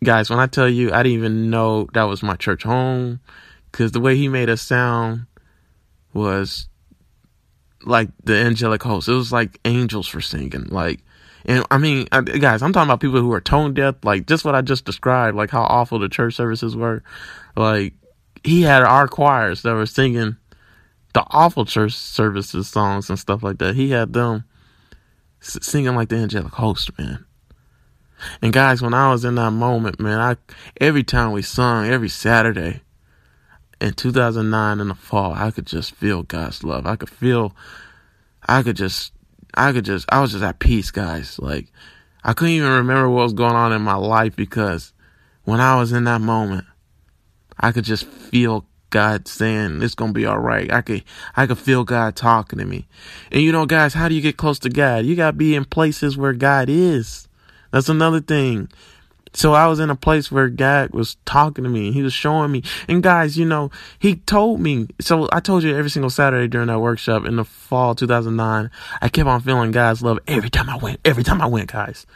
guys, 0.04 0.30
when 0.30 0.40
I 0.40 0.48
tell 0.48 0.70
you, 0.70 0.92
I 0.92 1.04
didn't 1.04 1.18
even 1.18 1.50
know 1.50 1.88
that 1.94 2.04
was 2.04 2.24
my 2.24 2.36
church 2.36 2.64
home, 2.64 3.20
because 3.72 3.92
the 3.92 4.00
way 4.00 4.16
he 4.16 4.28
made 4.28 4.50
us 4.50 4.62
sound 4.62 5.26
was 6.14 6.68
like 7.84 8.10
the 8.24 8.36
angelic 8.36 8.84
host. 8.84 9.08
It 9.08 9.14
was 9.14 9.32
like 9.32 9.60
angels 9.66 10.14
were 10.14 10.22
singing, 10.22 10.66
like. 10.66 11.02
And 11.46 11.66
I 11.72 11.78
mean, 11.78 12.06
guys, 12.06 12.62
I'm 12.62 12.74
talking 12.74 12.90
about 12.90 13.00
people 13.00 13.22
who 13.22 13.32
are 13.32 13.42
tone 13.42 13.74
deaf, 13.74 13.96
like 14.04 14.28
just 14.28 14.44
what 14.44 14.56
I 14.56 14.62
just 14.62 14.84
described, 14.84 15.38
like 15.38 15.50
how 15.50 15.64
awful 15.64 15.98
the 15.98 16.10
church 16.10 16.36
services 16.36 16.76
were. 16.76 17.02
Like, 17.56 17.94
he 18.44 18.62
had 18.62 18.84
our 18.84 19.08
choirs 19.08 19.62
that 19.62 19.74
were 19.74 19.86
singing 19.86 20.36
the 21.14 21.24
awful 21.30 21.66
church 21.66 21.94
services 21.94 22.68
songs 22.70 23.10
and 23.10 23.20
stuff 23.20 23.44
like 23.44 23.58
that. 23.60 23.76
He 23.76 23.92
had 23.92 24.14
them 24.14 24.44
singing 25.40 25.96
like 25.96 26.10
the 26.10 26.18
angelic 26.18 26.54
host, 26.54 26.98
man. 26.98 27.26
And 28.42 28.52
guys, 28.52 28.82
when 28.82 28.94
I 28.94 29.12
was 29.12 29.24
in 29.24 29.36
that 29.36 29.52
moment, 29.52 30.00
man, 30.00 30.20
I 30.20 30.36
every 30.80 31.04
time 31.04 31.32
we 31.32 31.42
sung, 31.42 31.88
every 31.88 32.10
Saturday 32.10 32.82
in 33.80 33.94
2009 33.94 34.80
in 34.80 34.88
the 34.90 34.96
fall, 34.96 35.34
I 35.34 35.52
could 35.52 35.66
just 35.66 35.96
feel 35.96 36.24
God's 36.24 36.64
love. 36.64 36.86
I 36.86 36.96
could 36.96 37.10
feel, 37.10 37.56
I 38.48 38.62
could 38.62 38.76
just, 38.76 39.14
I 39.54 39.72
could 39.72 39.86
just, 39.86 40.06
I 40.12 40.20
was 40.20 40.34
just 40.34 40.44
at 40.44 40.60
peace, 40.60 40.92
guys. 40.92 41.40
Like, 41.40 41.72
I 42.24 42.34
couldn't 42.34 42.56
even 42.56 42.72
remember 42.72 43.10
what 43.10 43.24
was 43.24 43.34
going 43.34 43.56
on 43.56 43.72
in 43.72 43.82
my 43.82 43.96
life 43.96 44.36
because 44.36 44.94
when 45.46 45.62
I 45.62 45.80
was 45.80 45.94
in 45.94 46.04
that 46.04 46.22
moment, 46.22 46.66
I 47.58 47.72
could 47.72 47.86
just 47.86 48.06
feel 48.06 48.66
God 48.90 49.28
saying 49.28 49.82
it's 49.82 49.96
gonna 49.96 50.14
be 50.14 50.26
all 50.26 50.40
right. 50.40 50.72
I 50.72 50.82
could 50.82 51.04
I 51.36 51.48
could 51.48 51.60
feel 51.60 51.84
God 51.84 52.16
talking 52.16 52.60
to 52.60 52.66
me. 52.66 52.88
And 53.32 53.42
you 53.42 53.52
know, 53.52 53.66
guys, 53.66 53.94
how 53.94 54.10
do 54.10 54.16
you 54.16 54.22
get 54.22 54.38
close 54.38 54.60
to 54.60 54.70
God? 54.70 55.06
You 55.06 55.16
gotta 55.16 55.38
be 55.38 55.56
in 55.56 55.66
places 55.66 56.18
where 56.18 56.34
God 56.34 56.70
is. 56.70 57.28
That's 57.72 57.90
another 57.90 58.20
thing. 58.20 58.70
So 59.34 59.54
I 59.54 59.68
was 59.68 59.80
in 59.80 59.90
a 59.90 59.96
place 59.96 60.32
where 60.32 60.50
God 60.50 60.92
was 60.92 61.18
talking 61.26 61.64
to 61.64 61.70
me. 61.70 61.92
He 61.92 62.02
was 62.02 62.14
showing 62.14 62.52
me. 62.52 62.64
And 62.88 63.04
guys, 63.04 63.38
you 63.38 63.46
know, 63.46 63.70
he 64.00 64.16
told 64.16 64.60
me. 64.60 64.88
So 65.00 65.30
I 65.32 65.40
told 65.40 65.64
you 65.64 65.76
every 65.76 65.92
single 65.92 66.10
Saturday 66.10 66.48
during 66.48 66.68
that 66.68 66.80
workshop 66.80 67.26
in 67.26 67.36
the 67.36 67.46
fall 67.46 67.94
2009, 67.94 68.72
I 69.02 69.10
kept 69.10 69.30
on 69.30 69.42
feeling 69.42 69.72
God's 69.72 70.02
love 70.02 70.20
every 70.28 70.50
time 70.50 70.70
I 70.70 70.78
went. 70.78 71.00
Every 71.06 71.24
time 71.24 71.42
I 71.42 71.46
went, 71.46 71.72
guys. 71.72 72.08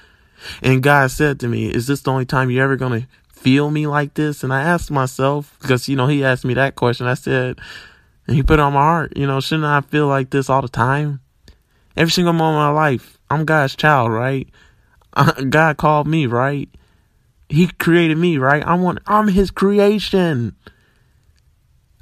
And 0.62 0.84
God 0.84 1.12
said 1.12 1.40
to 1.42 1.48
me, 1.48 1.68
is 1.68 1.88
this 1.88 2.02
the 2.02 2.12
only 2.12 2.26
time 2.26 2.50
you're 2.50 2.64
ever 2.64 2.76
going 2.76 3.02
to 3.02 3.08
feel 3.44 3.70
me 3.70 3.88
like 3.88 4.14
this? 4.14 4.44
And 4.44 4.54
I 4.54 4.62
asked 4.62 4.90
myself, 4.90 5.58
because, 5.62 5.90
you 5.90 5.96
know, 5.98 6.08
he 6.08 6.24
asked 6.24 6.46
me 6.46 6.54
that 6.54 6.76
question. 6.76 7.06
I 7.06 7.14
said, 7.14 7.60
and 8.26 8.36
he 8.36 8.42
put 8.42 8.54
it 8.54 8.60
on 8.62 8.74
my 8.74 8.82
heart, 8.82 9.18
you 9.18 9.28
know, 9.28 9.42
shouldn't 9.42 9.66
I 9.66 9.82
feel 9.82 10.08
like 10.08 10.30
this 10.30 10.50
all 10.50 10.62
the 10.62 10.70
time? 10.70 11.20
Every 11.98 12.12
single 12.12 12.34
moment 12.34 12.70
of 12.70 12.76
my 12.76 12.82
life. 12.82 13.18
I'm 13.30 13.46
God's 13.46 13.76
child, 13.76 14.12
right? 14.12 14.48
God 15.50 15.78
called 15.78 16.08
me, 16.08 16.26
right? 16.26 16.70
He 17.50 17.68
created 17.68 18.18
me, 18.18 18.38
right? 18.38 18.64
I 18.64 18.76
want 18.76 19.00
I'm 19.06 19.28
his 19.28 19.52
creation. 19.52 20.56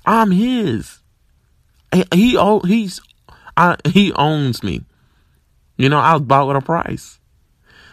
I'm 0.06 0.32
his. 0.32 0.99
He, 1.93 2.06
he 2.13 2.60
he's 2.65 3.01
I, 3.58 3.75
he 3.86 4.13
owns 4.13 4.63
me. 4.63 4.84
You 5.77 5.89
know, 5.89 5.99
I 5.99 6.13
was 6.13 6.21
bought 6.21 6.47
with 6.47 6.58
a 6.58 6.62
price. 6.62 7.19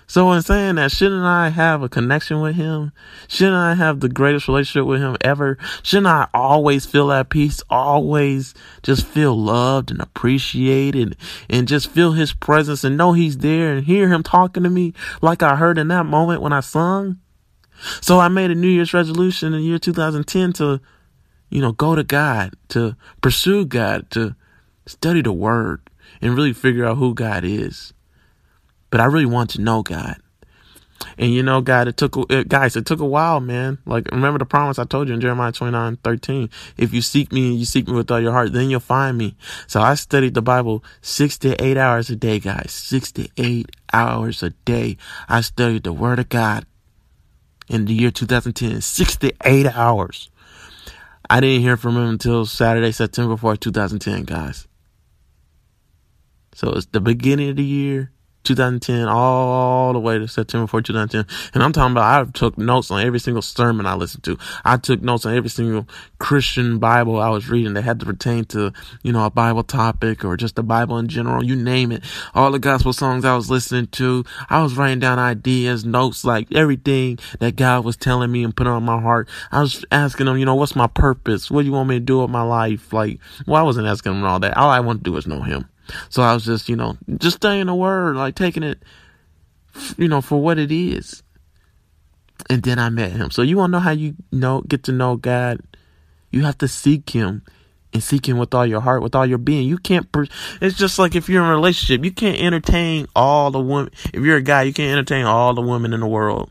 So 0.09 0.33
in 0.33 0.41
saying 0.41 0.77
that, 0.77 0.91
shouldn't 0.91 1.23
I 1.23 1.51
have 1.51 1.83
a 1.83 1.89
connection 1.89 2.41
with 2.41 2.57
him? 2.57 2.93
Shouldn't 3.29 3.55
I 3.55 3.75
have 3.75 4.01
the 4.01 4.09
greatest 4.09 4.49
relationship 4.49 4.87
with 4.87 5.03
him 5.03 5.19
ever? 5.21 5.59
Shouldn't 5.83 6.07
I 6.07 6.29
always 6.33 6.87
feel 6.87 7.13
at 7.13 7.29
peace? 7.29 7.63
Always 7.69 8.55
just 8.83 9.05
feel 9.05 9.39
loved 9.39 9.91
and 9.91 10.01
appreciated 10.01 11.15
and 11.51 11.69
just 11.69 11.91
feel 11.91 12.13
his 12.13 12.33
presence 12.33 12.85
and 12.85 12.97
know 12.97 13.13
he's 13.13 13.37
there 13.37 13.71
and 13.71 13.85
hear 13.85 14.09
him 14.09 14.23
talking 14.23 14.63
to 14.63 14.71
me 14.71 14.95
like 15.21 15.43
I 15.43 15.57
heard 15.57 15.77
in 15.77 15.89
that 15.89 16.07
moment 16.07 16.41
when 16.41 16.55
I 16.55 16.61
sung? 16.61 17.19
So 18.01 18.19
I 18.19 18.29
made 18.29 18.51
a 18.51 18.55
New 18.55 18.69
Year's 18.69 18.95
resolution 18.95 19.53
in 19.53 19.61
the 19.61 19.67
year 19.67 19.79
2010 19.79 20.55
to, 20.55 20.81
you 21.51 21.61
know, 21.61 21.73
go 21.73 21.95
to 21.95 22.03
God, 22.03 22.55
to 22.71 22.97
pursue 23.21 23.67
God, 23.67 24.11
to 24.13 24.35
study 24.87 25.21
the 25.21 25.35
word 25.35 25.83
and 26.23 26.35
really 26.35 26.55
figure 26.55 26.87
out 26.87 26.97
who 26.97 27.15
God 27.15 27.45
is. 27.45 27.93
But 28.91 29.01
I 29.01 29.07
really 29.07 29.27
want 29.27 29.51
to 29.51 29.61
know 29.61 29.83
God. 29.83 30.17
And 31.17 31.33
you 31.33 31.43
know, 31.43 31.61
God, 31.61 31.89
it 31.89 31.97
took, 31.97 32.17
it, 32.31 32.49
guys, 32.49 32.77
it 32.77 32.87
took 32.87 33.01
a 33.01 33.07
while, 33.07 33.41
man. 33.41 33.79
Like, 33.87 34.11
remember 34.11 34.39
the 34.39 34.45
promise 34.47 34.79
I 34.79 34.85
told 34.85 35.09
you 35.09 35.15
in 35.15 35.21
Jeremiah 35.21 35.53
29, 35.53 35.97
13. 36.03 36.51
If 36.77 36.93
you 36.93 37.03
seek 37.03 37.33
me 37.33 37.51
and 37.51 37.59
you 37.59 37.65
seek 37.65 37.87
me 37.87 37.95
with 37.95 38.11
all 38.11 38.21
your 38.21 38.33
heart, 38.33 38.53
then 38.53 38.71
you'll 38.71 38.81
find 38.81 39.17
me. 39.17 39.37
So 39.67 39.81
I 39.81 39.95
studied 39.95 40.35
the 40.35 40.43
Bible 40.43 40.85
six 41.01 41.39
to 41.39 41.61
eight 41.63 41.77
hours 41.77 42.11
a 42.11 42.17
day, 42.17 42.39
guys. 42.41 42.73
Six 42.73 43.13
to 43.13 43.29
eight 43.37 43.71
hours 43.93 44.43
a 44.43 44.51
day. 44.51 44.97
I 45.29 45.41
studied 45.41 45.85
the 45.85 45.93
word 45.93 46.19
of 46.19 46.29
God 46.29 46.67
in 47.69 47.85
the 47.85 47.95
year 47.95 48.11
2010. 48.11 48.81
68 48.81 49.67
hours. 49.67 50.31
I 51.31 51.41
didn't 51.41 51.63
hear 51.63 51.77
from 51.77 51.97
him 51.97 52.09
until 52.09 52.47
Saturday, 52.47 52.93
September 52.93 53.37
4th, 53.37 53.61
2010, 53.61 54.25
guys. 54.25 54.67
So 56.55 56.71
it's 56.71 56.87
the 56.87 57.01
beginning 57.01 57.51
of 57.51 57.57
the 57.57 57.65
year. 57.65 58.13
2010 58.49 59.09
all 59.09 59.93
the 59.93 59.99
way 59.99 60.19
to 60.19 60.27
September 60.27 60.67
4, 60.67 60.81
2010. 60.81 61.27
And 61.53 61.63
I'm 61.63 61.73
talking 61.73 61.93
about 61.93 62.29
I 62.29 62.31
took 62.31 62.57
notes 62.57 62.91
on 62.91 63.03
every 63.03 63.21
single 63.21 63.43
sermon 63.43 63.85
I 63.85 63.95
listened 63.95 64.25
to. 64.25 64.39
I 64.65 64.79
took 64.79 65.03
notes 65.03 65.27
on 65.27 65.35
every 65.35 65.51
single 65.51 65.87
Christian 66.19 66.79
Bible 66.79 67.21
I 67.21 67.29
was 67.29 67.51
reading 67.51 67.75
that 67.75 67.83
had 67.83 68.01
to 68.01 68.07
pertain 68.07 68.47
to, 68.47 68.73
you 69.03 69.13
know, 69.13 69.27
a 69.27 69.31
Bible 69.31 69.63
topic 69.63 70.25
or 70.25 70.37
just 70.37 70.57
the 70.57 70.63
Bible 70.63 70.99
in 70.99 71.09
general. 71.09 71.45
You 71.45 71.57
name 71.57 71.93
it. 71.93 72.03
All 72.35 72.51
the 72.51 72.59
gospel 72.59 72.95
songs 72.95 73.27
I 73.27 73.37
was 73.37 73.51
listening 73.51 73.89
to. 73.89 74.25
I 74.49 74.63
was 74.63 74.77
writing 74.77 75.01
down 75.01 75.19
ideas, 75.19 75.85
notes, 75.85 76.25
like 76.25 76.49
everything 76.55 77.19
that 77.41 77.57
God 77.57 77.85
was 77.85 77.99
telling 77.99 78.33
me 78.33 78.45
and 78.45 78.57
putting 78.57 78.73
on 78.73 78.83
my 78.83 79.01
heart. 79.01 79.29
I 79.53 79.61
was 79.61 79.85
asking 79.93 80.27
him, 80.27 80.39
you 80.39 80.47
know, 80.47 80.55
what's 80.55 80.75
my 80.75 80.87
purpose? 80.87 81.51
What 81.51 81.63
do 81.63 81.67
you 81.67 81.73
want 81.73 81.91
me 81.91 81.97
to 81.97 82.01
do 82.01 82.23
with 82.23 82.31
my 82.31 82.43
life? 82.43 82.95
Like, 82.95 83.21
well, 83.47 83.61
I 83.61 83.65
wasn't 83.65 83.89
asking 83.89 84.13
him 84.13 84.25
all 84.25 84.41
that. 84.41 84.57
All 84.57 84.71
I 84.71 84.81
want 84.81 85.05
to 85.05 85.11
do 85.11 85.17
is 85.19 85.27
know 85.27 85.43
him. 85.43 85.69
So 86.09 86.23
I 86.23 86.35
was 86.35 86.45
just, 86.45 86.69
you 86.69 86.77
know, 86.77 86.97
just 87.19 87.37
studying 87.37 87.67
the 87.67 87.75
word, 87.75 88.17
like 88.17 88.35
taking 88.35 88.63
it, 88.63 88.83
you 89.97 90.09
know, 90.09 90.21
for 90.21 90.41
what 90.41 90.59
it 90.59 90.73
is. 90.73 91.23
And 92.51 92.63
then 92.63 92.79
I 92.79 92.89
met 92.89 93.13
him. 93.13 93.31
So 93.31 93.43
you 93.43 93.57
want 93.57 93.71
to 93.71 93.73
know 93.73 93.81
how 93.81 93.91
you 93.91 94.15
know, 94.33 94.63
get 94.63 94.85
to 94.85 94.93
know 94.93 95.17
God? 95.17 95.61
You 96.31 96.45
have 96.45 96.59
to 96.59 96.69
seek 96.69 97.11
him 97.11 97.43
and 97.93 98.03
seek 98.03 98.29
him 98.29 98.39
with 98.39 98.55
all 98.55 98.67
your 98.67 98.81
heart, 98.81 99.03
with 99.03 99.15
all 99.15 99.27
your 99.27 99.39
being. 99.39 99.67
You 99.67 99.79
can't, 99.79 100.07
it's 100.61 100.77
just 100.77 100.99
like 100.99 101.15
if 101.15 101.29
you're 101.29 101.43
in 101.43 101.49
a 101.49 101.55
relationship, 101.55 102.05
you 102.05 102.13
can't 102.13 102.41
entertain 102.41 103.07
all 103.17 103.51
the 103.51 103.61
women. 103.61 103.91
If 104.13 104.23
you're 104.23 104.37
a 104.37 104.43
guy, 104.43 104.63
you 104.63 104.73
can't 104.73 104.93
entertain 104.93 105.25
all 105.25 105.55
the 105.55 105.63
women 105.63 105.93
in 105.93 106.01
the 106.01 106.07
world. 106.07 106.51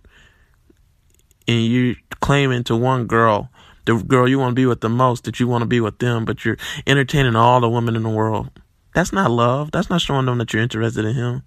And 1.48 1.66
you're 1.66 1.96
claiming 2.20 2.64
to 2.66 2.76
one 2.76 3.06
girl, 3.06 3.50
the 3.86 3.96
girl 3.96 4.28
you 4.28 4.40
want 4.40 4.52
to 4.52 4.56
be 4.56 4.66
with 4.66 4.82
the 4.82 4.90
most, 4.90 5.24
that 5.24 5.40
you 5.40 5.48
want 5.48 5.62
to 5.62 5.68
be 5.68 5.80
with 5.80 6.00
them, 6.00 6.26
but 6.26 6.44
you're 6.44 6.58
entertaining 6.86 7.36
all 7.36 7.62
the 7.62 7.70
women 7.70 7.96
in 7.96 8.04
the 8.04 8.10
world. 8.10 8.50
That's 8.98 9.14
not 9.14 9.30
love. 9.30 9.70
That's 9.70 9.92
not 9.92 10.02
showing 10.02 10.26
them 10.26 10.40
that 10.40 10.52
you're 10.52 10.64
interested 10.64 11.06
in 11.06 11.14
him. 11.14 11.44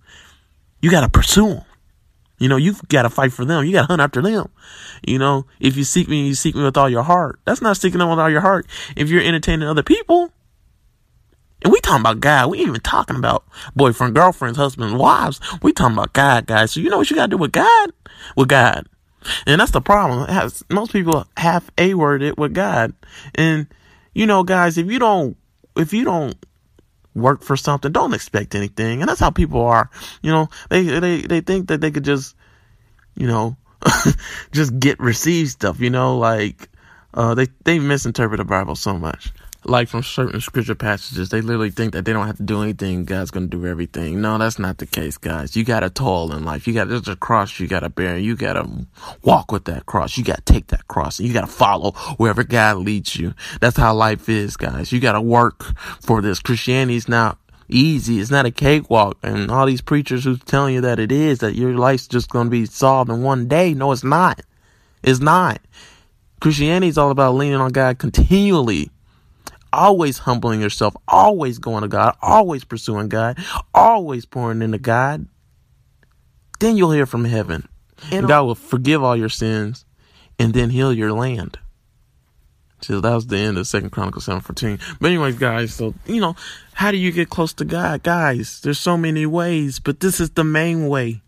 You 0.80 0.88
got 0.88 1.00
to 1.00 1.08
pursue 1.08 1.48
them. 1.48 1.64
You 2.38 2.48
know, 2.48 2.56
you've 2.56 2.80
got 2.86 3.02
to 3.02 3.10
fight 3.10 3.32
for 3.32 3.44
them. 3.44 3.64
You 3.64 3.72
got 3.72 3.80
to 3.80 3.86
hunt 3.88 4.00
after 4.00 4.22
them. 4.22 4.50
You 5.04 5.18
know, 5.18 5.46
if 5.58 5.76
you 5.76 5.82
seek 5.82 6.06
me, 6.06 6.28
you 6.28 6.34
seek 6.36 6.54
me 6.54 6.62
with 6.62 6.76
all 6.76 6.88
your 6.88 7.02
heart. 7.02 7.40
That's 7.46 7.60
not 7.60 7.76
seeking 7.76 7.98
them 7.98 8.08
with 8.08 8.20
all 8.20 8.30
your 8.30 8.40
heart. 8.40 8.68
If 8.96 9.08
you're 9.08 9.20
entertaining 9.20 9.66
other 9.66 9.82
people, 9.82 10.32
and 11.62 11.72
we 11.72 11.80
talking 11.80 12.02
about 12.02 12.20
God, 12.20 12.52
we 12.52 12.60
ain't 12.60 12.68
even 12.68 12.82
talking 12.82 13.16
about 13.16 13.42
boyfriend, 13.74 14.14
girlfriends, 14.14 14.56
husbands, 14.56 14.94
wives. 14.94 15.40
We 15.60 15.72
talking 15.72 15.96
about 15.96 16.12
God, 16.12 16.46
guys. 16.46 16.70
So 16.70 16.78
you 16.78 16.88
know 16.88 16.98
what 16.98 17.10
you 17.10 17.16
got 17.16 17.26
to 17.26 17.36
do 17.36 17.36
with 17.36 17.50
God? 17.50 17.90
With 18.36 18.48
God. 18.48 18.86
And 19.44 19.60
that's 19.60 19.72
the 19.72 19.80
problem. 19.80 20.28
Has, 20.28 20.62
most 20.70 20.92
people 20.92 21.26
have 21.36 21.68
a 21.76 21.94
word 21.94 22.22
it 22.22 22.38
with 22.38 22.54
God. 22.54 22.94
And, 23.34 23.66
you 24.14 24.24
know, 24.24 24.44
guys, 24.44 24.78
if 24.78 24.88
you 24.88 25.00
don't, 25.00 25.36
if 25.76 25.92
you 25.92 26.04
don't 26.04 26.36
work 27.14 27.42
for 27.42 27.56
something, 27.56 27.92
don't 27.92 28.14
expect 28.14 28.54
anything. 28.54 29.00
And 29.00 29.08
that's 29.08 29.20
how 29.20 29.30
people 29.30 29.62
are. 29.62 29.90
You 30.22 30.30
know, 30.30 30.48
they 30.68 30.82
they 30.82 31.20
they 31.22 31.40
think 31.40 31.68
that 31.68 31.80
they 31.80 31.90
could 31.90 32.04
just, 32.04 32.36
you 33.14 33.26
know, 33.26 33.56
just 34.52 34.78
get 34.78 35.00
receive 35.00 35.48
stuff. 35.48 35.80
You 35.80 35.90
know, 35.90 36.18
like 36.18 36.68
uh, 37.14 37.34
they 37.34 37.48
they 37.64 37.78
misinterpret 37.78 38.38
the 38.38 38.44
Bible 38.44 38.76
so 38.76 38.98
much 38.98 39.32
like 39.64 39.88
from 39.88 40.02
certain 40.02 40.40
scripture 40.40 40.74
passages, 40.74 41.28
they 41.28 41.40
literally 41.40 41.70
think 41.70 41.92
that 41.92 42.04
they 42.04 42.12
don't 42.12 42.26
have 42.26 42.38
to 42.38 42.42
do 42.42 42.62
anything. 42.62 43.04
God's 43.04 43.30
to 43.30 43.46
do 43.46 43.66
everything. 43.66 44.20
No, 44.20 44.38
that's 44.38 44.58
not 44.58 44.78
the 44.78 44.86
case, 44.86 45.18
guys. 45.18 45.54
You 45.54 45.64
got 45.64 45.80
to 45.80 45.90
toil 45.90 46.32
in 46.32 46.44
life. 46.44 46.66
You 46.66 46.74
got, 46.74 46.88
there's 46.88 47.08
a 47.08 47.16
cross 47.16 47.60
you 47.60 47.68
got 47.68 47.80
to 47.80 47.90
bear. 47.90 48.18
You 48.18 48.36
got 48.36 48.54
to 48.54 48.86
walk 49.22 49.52
with 49.52 49.64
that 49.66 49.86
cross. 49.86 50.16
You 50.16 50.24
got 50.24 50.44
to 50.44 50.52
take 50.52 50.68
that 50.68 50.88
cross 50.88 51.20
you 51.20 51.32
got 51.32 51.42
to 51.42 51.46
follow 51.46 51.92
wherever 52.16 52.42
God 52.42 52.78
leads 52.78 53.16
you. 53.16 53.34
That's 53.60 53.76
how 53.76 53.94
life 53.94 54.28
is, 54.28 54.56
guys. 54.56 54.92
You 54.92 55.00
got 55.00 55.12
to 55.12 55.20
work 55.20 55.64
for 56.00 56.22
this. 56.22 56.40
Christianity 56.40 56.96
is 56.96 57.08
not 57.08 57.38
easy. 57.68 58.18
It's 58.18 58.30
not 58.30 58.46
a 58.46 58.50
cakewalk. 58.50 59.18
And 59.22 59.50
all 59.50 59.66
these 59.66 59.80
preachers 59.80 60.24
who's 60.24 60.40
telling 60.40 60.74
you 60.74 60.80
that 60.82 60.98
it 60.98 61.12
is, 61.12 61.38
that 61.38 61.54
your 61.54 61.74
life's 61.74 62.08
just 62.08 62.30
going 62.30 62.46
to 62.46 62.50
be 62.50 62.66
solved 62.66 63.10
in 63.10 63.22
one 63.22 63.48
day. 63.48 63.74
No, 63.74 63.92
it's 63.92 64.04
not. 64.04 64.40
It's 65.02 65.20
not. 65.20 65.60
Christianity 66.40 66.88
is 66.88 66.98
all 66.98 67.10
about 67.10 67.34
leaning 67.34 67.60
on 67.60 67.70
God 67.70 67.98
continually 67.98 68.90
always 69.72 70.18
humbling 70.18 70.60
yourself, 70.60 70.94
always 71.08 71.58
going 71.58 71.82
to 71.82 71.88
God, 71.88 72.16
always 72.22 72.64
pursuing 72.64 73.08
God, 73.08 73.38
always 73.74 74.26
pouring 74.26 74.62
into 74.62 74.78
God, 74.78 75.26
then 76.58 76.76
you'll 76.76 76.92
hear 76.92 77.06
from 77.06 77.24
heaven. 77.24 77.68
And 78.10 78.26
God 78.26 78.44
will 78.44 78.54
forgive 78.54 79.02
all 79.02 79.16
your 79.16 79.28
sins 79.28 79.84
and 80.38 80.54
then 80.54 80.70
heal 80.70 80.92
your 80.92 81.12
land. 81.12 81.58
So 82.82 83.00
that 83.00 83.14
was 83.14 83.26
the 83.26 83.36
end 83.36 83.58
of 83.58 83.66
Second 83.66 83.90
Chronicles 83.90 84.24
seven 84.24 84.40
fourteen. 84.40 84.78
But 85.00 85.08
anyways, 85.08 85.36
guys, 85.36 85.74
so 85.74 85.94
you 86.06 86.20
know, 86.20 86.34
how 86.72 86.90
do 86.90 86.96
you 86.96 87.12
get 87.12 87.28
close 87.28 87.52
to 87.54 87.64
God? 87.66 88.02
Guys, 88.02 88.60
there's 88.62 88.80
so 88.80 88.96
many 88.96 89.26
ways, 89.26 89.78
but 89.80 90.00
this 90.00 90.18
is 90.18 90.30
the 90.30 90.44
main 90.44 90.86
way. 90.88 91.20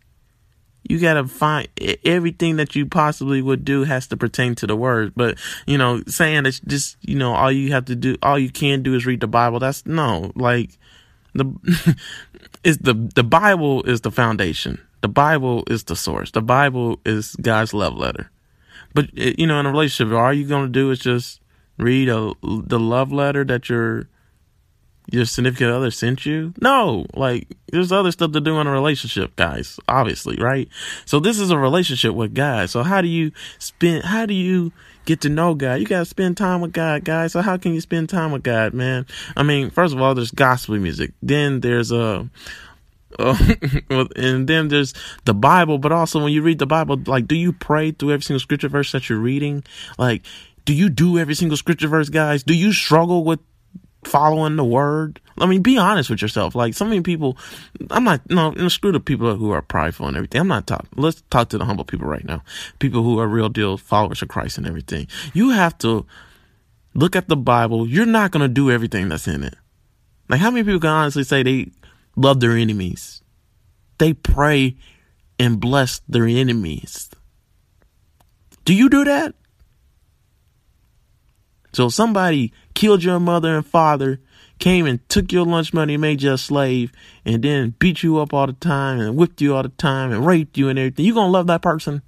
You 0.84 0.98
gotta 0.98 1.26
find 1.26 1.68
everything 2.04 2.56
that 2.56 2.74
you 2.74 2.86
possibly 2.86 3.40
would 3.40 3.64
do 3.64 3.84
has 3.84 4.06
to 4.08 4.16
pertain 4.16 4.54
to 4.56 4.66
the 4.66 4.76
word. 4.76 5.12
But 5.16 5.38
you 5.66 5.78
know, 5.78 6.02
saying 6.06 6.44
that 6.44 6.60
just 6.66 6.96
you 7.00 7.16
know 7.16 7.34
all 7.34 7.52
you 7.52 7.72
have 7.72 7.84
to 7.86 7.96
do, 7.96 8.16
all 8.22 8.38
you 8.38 8.50
can 8.50 8.82
do 8.82 8.94
is 8.94 9.06
read 9.06 9.20
the 9.20 9.28
Bible. 9.28 9.58
That's 9.58 9.86
no 9.86 10.32
like 10.34 10.78
the 11.34 11.96
is 12.64 12.78
the 12.78 12.94
the 13.14 13.24
Bible 13.24 13.82
is 13.84 14.00
the 14.00 14.10
foundation. 14.10 14.80
The 15.00 15.08
Bible 15.08 15.64
is 15.68 15.84
the 15.84 15.96
source. 15.96 16.30
The 16.30 16.42
Bible 16.42 17.00
is 17.04 17.34
God's 17.36 17.74
love 17.74 17.96
letter. 17.96 18.30
But 18.94 19.06
eh, 19.16 19.34
you 19.38 19.46
know, 19.46 19.58
in 19.60 19.66
a 19.66 19.70
relationship, 19.70 20.14
all 20.14 20.32
you 20.32 20.46
going 20.46 20.66
to 20.66 20.72
do 20.72 20.90
is 20.90 20.98
just 20.98 21.40
read 21.78 22.08
a, 22.08 22.32
the 22.42 22.78
love 22.78 23.12
letter 23.12 23.44
that 23.44 23.68
your 23.68 24.08
your 25.12 25.26
significant 25.26 25.70
other 25.70 25.90
sent 25.90 26.24
you? 26.24 26.54
No, 26.60 27.06
like 27.14 27.46
there's 27.70 27.92
other 27.92 28.10
stuff 28.10 28.32
to 28.32 28.40
do 28.40 28.58
in 28.58 28.66
a 28.66 28.70
relationship, 28.70 29.36
guys. 29.36 29.78
Obviously, 29.86 30.36
right? 30.36 30.68
So 31.04 31.20
this 31.20 31.38
is 31.38 31.50
a 31.50 31.58
relationship 31.58 32.14
with 32.14 32.34
God. 32.34 32.70
So 32.70 32.82
how 32.82 33.02
do 33.02 33.08
you 33.08 33.32
spend? 33.58 34.04
How 34.04 34.26
do 34.26 34.34
you 34.34 34.72
get 35.04 35.20
to 35.22 35.28
know 35.28 35.54
God? 35.54 35.80
You 35.80 35.86
gotta 35.86 36.06
spend 36.06 36.36
time 36.36 36.62
with 36.62 36.72
God, 36.72 37.04
guys. 37.04 37.32
So 37.32 37.42
how 37.42 37.58
can 37.58 37.74
you 37.74 37.80
spend 37.80 38.08
time 38.08 38.32
with 38.32 38.42
God, 38.42 38.72
man? 38.72 39.06
I 39.36 39.42
mean, 39.42 39.70
first 39.70 39.94
of 39.94 40.00
all, 40.00 40.14
there's 40.14 40.30
gospel 40.30 40.78
music. 40.78 41.12
Then 41.22 41.60
there's 41.60 41.92
a 41.92 42.28
uh, 43.18 43.36
and 44.16 44.48
then 44.48 44.68
there's 44.68 44.94
the 45.26 45.34
Bible, 45.34 45.76
but 45.76 45.92
also 45.92 46.22
when 46.22 46.32
you 46.32 46.40
read 46.40 46.58
the 46.58 46.66
Bible, 46.66 46.98
like, 47.06 47.26
do 47.26 47.36
you 47.36 47.52
pray 47.52 47.90
through 47.90 48.12
every 48.12 48.22
single 48.22 48.40
scripture 48.40 48.68
verse 48.68 48.92
that 48.92 49.10
you're 49.10 49.18
reading? 49.18 49.64
Like, 49.98 50.22
do 50.64 50.72
you 50.72 50.88
do 50.88 51.18
every 51.18 51.34
single 51.34 51.56
scripture 51.56 51.88
verse, 51.88 52.08
guys? 52.08 52.42
Do 52.42 52.54
you 52.54 52.72
struggle 52.72 53.24
with 53.24 53.40
following 54.04 54.56
the 54.56 54.64
word? 54.64 55.20
I 55.38 55.46
mean, 55.46 55.62
be 55.62 55.78
honest 55.78 56.10
with 56.10 56.22
yourself. 56.22 56.54
Like, 56.54 56.74
so 56.74 56.84
many 56.84 57.00
people, 57.00 57.36
I'm 57.90 58.04
not, 58.04 58.28
no, 58.30 58.52
screw 58.68 58.92
the 58.92 59.00
people 59.00 59.34
who 59.36 59.50
are 59.50 59.62
prideful 59.62 60.06
and 60.06 60.16
everything. 60.16 60.40
I'm 60.40 60.48
not 60.48 60.66
talking, 60.66 60.88
let's 60.96 61.22
talk 61.30 61.48
to 61.50 61.58
the 61.58 61.64
humble 61.64 61.84
people 61.84 62.06
right 62.06 62.24
now. 62.24 62.42
People 62.78 63.02
who 63.02 63.18
are 63.18 63.26
real 63.26 63.48
deal 63.48 63.76
followers 63.76 64.22
of 64.22 64.28
Christ 64.28 64.58
and 64.58 64.66
everything. 64.66 65.08
You 65.32 65.50
have 65.50 65.78
to 65.78 66.06
look 66.94 67.16
at 67.16 67.28
the 67.28 67.36
Bible. 67.36 67.88
You're 67.88 68.06
not 68.06 68.30
going 68.30 68.42
to 68.42 68.48
do 68.48 68.70
everything 68.70 69.08
that's 69.08 69.26
in 69.26 69.42
it. 69.42 69.54
Like, 70.28 70.40
how 70.40 70.50
many 70.50 70.64
people 70.64 70.80
can 70.80 70.90
honestly 70.90 71.24
say 71.24 71.42
they 71.42 71.70
love 72.16 72.40
their 72.40 72.56
enemies? 72.56 73.22
They 73.98 74.12
pray 74.12 74.76
and 75.38 75.60
bless 75.60 76.00
their 76.08 76.26
enemies. 76.26 77.10
Do 78.64 78.74
you 78.74 78.88
do 78.88 79.04
that? 79.04 79.34
So 81.72 81.88
somebody 81.88 82.52
killed 82.74 83.04
your 83.04 83.20
mother 83.20 83.56
and 83.56 83.66
father, 83.66 84.20
came 84.58 84.86
and 84.86 85.06
took 85.08 85.32
your 85.32 85.44
lunch 85.44 85.74
money, 85.74 85.96
made 85.96 86.22
you 86.22 86.32
a 86.32 86.38
slave, 86.38 86.92
and 87.24 87.42
then 87.42 87.74
beat 87.78 88.02
you 88.02 88.18
up 88.18 88.32
all 88.32 88.46
the 88.46 88.52
time 88.54 89.00
and 89.00 89.16
whipped 89.16 89.40
you 89.40 89.54
all 89.54 89.62
the 89.62 89.68
time 89.70 90.12
and 90.12 90.26
raped 90.26 90.56
you 90.56 90.68
and 90.68 90.78
everything. 90.78 91.04
You 91.04 91.14
gonna 91.14 91.32
love 91.32 91.48
that 91.48 91.62
person? 91.62 92.02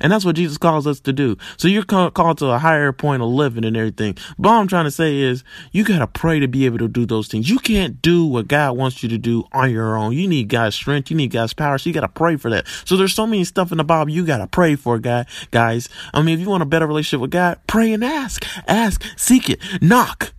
And 0.00 0.12
that's 0.12 0.24
what 0.24 0.36
Jesus 0.36 0.58
calls 0.58 0.86
us 0.86 1.00
to 1.00 1.12
do. 1.12 1.36
So 1.56 1.68
you're 1.68 1.84
called 1.84 2.38
to 2.38 2.46
a 2.46 2.58
higher 2.58 2.92
point 2.92 3.22
of 3.22 3.28
living 3.28 3.64
and 3.64 3.76
everything. 3.76 4.16
But 4.38 4.48
all 4.48 4.60
I'm 4.60 4.68
trying 4.68 4.84
to 4.84 4.90
say 4.90 5.20
is 5.20 5.44
you 5.72 5.84
got 5.84 5.98
to 5.98 6.06
pray 6.06 6.40
to 6.40 6.48
be 6.48 6.66
able 6.66 6.78
to 6.78 6.88
do 6.88 7.06
those 7.06 7.28
things. 7.28 7.48
You 7.48 7.58
can't 7.58 8.00
do 8.02 8.24
what 8.24 8.48
God 8.48 8.76
wants 8.76 9.02
you 9.02 9.08
to 9.10 9.18
do 9.18 9.44
on 9.52 9.70
your 9.70 9.96
own. 9.96 10.12
You 10.12 10.28
need 10.28 10.48
God's 10.48 10.76
strength. 10.76 11.10
You 11.10 11.16
need 11.16 11.30
God's 11.30 11.52
power. 11.52 11.78
So 11.78 11.88
you 11.88 11.94
got 11.94 12.00
to 12.00 12.08
pray 12.08 12.36
for 12.36 12.50
that. 12.50 12.66
So 12.84 12.96
there's 12.96 13.14
so 13.14 13.26
many 13.26 13.44
stuff 13.44 13.72
in 13.72 13.78
the 13.78 13.84
Bible 13.84 14.10
you 14.10 14.24
got 14.24 14.38
to 14.38 14.46
pray 14.46 14.76
for, 14.76 14.98
God, 14.98 15.26
guys. 15.50 15.88
I 16.12 16.22
mean, 16.22 16.34
if 16.34 16.40
you 16.40 16.48
want 16.48 16.62
a 16.62 16.66
better 16.66 16.86
relationship 16.86 17.20
with 17.20 17.30
God, 17.30 17.58
pray 17.66 17.92
and 17.92 18.04
ask, 18.04 18.46
ask, 18.66 19.02
seek 19.16 19.50
it, 19.50 19.60
knock. 19.80 20.32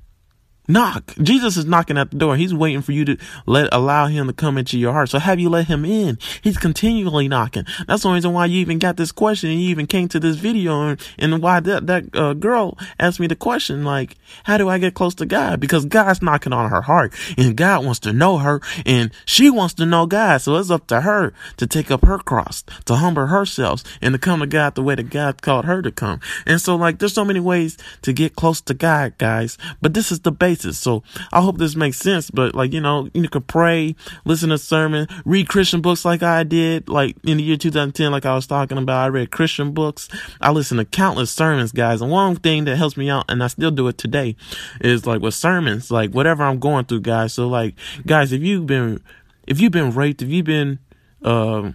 Knock. 0.67 1.13
Jesus 1.21 1.57
is 1.57 1.65
knocking 1.65 1.97
at 1.97 2.09
the 2.09 2.17
door. 2.17 2.35
He's 2.35 2.53
waiting 2.53 2.81
for 2.81 2.91
you 2.91 3.05
to 3.05 3.17
let 3.45 3.69
allow 3.71 4.07
him 4.07 4.27
to 4.27 4.33
come 4.33 4.57
into 4.57 4.79
your 4.79 4.93
heart. 4.93 5.09
So 5.09 5.19
have 5.19 5.39
you 5.39 5.49
let 5.49 5.67
him 5.67 5.85
in? 5.85 6.17
He's 6.41 6.57
continually 6.57 7.27
knocking. 7.27 7.65
That's 7.87 8.03
the 8.03 8.09
reason 8.09 8.33
why 8.33 8.47
you 8.47 8.59
even 8.61 8.79
got 8.79 8.97
this 8.97 9.11
question 9.11 9.51
and 9.51 9.61
you 9.61 9.69
even 9.69 9.85
came 9.85 10.07
to 10.09 10.19
this 10.19 10.37
video 10.37 10.89
and, 10.89 11.07
and 11.19 11.41
why 11.41 11.59
that 11.59 11.85
that 11.87 12.15
uh, 12.15 12.33
girl 12.33 12.77
asked 12.99 13.19
me 13.19 13.27
the 13.27 13.35
question 13.35 13.83
like, 13.83 14.15
how 14.45 14.57
do 14.57 14.67
I 14.67 14.79
get 14.79 14.95
close 14.95 15.13
to 15.15 15.25
God? 15.25 15.59
Because 15.59 15.85
God's 15.85 16.21
knocking 16.21 16.53
on 16.53 16.71
her 16.71 16.81
heart 16.81 17.13
and 17.37 17.55
God 17.55 17.85
wants 17.85 17.99
to 18.01 18.13
know 18.13 18.39
her 18.39 18.59
and 18.85 19.11
she 19.25 19.51
wants 19.51 19.75
to 19.75 19.85
know 19.85 20.07
God. 20.07 20.39
So 20.39 20.55
it's 20.55 20.71
up 20.71 20.87
to 20.87 21.01
her 21.01 21.33
to 21.57 21.67
take 21.67 21.91
up 21.91 22.03
her 22.05 22.17
cross, 22.17 22.63
to 22.85 22.95
humble 22.95 23.27
herself 23.27 23.83
and 24.01 24.13
to 24.13 24.19
come 24.19 24.39
to 24.39 24.47
God 24.47 24.73
the 24.73 24.83
way 24.83 24.95
that 24.95 25.11
God 25.11 25.43
called 25.43 25.65
her 25.65 25.83
to 25.83 25.91
come. 25.91 26.19
And 26.47 26.59
so 26.59 26.75
like 26.75 26.97
there's 26.97 27.13
so 27.13 27.25
many 27.25 27.39
ways 27.39 27.77
to 28.01 28.13
get 28.13 28.35
close 28.35 28.61
to 28.61 28.73
God, 28.73 29.15
guys, 29.19 29.59
but 29.79 29.93
this 29.93 30.11
is 30.11 30.21
the 30.21 30.31
basic 30.31 30.54
So 30.61 31.03
I 31.31 31.41
hope 31.41 31.57
this 31.57 31.75
makes 31.75 31.97
sense. 31.97 32.29
But 32.29 32.55
like, 32.55 32.73
you 32.73 32.81
know, 32.81 33.09
you 33.13 33.27
can 33.29 33.43
pray, 33.43 33.95
listen 34.25 34.49
to 34.49 34.57
sermon, 34.57 35.07
read 35.25 35.47
Christian 35.47 35.81
books 35.81 36.05
like 36.05 36.23
I 36.23 36.43
did, 36.43 36.87
like 36.89 37.15
in 37.23 37.37
the 37.37 37.43
year 37.43 37.57
2010, 37.57 38.11
like 38.11 38.25
I 38.25 38.35
was 38.35 38.47
talking 38.47 38.77
about. 38.77 39.05
I 39.05 39.07
read 39.07 39.31
Christian 39.31 39.71
books. 39.71 40.09
I 40.41 40.51
listen 40.51 40.77
to 40.77 40.85
countless 40.85 41.31
sermons, 41.31 41.71
guys. 41.71 42.01
And 42.01 42.11
one 42.11 42.35
thing 42.37 42.65
that 42.65 42.77
helps 42.77 42.97
me 42.97 43.09
out, 43.09 43.25
and 43.29 43.43
I 43.43 43.47
still 43.47 43.71
do 43.71 43.87
it 43.87 43.97
today, 43.97 44.35
is 44.81 45.05
like 45.05 45.21
with 45.21 45.33
sermons, 45.33 45.91
like 45.91 46.11
whatever 46.11 46.43
I'm 46.43 46.59
going 46.59 46.85
through, 46.85 47.01
guys. 47.01 47.33
So 47.33 47.47
like, 47.47 47.75
guys, 48.05 48.31
if 48.31 48.41
you've 48.41 48.65
been, 48.65 49.01
if 49.47 49.59
you've 49.59 49.71
been 49.71 49.91
raped, 49.91 50.21
if 50.21 50.29
you've 50.29 50.45
been, 50.45 50.79
uh, 51.23 51.71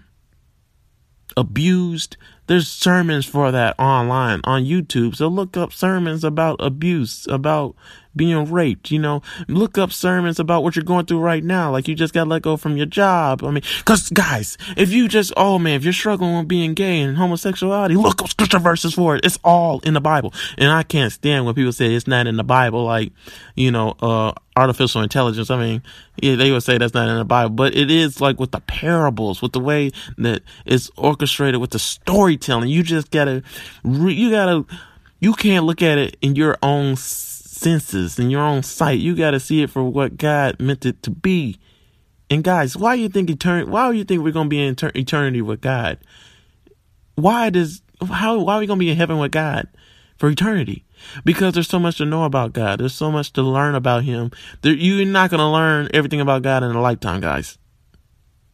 abused, 1.37 2.16
there's 2.47 2.68
sermons 2.68 3.26
for 3.26 3.51
that 3.53 3.78
online 3.78 4.41
on 4.45 4.64
YouTube. 4.64 5.16
So 5.16 5.28
look 5.28 5.57
up 5.57 5.72
sermons 5.72 6.24
about 6.24 6.57
abuse, 6.61 7.26
about 7.28 7.76
being 8.14 8.50
raped, 8.50 8.90
you 8.90 8.98
know, 8.98 9.22
look 9.48 9.78
up 9.78 9.92
sermons 9.92 10.38
about 10.38 10.62
what 10.62 10.76
you're 10.76 10.84
going 10.84 11.06
through 11.06 11.20
right 11.20 11.44
now. 11.44 11.70
Like 11.70 11.88
you 11.88 11.94
just 11.94 12.12
got 12.12 12.28
let 12.28 12.42
go 12.42 12.56
from 12.56 12.76
your 12.76 12.86
job. 12.86 13.44
I 13.44 13.50
mean, 13.50 13.62
cause 13.84 14.11
guys, 14.11 14.58
if 14.76 14.90
you 14.90 15.08
just, 15.08 15.32
oh 15.36 15.58
man, 15.58 15.74
if 15.74 15.84
you're 15.84 15.92
struggling 15.92 16.38
with 16.38 16.48
being 16.48 16.74
gay 16.74 17.00
and 17.00 17.16
homosexuality, 17.16 17.94
look 17.94 18.22
up 18.22 18.28
scripture 18.28 18.58
verses 18.58 18.94
for 18.94 19.16
it. 19.16 19.24
It's 19.24 19.38
all 19.44 19.80
in 19.80 19.94
the 19.94 20.00
Bible. 20.00 20.34
And 20.58 20.70
I 20.70 20.82
can't 20.82 21.12
stand 21.12 21.46
when 21.46 21.54
people 21.54 21.72
say 21.72 21.94
it's 21.94 22.06
not 22.06 22.26
in 22.26 22.36
the 22.36 22.44
Bible, 22.44 22.84
like, 22.84 23.12
you 23.54 23.70
know, 23.70 23.94
uh, 24.00 24.32
artificial 24.56 25.02
intelligence. 25.02 25.50
I 25.50 25.58
mean, 25.58 25.82
yeah, 26.20 26.34
they 26.34 26.50
would 26.50 26.62
say 26.62 26.78
that's 26.78 26.94
not 26.94 27.08
in 27.08 27.16
the 27.16 27.24
Bible, 27.24 27.50
but 27.50 27.74
it 27.76 27.90
is 27.90 28.20
like 28.20 28.40
with 28.40 28.50
the 28.50 28.61
parables, 28.61 29.40
with 29.40 29.52
the 29.52 29.61
way 29.61 29.92
that 30.18 30.42
it's 30.66 30.90
orchestrated, 30.96 31.61
with 31.61 31.70
the 31.70 31.78
storytelling. 31.78 32.68
You 32.68 32.82
just 32.82 33.11
gotta, 33.11 33.42
you 33.84 34.30
gotta, 34.30 34.66
you 35.20 35.32
can't 35.34 35.64
look 35.64 35.82
at 35.82 35.98
it 35.98 36.16
in 36.20 36.34
your 36.34 36.58
own 36.62 36.96
senses 37.61 38.18
and 38.18 38.30
your 38.30 38.42
own 38.42 38.62
sight. 38.62 39.00
You 39.00 39.14
got 39.14 39.32
to 39.32 39.40
see 39.40 39.62
it 39.62 39.70
for 39.70 39.84
what 39.84 40.16
God 40.16 40.58
meant 40.58 40.86
it 40.86 41.02
to 41.04 41.11
be. 41.11 41.58
And 42.30 42.44
guys, 42.44 42.76
why 42.76 42.94
you 42.94 43.08
think 43.08 43.28
eternity? 43.28 43.70
Why 43.70 43.90
do 43.90 43.98
you 43.98 44.04
think 44.04 44.22
we're 44.22 44.32
gonna 44.32 44.48
be 44.48 44.61
in 44.61 44.76
eternity 44.94 45.42
with 45.42 45.61
God? 45.61 45.98
Why 47.16 47.50
does 47.50 47.82
how? 48.08 48.38
Why 48.38 48.54
are 48.56 48.61
we 48.61 48.66
gonna 48.66 48.78
be 48.78 48.90
in 48.90 48.96
heaven 48.96 49.18
with 49.18 49.32
God 49.32 49.66
for 50.16 50.30
eternity? 50.30 50.84
Because 51.24 51.54
there's 51.54 51.68
so 51.68 51.80
much 51.80 51.98
to 51.98 52.04
know 52.04 52.24
about 52.24 52.52
God. 52.52 52.78
There's 52.78 52.94
so 52.94 53.11
much 53.11 53.32
to 53.32 53.42
learn 53.42 53.74
about 53.74 54.04
Him. 54.04 54.30
There, 54.62 54.72
you're 54.72 55.04
not 55.06 55.30
gonna 55.30 55.50
learn 55.50 55.88
everything 55.92 56.20
about 56.20 56.42
God 56.42 56.62
in 56.62 56.70
a 56.70 56.80
lifetime, 56.80 57.20
guys. 57.20 57.58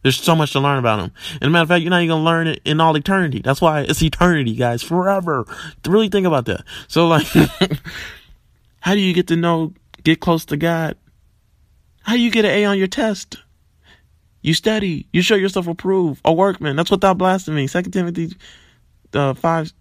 There's 0.01 0.21
so 0.21 0.35
much 0.35 0.53
to 0.53 0.59
learn 0.59 0.77
about 0.77 0.99
him. 0.99 1.11
And 1.41 1.51
matter 1.51 1.63
of 1.63 1.69
fact, 1.69 1.81
you're 1.81 1.89
not 1.89 2.01
even 2.01 2.09
gonna 2.09 2.23
learn 2.23 2.47
it 2.47 2.61
in 2.63 2.79
all 2.79 2.95
eternity. 2.95 3.41
That's 3.43 3.59
why 3.59 3.81
it's 3.81 4.01
eternity, 4.01 4.55
guys, 4.55 4.81
forever. 4.81 5.45
Really 5.85 6.07
think 6.07 6.25
about 6.25 6.45
that. 6.45 6.63
So 6.87 7.07
like, 7.07 7.27
How 8.87 8.93
do 8.93 9.01
you 9.01 9.13
get 9.13 9.27
to 9.27 9.35
know, 9.35 9.73
get 10.03 10.21
close 10.21 10.45
to 10.45 10.55
God? 10.55 10.95
How 12.03 12.13
do 12.13 12.21
you 12.21 12.31
get 12.31 12.45
an 12.45 12.51
A 12.51 12.63
on 12.63 12.77
your 12.77 12.87
test? 12.87 13.35
You 14.41 14.53
study. 14.53 15.09
You 15.11 15.21
show 15.21 15.35
yourself 15.35 15.67
approved. 15.67 16.21
A 16.23 16.31
workman. 16.31 16.77
That's 16.77 16.89
that 16.89 17.17
blasphemy. 17.17 17.67
Second 17.67 17.91
Timothy 17.91 18.33
uh, 19.11 19.33
5, 19.33 19.73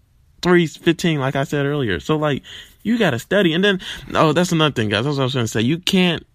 3, 0.42 0.66
15, 0.66 1.20
like 1.20 1.36
I 1.36 1.44
said 1.44 1.66
earlier. 1.66 2.00
So, 2.00 2.16
like, 2.16 2.42
you 2.82 2.98
got 2.98 3.12
to 3.12 3.20
study. 3.20 3.52
And 3.52 3.62
then, 3.62 3.80
oh, 4.12 4.32
that's 4.32 4.50
another 4.50 4.72
thing, 4.72 4.88
guys. 4.88 5.04
That's 5.04 5.18
what 5.18 5.22
I 5.22 5.26
was 5.26 5.34
going 5.34 5.44
to 5.44 5.52
say. 5.52 5.60
You 5.60 5.78
can't, 5.78 6.26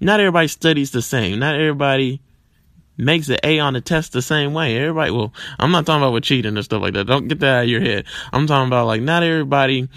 not 0.00 0.18
everybody 0.18 0.48
studies 0.48 0.92
the 0.92 1.02
same. 1.02 1.38
Not 1.40 1.56
everybody 1.56 2.22
makes 2.96 3.28
an 3.28 3.36
A 3.44 3.58
on 3.58 3.74
the 3.74 3.82
test 3.82 4.14
the 4.14 4.22
same 4.22 4.54
way. 4.54 4.78
Everybody, 4.78 5.10
well, 5.10 5.34
I'm 5.58 5.70
not 5.70 5.84
talking 5.84 6.00
about 6.00 6.14
with 6.14 6.24
cheating 6.24 6.56
and 6.56 6.64
stuff 6.64 6.80
like 6.80 6.94
that. 6.94 7.08
Don't 7.08 7.28
get 7.28 7.40
that 7.40 7.58
out 7.58 7.64
of 7.64 7.68
your 7.68 7.82
head. 7.82 8.06
I'm 8.32 8.46
talking 8.46 8.68
about, 8.68 8.86
like, 8.86 9.02
not 9.02 9.22
everybody 9.22 9.90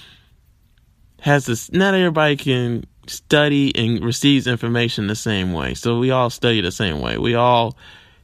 has 1.22 1.46
this, 1.46 1.72
not 1.72 1.94
everybody 1.94 2.36
can 2.36 2.86
study 3.08 3.76
and 3.76 4.04
receives 4.04 4.48
information 4.48 5.08
the 5.08 5.16
same 5.16 5.54
way. 5.54 5.74
So 5.74 6.00
we 6.00 6.12
all 6.12 6.30
study 6.30 6.62
the 6.62 6.72
same 6.72 7.02
way. 7.02 7.18
We 7.18 7.36
all 7.36 7.78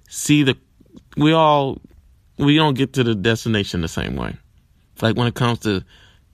see 0.10 0.44
the, 0.44 0.58
we 1.18 1.34
all, 1.34 1.82
we 2.38 2.56
don't 2.56 2.76
get 2.76 2.94
to 2.94 3.04
the 3.04 3.16
destination 3.16 3.82
the 3.82 3.88
same 3.88 4.16
way. 4.16 4.36
Like 5.02 5.18
when 5.18 5.28
it 5.28 5.36
comes 5.36 5.60
to, 5.60 5.84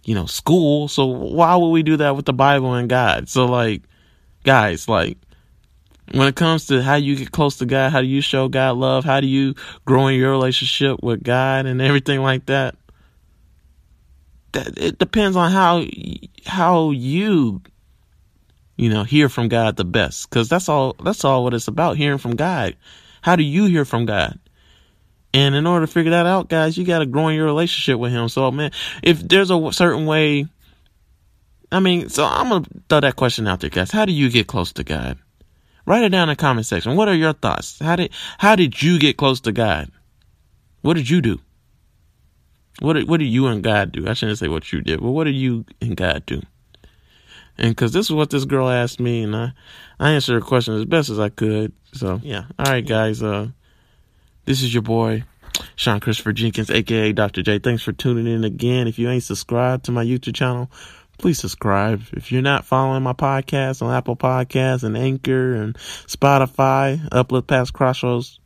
you 0.03 0.15
know, 0.15 0.25
school. 0.25 0.87
So 0.87 1.05
why 1.05 1.55
would 1.55 1.69
we 1.69 1.83
do 1.83 1.97
that 1.97 2.15
with 2.15 2.25
the 2.25 2.33
Bible 2.33 2.73
and 2.73 2.89
God? 2.89 3.29
So 3.29 3.45
like, 3.45 3.83
guys, 4.43 4.87
like, 4.87 5.17
when 6.13 6.27
it 6.27 6.35
comes 6.35 6.67
to 6.67 6.81
how 6.81 6.95
you 6.95 7.15
get 7.15 7.31
close 7.31 7.57
to 7.59 7.65
God, 7.65 7.91
how 7.91 8.01
do 8.01 8.07
you 8.07 8.19
show 8.19 8.49
God 8.49 8.75
love? 8.75 9.05
How 9.05 9.21
do 9.21 9.27
you 9.27 9.55
grow 9.85 10.07
in 10.07 10.19
your 10.19 10.31
relationship 10.31 11.01
with 11.01 11.23
God 11.23 11.65
and 11.65 11.81
everything 11.81 12.21
like 12.21 12.47
that? 12.47 12.75
that 14.53 14.77
it 14.77 14.99
depends 14.99 15.35
on 15.35 15.51
how 15.51 15.83
how 16.45 16.91
you 16.91 17.61
you 18.77 18.89
know 18.89 19.03
hear 19.03 19.29
from 19.29 19.47
God 19.47 19.75
the 19.75 19.85
best 19.85 20.29
cuz 20.29 20.49
that's 20.49 20.69
all 20.69 20.95
that's 21.03 21.23
all 21.23 21.43
what 21.43 21.53
it's 21.53 21.67
about 21.67 21.97
hearing 21.97 22.17
from 22.17 22.35
God. 22.35 22.75
How 23.21 23.35
do 23.35 23.43
you 23.43 23.65
hear 23.65 23.85
from 23.85 24.05
God? 24.05 24.39
And 25.33 25.55
in 25.55 25.65
order 25.65 25.85
to 25.85 25.91
figure 25.91 26.11
that 26.11 26.25
out, 26.25 26.49
guys, 26.49 26.77
you 26.77 26.83
got 26.83 26.99
to 26.99 27.05
grow 27.05 27.29
in 27.29 27.35
your 27.35 27.45
relationship 27.45 27.97
with 27.97 28.11
him. 28.11 28.27
So, 28.27 28.51
man, 28.51 28.71
if 29.01 29.25
there's 29.25 29.49
a 29.49 29.71
certain 29.71 30.05
way 30.05 30.47
I 31.71 31.79
mean, 31.79 32.09
so 32.09 32.25
I'm 32.25 32.49
going 32.49 32.63
to 32.63 32.69
throw 32.89 32.99
that 32.99 33.15
question 33.15 33.47
out 33.47 33.61
there, 33.61 33.69
guys. 33.69 33.91
How 33.91 34.05
do 34.05 34.11
you 34.11 34.29
get 34.29 34.47
close 34.47 34.73
to 34.73 34.83
God? 34.83 35.17
Write 35.85 36.03
it 36.03 36.09
down 36.09 36.29
in 36.29 36.33
the 36.33 36.35
comment 36.35 36.65
section. 36.65 36.95
What 36.95 37.07
are 37.07 37.15
your 37.15 37.33
thoughts? 37.33 37.79
How 37.79 37.95
did 37.95 38.11
how 38.37 38.55
did 38.55 38.81
you 38.81 38.99
get 38.99 39.17
close 39.17 39.39
to 39.41 39.51
God? 39.51 39.89
What 40.81 40.95
did 40.95 41.09
you 41.09 41.21
do? 41.21 41.39
What 42.81 42.93
did, 42.93 43.07
what 43.07 43.19
did 43.19 43.27
you 43.27 43.47
and 43.47 43.63
God 43.63 43.91
do? 43.91 44.07
I 44.07 44.13
shouldn't 44.13 44.39
say 44.39 44.47
what 44.47 44.71
you 44.73 44.81
did, 44.81 44.99
but 45.01 45.11
what 45.11 45.25
did 45.25 45.35
you 45.35 45.65
and 45.81 45.95
God 45.95 46.25
do? 46.25 46.41
And 47.57 47.69
because 47.69 47.93
this 47.93 48.07
is 48.07 48.11
what 48.11 48.31
this 48.31 48.45
girl 48.45 48.67
asked 48.67 48.99
me, 48.99 49.21
and 49.21 49.35
I, 49.35 49.53
I 49.99 50.11
answered 50.11 50.33
her 50.33 50.41
question 50.41 50.73
as 50.73 50.85
best 50.85 51.09
as 51.09 51.19
I 51.19 51.29
could. 51.29 51.73
So, 51.93 52.19
yeah. 52.23 52.45
All 52.57 52.65
right, 52.65 52.85
guys. 52.85 53.21
Uh, 53.21 53.49
this 54.45 54.63
is 54.63 54.73
your 54.73 54.81
boy, 54.81 55.23
Sean 55.75 55.99
Christopher 55.99 56.33
Jenkins, 56.33 56.71
aka 56.71 57.11
Dr. 57.13 57.43
J. 57.43 57.59
Thanks 57.59 57.83
for 57.83 57.91
tuning 57.91 58.25
in 58.25 58.43
again. 58.43 58.87
If 58.87 58.97
you 58.97 59.09
ain't 59.09 59.23
subscribed 59.23 59.85
to 59.85 59.91
my 59.91 60.03
YouTube 60.03 60.33
channel, 60.33 60.71
please 61.19 61.37
subscribe. 61.37 62.01
If 62.13 62.31
you're 62.31 62.41
not 62.41 62.65
following 62.65 63.03
my 63.03 63.13
podcast 63.13 63.83
on 63.83 63.93
Apple 63.93 64.15
Podcasts 64.15 64.83
and 64.83 64.97
Anchor 64.97 65.53
and 65.53 65.75
Spotify, 65.75 67.07
Uplift 67.11 67.47
Past 67.47 67.73
Crossroads, 67.73 68.39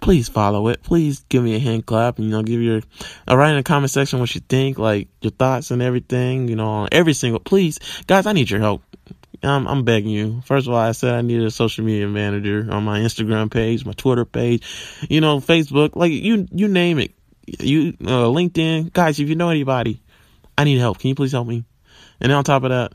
please 0.00 0.28
follow 0.28 0.68
it. 0.68 0.82
Please 0.82 1.24
give 1.28 1.42
me 1.42 1.56
a 1.56 1.58
hand 1.58 1.86
clap. 1.86 2.18
You 2.18 2.26
know, 2.26 2.42
give 2.42 2.60
your, 2.60 2.82
uh, 3.28 3.36
write 3.36 3.50
in 3.50 3.56
the 3.56 3.62
comment 3.62 3.90
section 3.90 4.20
what 4.20 4.34
you 4.34 4.40
think, 4.40 4.78
like 4.78 5.08
your 5.20 5.30
thoughts 5.30 5.70
and 5.70 5.82
everything, 5.82 6.48
you 6.48 6.56
know, 6.56 6.68
on 6.68 6.88
every 6.92 7.12
single, 7.12 7.40
please, 7.40 7.78
guys, 8.06 8.26
I 8.26 8.32
need 8.32 8.50
your 8.50 8.60
help. 8.60 8.82
I'm, 9.42 9.68
I'm 9.68 9.84
begging 9.84 10.10
you. 10.10 10.42
First 10.44 10.66
of 10.66 10.72
all, 10.72 10.80
I 10.80 10.92
said 10.92 11.14
I 11.14 11.22
needed 11.22 11.46
a 11.46 11.50
social 11.50 11.84
media 11.84 12.08
manager 12.08 12.66
on 12.70 12.84
my 12.84 13.00
Instagram 13.00 13.50
page, 13.50 13.84
my 13.84 13.92
Twitter 13.92 14.24
page, 14.24 14.64
you 15.08 15.20
know, 15.20 15.38
Facebook, 15.38 15.94
like 15.94 16.10
you, 16.10 16.48
you 16.50 16.68
name 16.68 16.98
it. 16.98 17.12
You, 17.46 17.94
uh, 18.02 18.26
LinkedIn. 18.26 18.92
Guys, 18.92 19.20
if 19.20 19.28
you 19.28 19.36
know 19.36 19.48
anybody, 19.48 20.00
I 20.56 20.64
need 20.64 20.78
help. 20.78 20.98
Can 20.98 21.08
you 21.08 21.14
please 21.14 21.32
help 21.32 21.46
me? 21.46 21.64
And 22.20 22.32
on 22.32 22.44
top 22.44 22.64
of 22.64 22.70
that, 22.70 22.92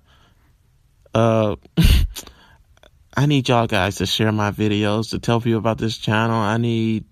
uh, 1.13 1.55
I 3.15 3.27
need 3.27 3.47
y'all 3.47 3.67
guys 3.67 3.97
to 3.97 4.07
share 4.07 4.31
my 4.31 4.51
videos, 4.51 5.11
to 5.11 5.19
tell 5.19 5.39
people 5.39 5.59
about 5.59 5.77
this 5.77 5.97
channel. 5.97 6.35
I 6.35 6.57
need, 6.57 7.05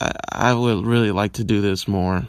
I, 0.00 0.12
I 0.32 0.54
would 0.54 0.84
really 0.84 1.12
like 1.12 1.34
to 1.34 1.44
do 1.44 1.60
this 1.60 1.86
more. 1.86 2.26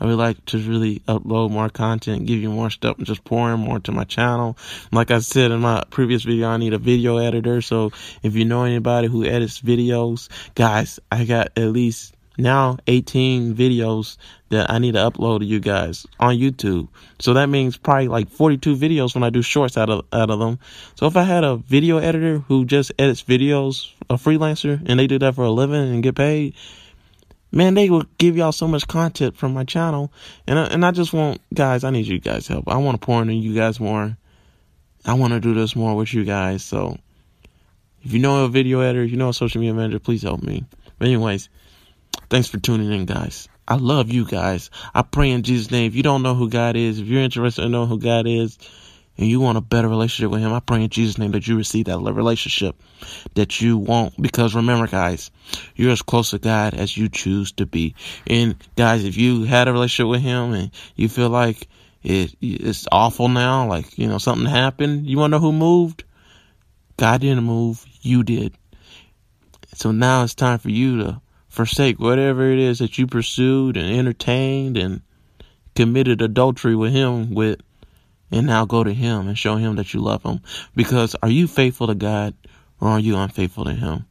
I 0.00 0.06
would 0.06 0.16
like 0.16 0.42
to 0.46 0.58
really 0.58 1.00
upload 1.00 1.50
more 1.50 1.68
content, 1.68 2.26
give 2.26 2.40
you 2.40 2.50
more 2.50 2.70
stuff, 2.70 2.96
and 2.96 3.06
just 3.06 3.24
pour 3.24 3.52
in 3.52 3.60
more 3.60 3.78
to 3.80 3.92
my 3.92 4.04
channel. 4.04 4.56
Like 4.90 5.10
I 5.10 5.18
said 5.18 5.50
in 5.50 5.60
my 5.60 5.84
previous 5.90 6.22
video, 6.22 6.48
I 6.48 6.56
need 6.56 6.72
a 6.72 6.78
video 6.78 7.18
editor. 7.18 7.60
So 7.60 7.92
if 8.22 8.34
you 8.34 8.44
know 8.44 8.64
anybody 8.64 9.08
who 9.08 9.24
edits 9.24 9.60
videos, 9.60 10.28
guys, 10.54 10.98
I 11.12 11.24
got 11.24 11.48
at 11.56 11.68
least 11.68 12.14
now 12.36 12.78
18 12.86 13.54
videos 13.54 14.16
that 14.50 14.70
I 14.70 14.78
need 14.78 14.92
to 14.92 15.00
upload 15.00 15.40
to 15.40 15.44
you 15.44 15.60
guys 15.60 16.06
on 16.18 16.36
YouTube. 16.36 16.88
So 17.18 17.34
that 17.34 17.48
means 17.48 17.76
probably 17.76 18.08
like 18.08 18.28
42 18.28 18.76
videos 18.76 19.14
when 19.14 19.24
I 19.24 19.30
do 19.30 19.42
shorts 19.42 19.76
out 19.76 19.90
of 19.90 20.04
out 20.12 20.30
of 20.30 20.38
them. 20.38 20.58
So 20.96 21.06
if 21.06 21.16
I 21.16 21.22
had 21.22 21.44
a 21.44 21.56
video 21.56 21.98
editor 21.98 22.38
who 22.38 22.64
just 22.64 22.92
edits 22.98 23.22
videos, 23.22 23.90
a 24.10 24.14
freelancer, 24.14 24.82
and 24.86 24.98
they 24.98 25.06
do 25.06 25.18
that 25.20 25.34
for 25.34 25.44
a 25.44 25.50
living 25.50 25.92
and 25.92 26.02
get 26.02 26.16
paid, 26.16 26.54
man, 27.52 27.74
they 27.74 27.88
will 27.88 28.04
give 28.18 28.36
y'all 28.36 28.52
so 28.52 28.66
much 28.66 28.86
content 28.88 29.36
from 29.36 29.54
my 29.54 29.64
channel. 29.64 30.12
And 30.46 30.58
I, 30.58 30.64
and 30.66 30.84
I 30.84 30.90
just 30.90 31.12
want 31.12 31.40
guys, 31.52 31.84
I 31.84 31.90
need 31.90 32.06
you 32.06 32.18
guys 32.18 32.48
help. 32.48 32.68
I 32.68 32.76
want 32.76 33.00
to 33.00 33.04
pour 33.04 33.22
into 33.22 33.34
you 33.34 33.54
guys 33.54 33.78
more. 33.78 34.16
I 35.04 35.14
want 35.14 35.34
to 35.34 35.40
do 35.40 35.54
this 35.54 35.76
more 35.76 35.94
with 35.94 36.12
you 36.14 36.24
guys. 36.24 36.64
So 36.64 36.98
if 38.02 38.12
you 38.12 38.18
know 38.18 38.44
a 38.44 38.48
video 38.48 38.80
editor, 38.80 39.02
if 39.02 39.10
you 39.10 39.16
know 39.16 39.28
a 39.28 39.34
social 39.34 39.60
media 39.60 39.74
manager, 39.74 39.98
please 39.98 40.22
help 40.22 40.42
me. 40.42 40.64
But 40.98 41.08
anyways, 41.08 41.48
Thanks 42.30 42.48
for 42.48 42.58
tuning 42.58 42.92
in, 42.92 43.06
guys. 43.06 43.48
I 43.66 43.76
love 43.76 44.10
you 44.12 44.26
guys. 44.26 44.70
I 44.94 45.02
pray 45.02 45.30
in 45.30 45.42
Jesus' 45.42 45.70
name. 45.70 45.86
If 45.86 45.94
you 45.94 46.02
don't 46.02 46.22
know 46.22 46.34
who 46.34 46.48
God 46.48 46.76
is, 46.76 47.00
if 47.00 47.06
you're 47.06 47.22
interested 47.22 47.64
in 47.64 47.72
knowing 47.72 47.88
who 47.88 47.98
God 47.98 48.26
is, 48.26 48.58
and 49.16 49.28
you 49.28 49.40
want 49.40 49.58
a 49.58 49.60
better 49.60 49.88
relationship 49.88 50.30
with 50.30 50.40
Him, 50.40 50.52
I 50.52 50.60
pray 50.60 50.82
in 50.82 50.90
Jesus' 50.90 51.18
name 51.18 51.32
that 51.32 51.46
you 51.46 51.56
receive 51.56 51.84
that 51.86 51.98
relationship 51.98 52.76
that 53.34 53.60
you 53.60 53.78
want. 53.78 54.20
Because 54.20 54.54
remember, 54.54 54.86
guys, 54.86 55.30
you're 55.76 55.92
as 55.92 56.02
close 56.02 56.30
to 56.30 56.38
God 56.38 56.74
as 56.74 56.96
you 56.96 57.08
choose 57.08 57.52
to 57.52 57.66
be. 57.66 57.94
And 58.26 58.56
guys, 58.76 59.04
if 59.04 59.16
you 59.16 59.44
had 59.44 59.68
a 59.68 59.72
relationship 59.72 60.10
with 60.10 60.22
Him 60.22 60.52
and 60.52 60.70
you 60.96 61.08
feel 61.08 61.30
like 61.30 61.68
it, 62.02 62.34
it's 62.40 62.88
awful 62.90 63.28
now, 63.28 63.68
like, 63.68 63.96
you 63.98 64.08
know, 64.08 64.18
something 64.18 64.46
happened, 64.46 65.06
you 65.06 65.18
want 65.18 65.32
to 65.32 65.38
know 65.38 65.40
who 65.40 65.52
moved? 65.52 66.04
God 66.96 67.20
didn't 67.20 67.44
move, 67.44 67.84
you 68.02 68.24
did. 68.24 68.54
So 69.74 69.90
now 69.90 70.24
it's 70.24 70.34
time 70.34 70.58
for 70.58 70.70
you 70.70 70.98
to 70.98 71.20
forsake 71.54 72.00
whatever 72.00 72.50
it 72.50 72.58
is 72.58 72.80
that 72.80 72.98
you 72.98 73.06
pursued 73.06 73.76
and 73.76 73.96
entertained 73.96 74.76
and 74.76 75.00
committed 75.76 76.20
adultery 76.20 76.74
with 76.74 76.92
him 76.92 77.32
with 77.32 77.60
and 78.32 78.46
now 78.46 78.64
go 78.64 78.82
to 78.82 78.92
him 78.92 79.28
and 79.28 79.38
show 79.38 79.56
him 79.56 79.76
that 79.76 79.94
you 79.94 80.00
love 80.00 80.22
him. 80.24 80.40
Because 80.74 81.14
are 81.22 81.28
you 81.30 81.46
faithful 81.46 81.86
to 81.86 81.94
God 81.94 82.34
or 82.80 82.88
are 82.88 82.98
you 82.98 83.16
unfaithful 83.16 83.66
to 83.66 83.72
him? 83.72 84.06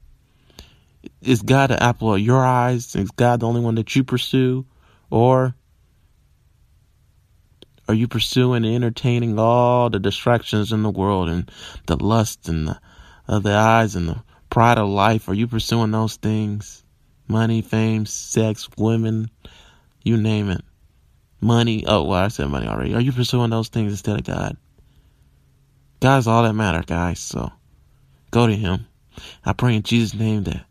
Is 1.22 1.42
God 1.42 1.70
the 1.70 1.84
apple 1.84 2.14
of 2.14 2.22
your 2.22 2.46
eyes? 2.46 2.96
Is 2.96 3.12
God 3.12 3.42
the 3.42 3.48
only 3.48 3.60
one 3.60 3.76
that 3.76 3.94
you 3.94 4.06
pursue? 4.06 4.66
Or 5.10 5.54
are 7.90 7.94
you 7.94 8.08
pursuing 8.08 8.64
and 8.64 8.74
entertaining 8.74 9.38
all 9.38 9.90
the 9.90 10.00
distractions 10.00 10.72
in 10.72 10.84
the 10.84 10.90
world 10.90 11.28
and 11.28 11.52
the 11.88 11.98
lust 11.98 12.48
and 12.48 12.70
the 12.70 12.80
of 13.28 13.44
the 13.44 13.54
eyes 13.54 13.96
and 13.96 14.08
the 14.08 14.24
pride 14.50 14.78
of 14.78 14.88
life? 14.88 15.28
Are 15.28 15.34
you 15.34 15.48
pursuing 15.48 15.92
those 15.92 16.16
things 16.16 16.83
money, 17.34 17.64
fame, 17.64 18.06
sex, 18.06 18.70
women, 18.78 19.28
you 20.04 20.18
name 20.18 20.52
it. 20.52 20.62
Money. 21.42 21.84
Oh, 21.86 22.04
well, 22.04 22.24
I 22.24 22.28
said 22.28 22.48
money 22.48 22.68
already. 22.68 22.94
Are 22.94 23.02
you 23.02 23.12
pursuing 23.12 23.50
those 23.50 23.70
things 23.70 23.92
instead 23.92 24.20
of 24.20 24.24
God? 24.24 24.56
God's 26.00 26.28
all 26.28 26.44
that 26.44 26.54
matter, 26.54 26.84
guys. 26.86 27.20
So 27.20 27.52
go 28.30 28.46
to 28.46 28.56
Him. 28.56 28.86
I 29.44 29.54
pray 29.54 29.76
in 29.76 29.82
Jesus' 29.82 30.18
name 30.18 30.44
that 30.44 30.64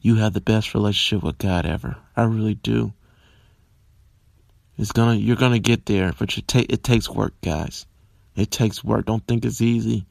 you 0.00 0.14
have 0.16 0.32
the 0.32 0.40
best 0.40 0.72
relationship 0.72 1.24
with 1.24 1.36
God 1.36 1.66
ever. 1.66 1.96
I 2.16 2.22
really 2.22 2.54
do. 2.54 2.92
It's 4.78 4.92
gonna, 4.92 5.14
you're 5.14 5.34
gonna 5.34 5.58
get 5.58 5.84
there, 5.84 6.12
but 6.16 6.28
take, 6.46 6.72
it 6.72 6.84
takes 6.84 7.10
work, 7.10 7.34
guys. 7.42 7.86
It 8.36 8.52
takes 8.52 8.84
work. 8.84 9.06
Don't 9.06 9.26
think 9.26 9.44
it's 9.44 9.60
easy. 9.60 10.06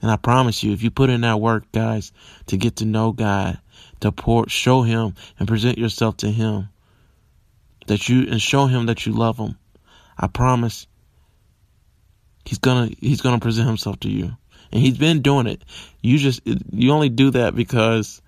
And 0.00 0.10
I 0.10 0.16
promise 0.16 0.62
you, 0.62 0.72
if 0.72 0.82
you 0.82 0.90
put 0.90 1.10
in 1.10 1.22
that 1.22 1.40
work, 1.40 1.70
guys, 1.72 2.12
to 2.46 2.56
get 2.56 2.76
to 2.76 2.84
know 2.86 3.12
God, 3.12 3.58
to 4.00 4.12
pour, 4.12 4.48
show 4.48 4.82
Him 4.82 5.14
and 5.38 5.48
present 5.48 5.78
yourself 5.78 6.18
to 6.18 6.30
Him, 6.30 6.68
that 7.86 8.08
you 8.08 8.26
and 8.30 8.40
show 8.40 8.66
Him 8.66 8.86
that 8.86 9.06
you 9.06 9.12
love 9.12 9.38
Him, 9.38 9.56
I 10.18 10.26
promise 10.26 10.86
He's 12.44 12.58
gonna 12.58 12.90
He's 13.00 13.20
gonna 13.20 13.40
present 13.40 13.68
Himself 13.68 14.00
to 14.00 14.10
you, 14.10 14.36
and 14.72 14.82
He's 14.82 14.98
been 14.98 15.22
doing 15.22 15.46
it. 15.46 15.62
You 16.02 16.18
just 16.18 16.40
you 16.72 16.92
only 16.92 17.08
do 17.08 17.30
that 17.32 17.54
because 17.54 18.22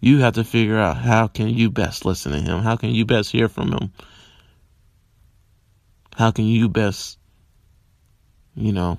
you 0.00 0.18
have 0.18 0.34
to 0.34 0.44
figure 0.44 0.78
out 0.78 0.96
how 0.96 1.26
can 1.26 1.48
you 1.48 1.70
best 1.70 2.04
listen 2.04 2.32
to 2.32 2.40
Him, 2.40 2.60
how 2.60 2.76
can 2.76 2.90
you 2.90 3.04
best 3.04 3.30
hear 3.30 3.48
from 3.48 3.72
Him, 3.72 3.92
how 6.16 6.30
can 6.30 6.44
you 6.44 6.68
best, 6.68 7.18
you 8.54 8.72
know 8.72 8.98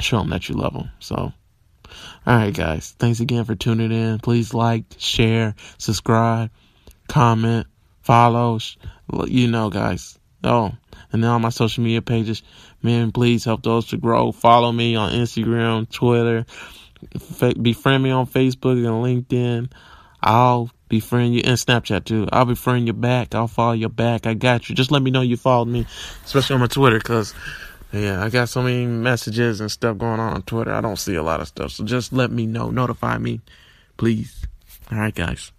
show 0.00 0.20
him 0.20 0.30
that 0.30 0.48
you 0.48 0.54
love 0.54 0.74
him? 0.74 0.90
So, 0.98 1.32
all 2.26 2.36
right, 2.36 2.54
guys. 2.54 2.94
Thanks 2.98 3.20
again 3.20 3.44
for 3.44 3.54
tuning 3.54 3.92
in. 3.92 4.18
Please 4.18 4.54
like, 4.54 4.84
share, 4.98 5.54
subscribe, 5.78 6.50
comment, 7.08 7.66
follow. 8.02 8.58
You 9.26 9.48
know, 9.48 9.70
guys. 9.70 10.18
Oh, 10.44 10.72
and 11.12 11.22
then 11.22 11.30
on 11.30 11.42
my 11.42 11.50
social 11.50 11.84
media 11.84 12.02
pages, 12.02 12.42
man, 12.82 13.12
please 13.12 13.44
help 13.44 13.62
those 13.62 13.86
to 13.88 13.96
grow. 13.96 14.32
Follow 14.32 14.72
me 14.72 14.96
on 14.96 15.12
Instagram, 15.12 15.88
Twitter, 15.90 16.46
befriend 17.60 18.02
me 18.02 18.10
on 18.10 18.26
Facebook 18.26 18.76
and 18.76 19.26
LinkedIn. 19.28 19.70
I'll 20.22 20.70
befriend 20.88 21.34
you 21.34 21.42
and 21.44 21.56
Snapchat 21.56 22.04
too. 22.04 22.28
I'll 22.32 22.44
befriend 22.44 22.86
you 22.86 22.92
back. 22.92 23.34
I'll 23.34 23.48
follow 23.48 23.72
you 23.72 23.88
back. 23.88 24.26
I 24.26 24.34
got 24.34 24.68
you. 24.68 24.74
Just 24.74 24.90
let 24.90 25.02
me 25.02 25.10
know 25.10 25.20
you 25.20 25.36
followed 25.36 25.68
me, 25.68 25.86
especially 26.24 26.54
on 26.54 26.60
my 26.60 26.66
Twitter, 26.66 27.00
cause 27.00 27.34
yeah, 27.92 28.24
I 28.24 28.30
got 28.30 28.48
so 28.48 28.62
many 28.62 28.86
messages 28.86 29.60
and 29.60 29.70
stuff 29.70 29.98
going 29.98 30.20
on 30.20 30.32
on 30.32 30.42
Twitter. 30.42 30.72
I 30.72 30.80
don't 30.80 30.98
see 30.98 31.14
a 31.14 31.22
lot 31.22 31.40
of 31.40 31.48
stuff. 31.48 31.72
So 31.72 31.84
just 31.84 32.12
let 32.12 32.30
me 32.30 32.46
know. 32.46 32.70
Notify 32.70 33.18
me, 33.18 33.40
please. 33.96 34.46
All 34.90 34.98
right, 34.98 35.14
guys. 35.14 35.52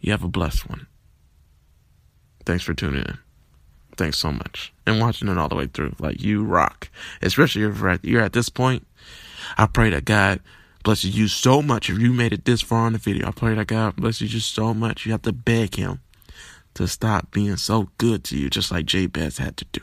You 0.00 0.12
have 0.12 0.24
a 0.24 0.28
blessed 0.28 0.68
one. 0.68 0.86
Thanks 2.44 2.64
for 2.64 2.74
tuning 2.74 3.02
in. 3.02 3.18
Thanks 3.96 4.18
so 4.18 4.30
much. 4.30 4.72
And 4.86 5.00
watching 5.00 5.28
it 5.28 5.38
all 5.38 5.48
the 5.48 5.56
way 5.56 5.66
through. 5.66 5.94
Like, 5.98 6.22
you 6.22 6.44
rock. 6.44 6.90
Especially 7.22 7.62
if 7.62 7.78
you're 7.78 7.88
at, 7.88 8.04
you're 8.04 8.22
at 8.22 8.32
this 8.32 8.48
point. 8.48 8.86
I 9.58 9.66
pray 9.66 9.90
that 9.90 10.04
God 10.04 10.40
blesses 10.84 11.18
you 11.18 11.28
so 11.28 11.60
much 11.62 11.90
if 11.90 11.98
you 11.98 12.12
made 12.12 12.32
it 12.32 12.44
this 12.44 12.62
far 12.62 12.86
in 12.86 12.92
the 12.92 12.98
video. 12.98 13.28
I 13.28 13.32
pray 13.32 13.54
that 13.54 13.66
God 13.66 13.96
blesses 13.96 14.32
you 14.32 14.40
so 14.40 14.72
much. 14.72 15.04
You 15.04 15.12
have 15.12 15.22
to 15.22 15.32
beg 15.32 15.74
Him 15.74 16.00
to 16.74 16.86
stop 16.86 17.30
being 17.30 17.56
so 17.56 17.88
good 17.98 18.22
to 18.24 18.38
you, 18.38 18.48
just 18.48 18.70
like 18.70 18.86
Jabez 18.86 19.38
had 19.38 19.56
to 19.56 19.64
do. 19.72 19.80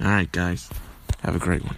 All 0.00 0.06
right, 0.06 0.30
guys. 0.30 0.68
Have 1.22 1.34
a 1.34 1.38
great 1.40 1.64
one. 1.64 1.76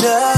Yeah. 0.00 0.37